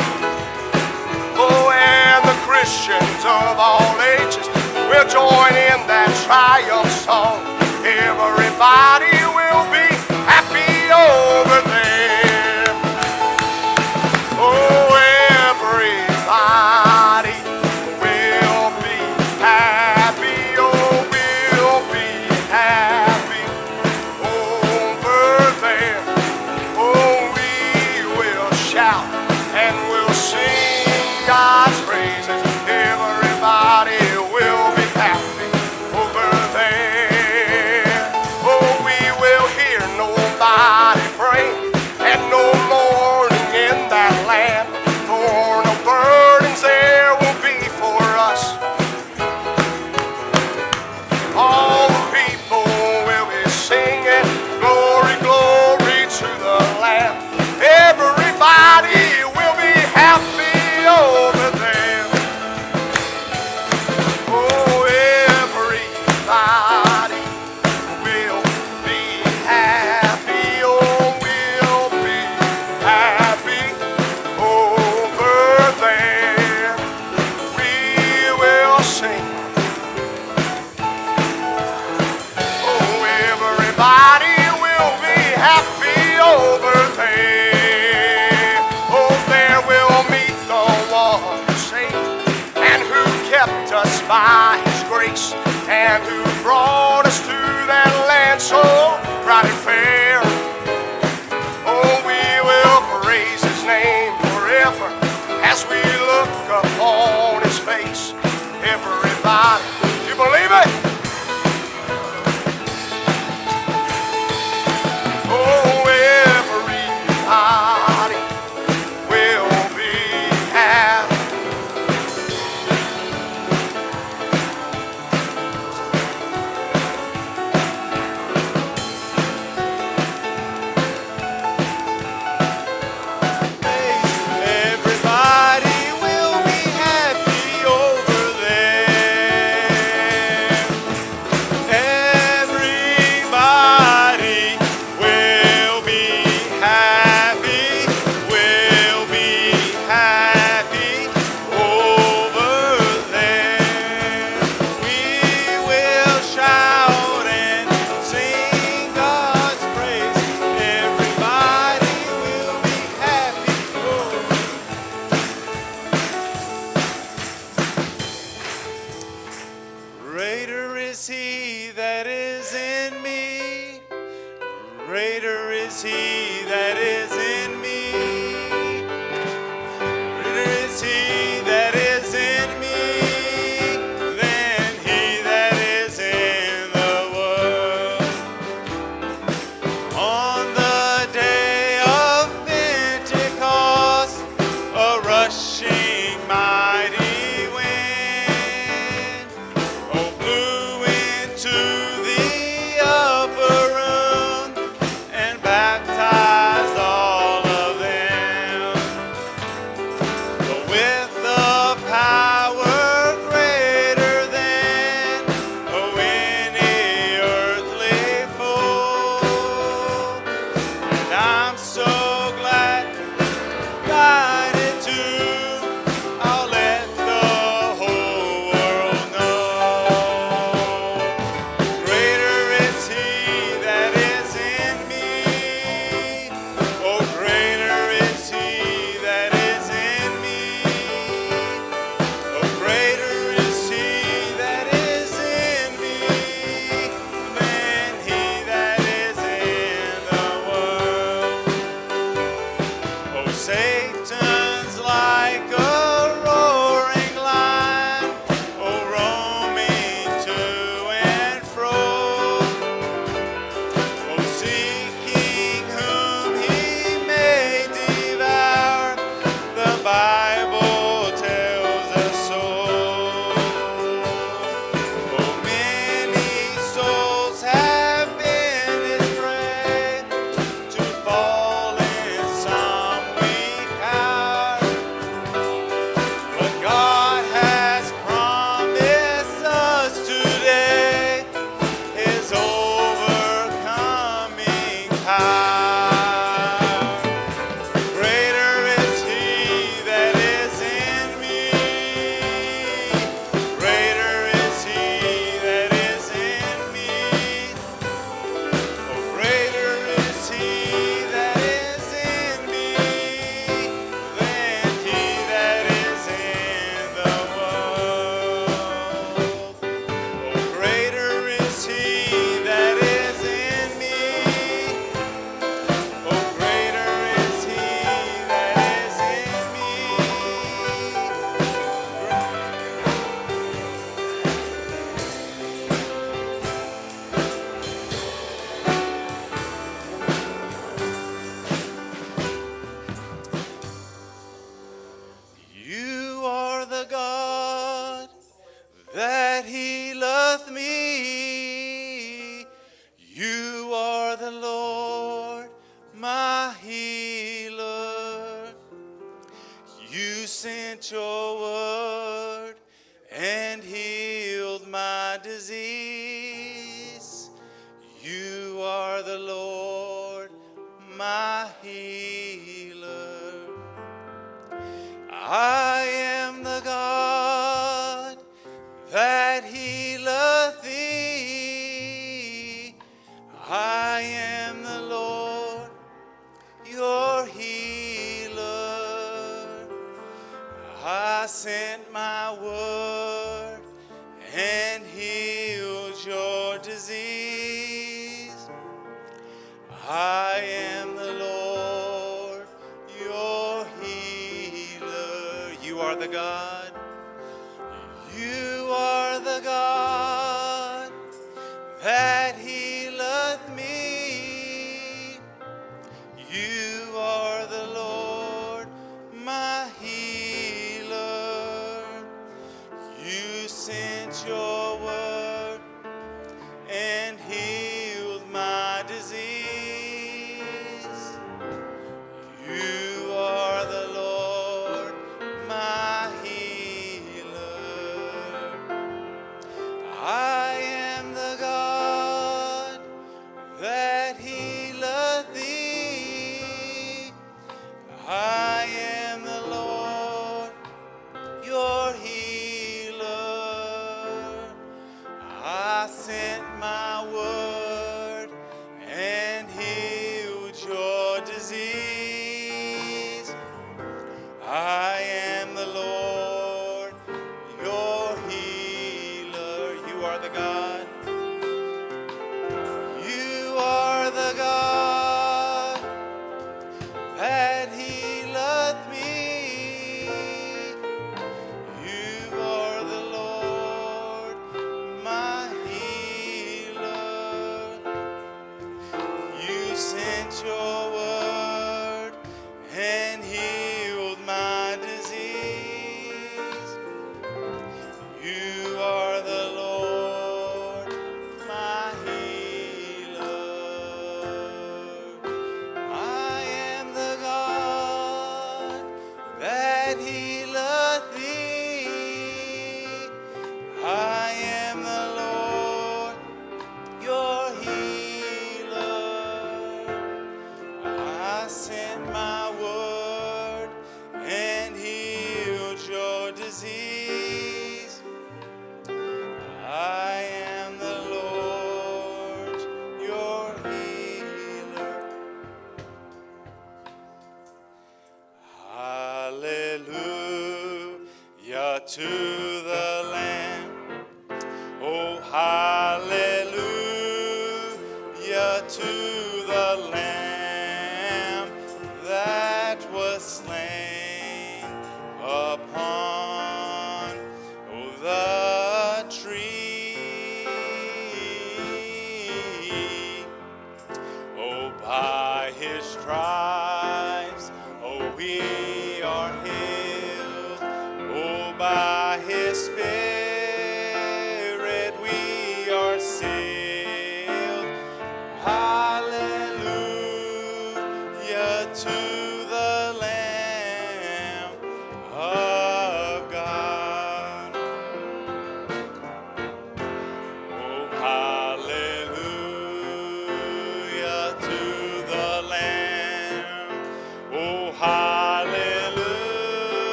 Oh, 1.37 1.69
and 1.69 2.25
the 2.25 2.37
Christians 2.41 3.21
of 3.21 3.61
all 3.61 3.93
ages 4.17 4.47
will 4.89 5.05
join 5.05 5.53
in 5.53 5.79
that 5.85 6.09
triumph. 6.25 6.90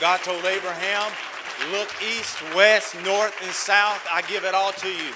God 0.00 0.20
told 0.20 0.46
Abraham, 0.46 1.12
look 1.72 1.90
east, 2.02 2.42
west, 2.54 2.96
north, 3.04 3.36
and 3.42 3.52
south. 3.52 4.02
I 4.10 4.22
give 4.22 4.44
it 4.44 4.54
all 4.54 4.72
to 4.72 4.88
you. 4.88 5.12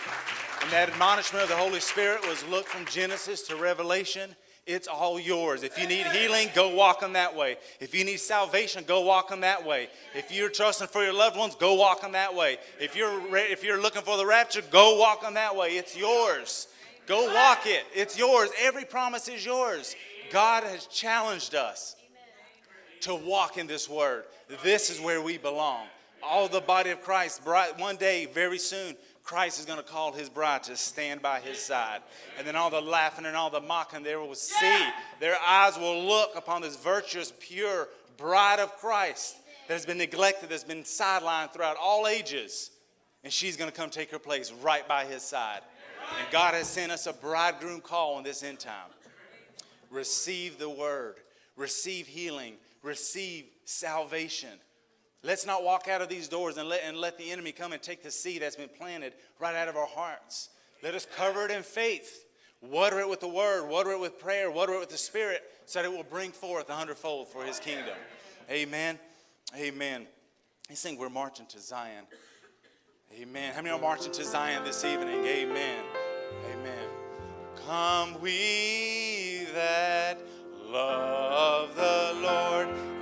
And 0.60 0.70
that 0.70 0.90
admonishment 0.90 1.42
of 1.42 1.48
the 1.48 1.56
Holy 1.56 1.80
Spirit 1.80 2.26
was 2.28 2.44
look 2.48 2.66
from 2.66 2.84
Genesis 2.84 3.40
to 3.48 3.56
Revelation. 3.56 4.36
It's 4.66 4.86
all 4.86 5.18
yours. 5.18 5.62
If 5.62 5.78
you 5.78 5.86
need 5.86 6.06
healing, 6.08 6.48
go 6.54 6.74
walk 6.74 7.00
them 7.00 7.14
that 7.14 7.34
way. 7.34 7.56
If 7.80 7.94
you 7.94 8.04
need 8.04 8.18
salvation, 8.18 8.84
go 8.86 9.00
walk 9.00 9.30
them 9.30 9.40
that 9.40 9.64
way. 9.64 9.88
If 10.14 10.30
you're 10.30 10.50
trusting 10.50 10.88
for 10.88 11.02
your 11.02 11.14
loved 11.14 11.38
ones, 11.38 11.54
go 11.54 11.74
walk 11.74 12.02
them 12.02 12.12
that 12.12 12.34
way. 12.34 12.58
If 12.78 12.94
you're 12.94 13.36
if 13.36 13.64
you're 13.64 13.80
looking 13.80 14.02
for 14.02 14.18
the 14.18 14.26
rapture, 14.26 14.62
go 14.70 14.98
walk 14.98 15.22
them 15.22 15.34
that 15.34 15.56
way. 15.56 15.76
It's 15.78 15.96
yours. 15.96 16.68
Go 17.06 17.32
walk 17.34 17.66
it. 17.66 17.84
It's 17.94 18.18
yours. 18.18 18.50
Every 18.60 18.84
promise 18.84 19.28
is 19.28 19.44
yours. 19.44 19.96
God 20.30 20.64
has 20.64 20.86
challenged 20.86 21.54
us 21.54 21.96
to 23.02 23.14
walk 23.14 23.58
in 23.58 23.66
this 23.66 23.88
word. 23.88 24.24
This 24.62 24.90
is 24.90 25.00
where 25.00 25.22
we 25.22 25.38
belong. 25.38 25.86
All 26.22 26.48
the 26.48 26.60
body 26.60 26.90
of 26.90 27.02
Christ, 27.02 27.42
one 27.44 27.96
day, 27.96 28.26
very 28.26 28.58
soon, 28.58 28.96
Christ 29.22 29.58
is 29.58 29.64
going 29.64 29.78
to 29.78 29.84
call 29.84 30.12
his 30.12 30.28
bride 30.28 30.62
to 30.64 30.76
stand 30.76 31.22
by 31.22 31.40
his 31.40 31.58
side. 31.58 32.00
And 32.38 32.46
then 32.46 32.56
all 32.56 32.70
the 32.70 32.80
laughing 32.80 33.24
and 33.24 33.36
all 33.36 33.50
the 33.50 33.60
mocking 33.60 34.02
they 34.02 34.16
will 34.16 34.34
see. 34.34 34.86
Their 35.18 35.36
eyes 35.46 35.78
will 35.78 36.04
look 36.04 36.36
upon 36.36 36.62
this 36.62 36.76
virtuous, 36.76 37.32
pure 37.40 37.88
bride 38.18 38.60
of 38.60 38.76
Christ 38.76 39.36
that 39.66 39.74
has 39.74 39.86
been 39.86 39.98
neglected, 39.98 40.50
that's 40.50 40.64
been 40.64 40.82
sidelined 40.82 41.52
throughout 41.52 41.76
all 41.80 42.06
ages. 42.06 42.70
And 43.22 43.32
she's 43.32 43.56
going 43.56 43.70
to 43.70 43.76
come 43.76 43.88
take 43.88 44.10
her 44.10 44.18
place 44.18 44.52
right 44.62 44.86
by 44.86 45.06
his 45.06 45.22
side. 45.22 45.62
And 46.20 46.30
God 46.30 46.52
has 46.52 46.68
sent 46.68 46.92
us 46.92 47.06
a 47.06 47.14
bridegroom 47.14 47.80
call 47.80 48.18
in 48.18 48.24
this 48.24 48.42
end 48.42 48.60
time. 48.60 48.90
Receive 49.90 50.58
the 50.58 50.68
word, 50.68 51.16
receive 51.56 52.06
healing, 52.06 52.54
receive 52.82 53.46
salvation. 53.64 54.50
Let's 55.22 55.46
not 55.46 55.64
walk 55.64 55.88
out 55.88 56.02
of 56.02 56.08
these 56.08 56.28
doors 56.28 56.58
and 56.58 56.68
let, 56.68 56.82
and 56.84 56.98
let 56.98 57.16
the 57.16 57.30
enemy 57.30 57.52
come 57.52 57.72
and 57.72 57.80
take 57.80 58.02
the 58.02 58.10
seed 58.10 58.42
that's 58.42 58.56
been 58.56 58.68
planted 58.68 59.14
right 59.40 59.54
out 59.54 59.68
of 59.68 59.76
our 59.76 59.86
hearts. 59.86 60.50
Let 60.82 60.94
us 60.94 61.06
cover 61.16 61.46
it 61.46 61.50
in 61.50 61.62
faith. 61.62 62.26
Water 62.60 63.00
it 63.00 63.08
with 63.08 63.20
the 63.20 63.28
word, 63.28 63.68
water 63.68 63.92
it 63.92 64.00
with 64.00 64.18
prayer, 64.18 64.50
water 64.50 64.74
it 64.74 64.80
with 64.80 64.90
the 64.90 64.98
spirit, 64.98 65.42
so 65.66 65.80
that 65.80 65.90
it 65.90 65.94
will 65.94 66.04
bring 66.04 66.30
forth 66.30 66.68
a 66.70 66.74
hundredfold 66.74 67.28
for 67.28 67.44
his 67.44 67.58
kingdom. 67.58 67.94
Amen. 68.50 68.98
Amen. 69.56 70.06
He's 70.68 70.78
saying 70.78 70.98
we're 70.98 71.10
marching 71.10 71.46
to 71.46 71.60
Zion. 71.60 72.04
Amen. 73.20 73.52
How 73.54 73.62
many 73.62 73.74
are 73.74 73.80
marching 73.80 74.12
to 74.12 74.24
Zion 74.24 74.64
this 74.64 74.84
evening? 74.84 75.24
Amen. 75.24 75.84
Amen. 76.52 76.88
Come 77.66 78.20
we 78.20 79.46
that 79.54 80.18
love 80.66 81.76
the 81.76 82.12
Lord 82.20 82.93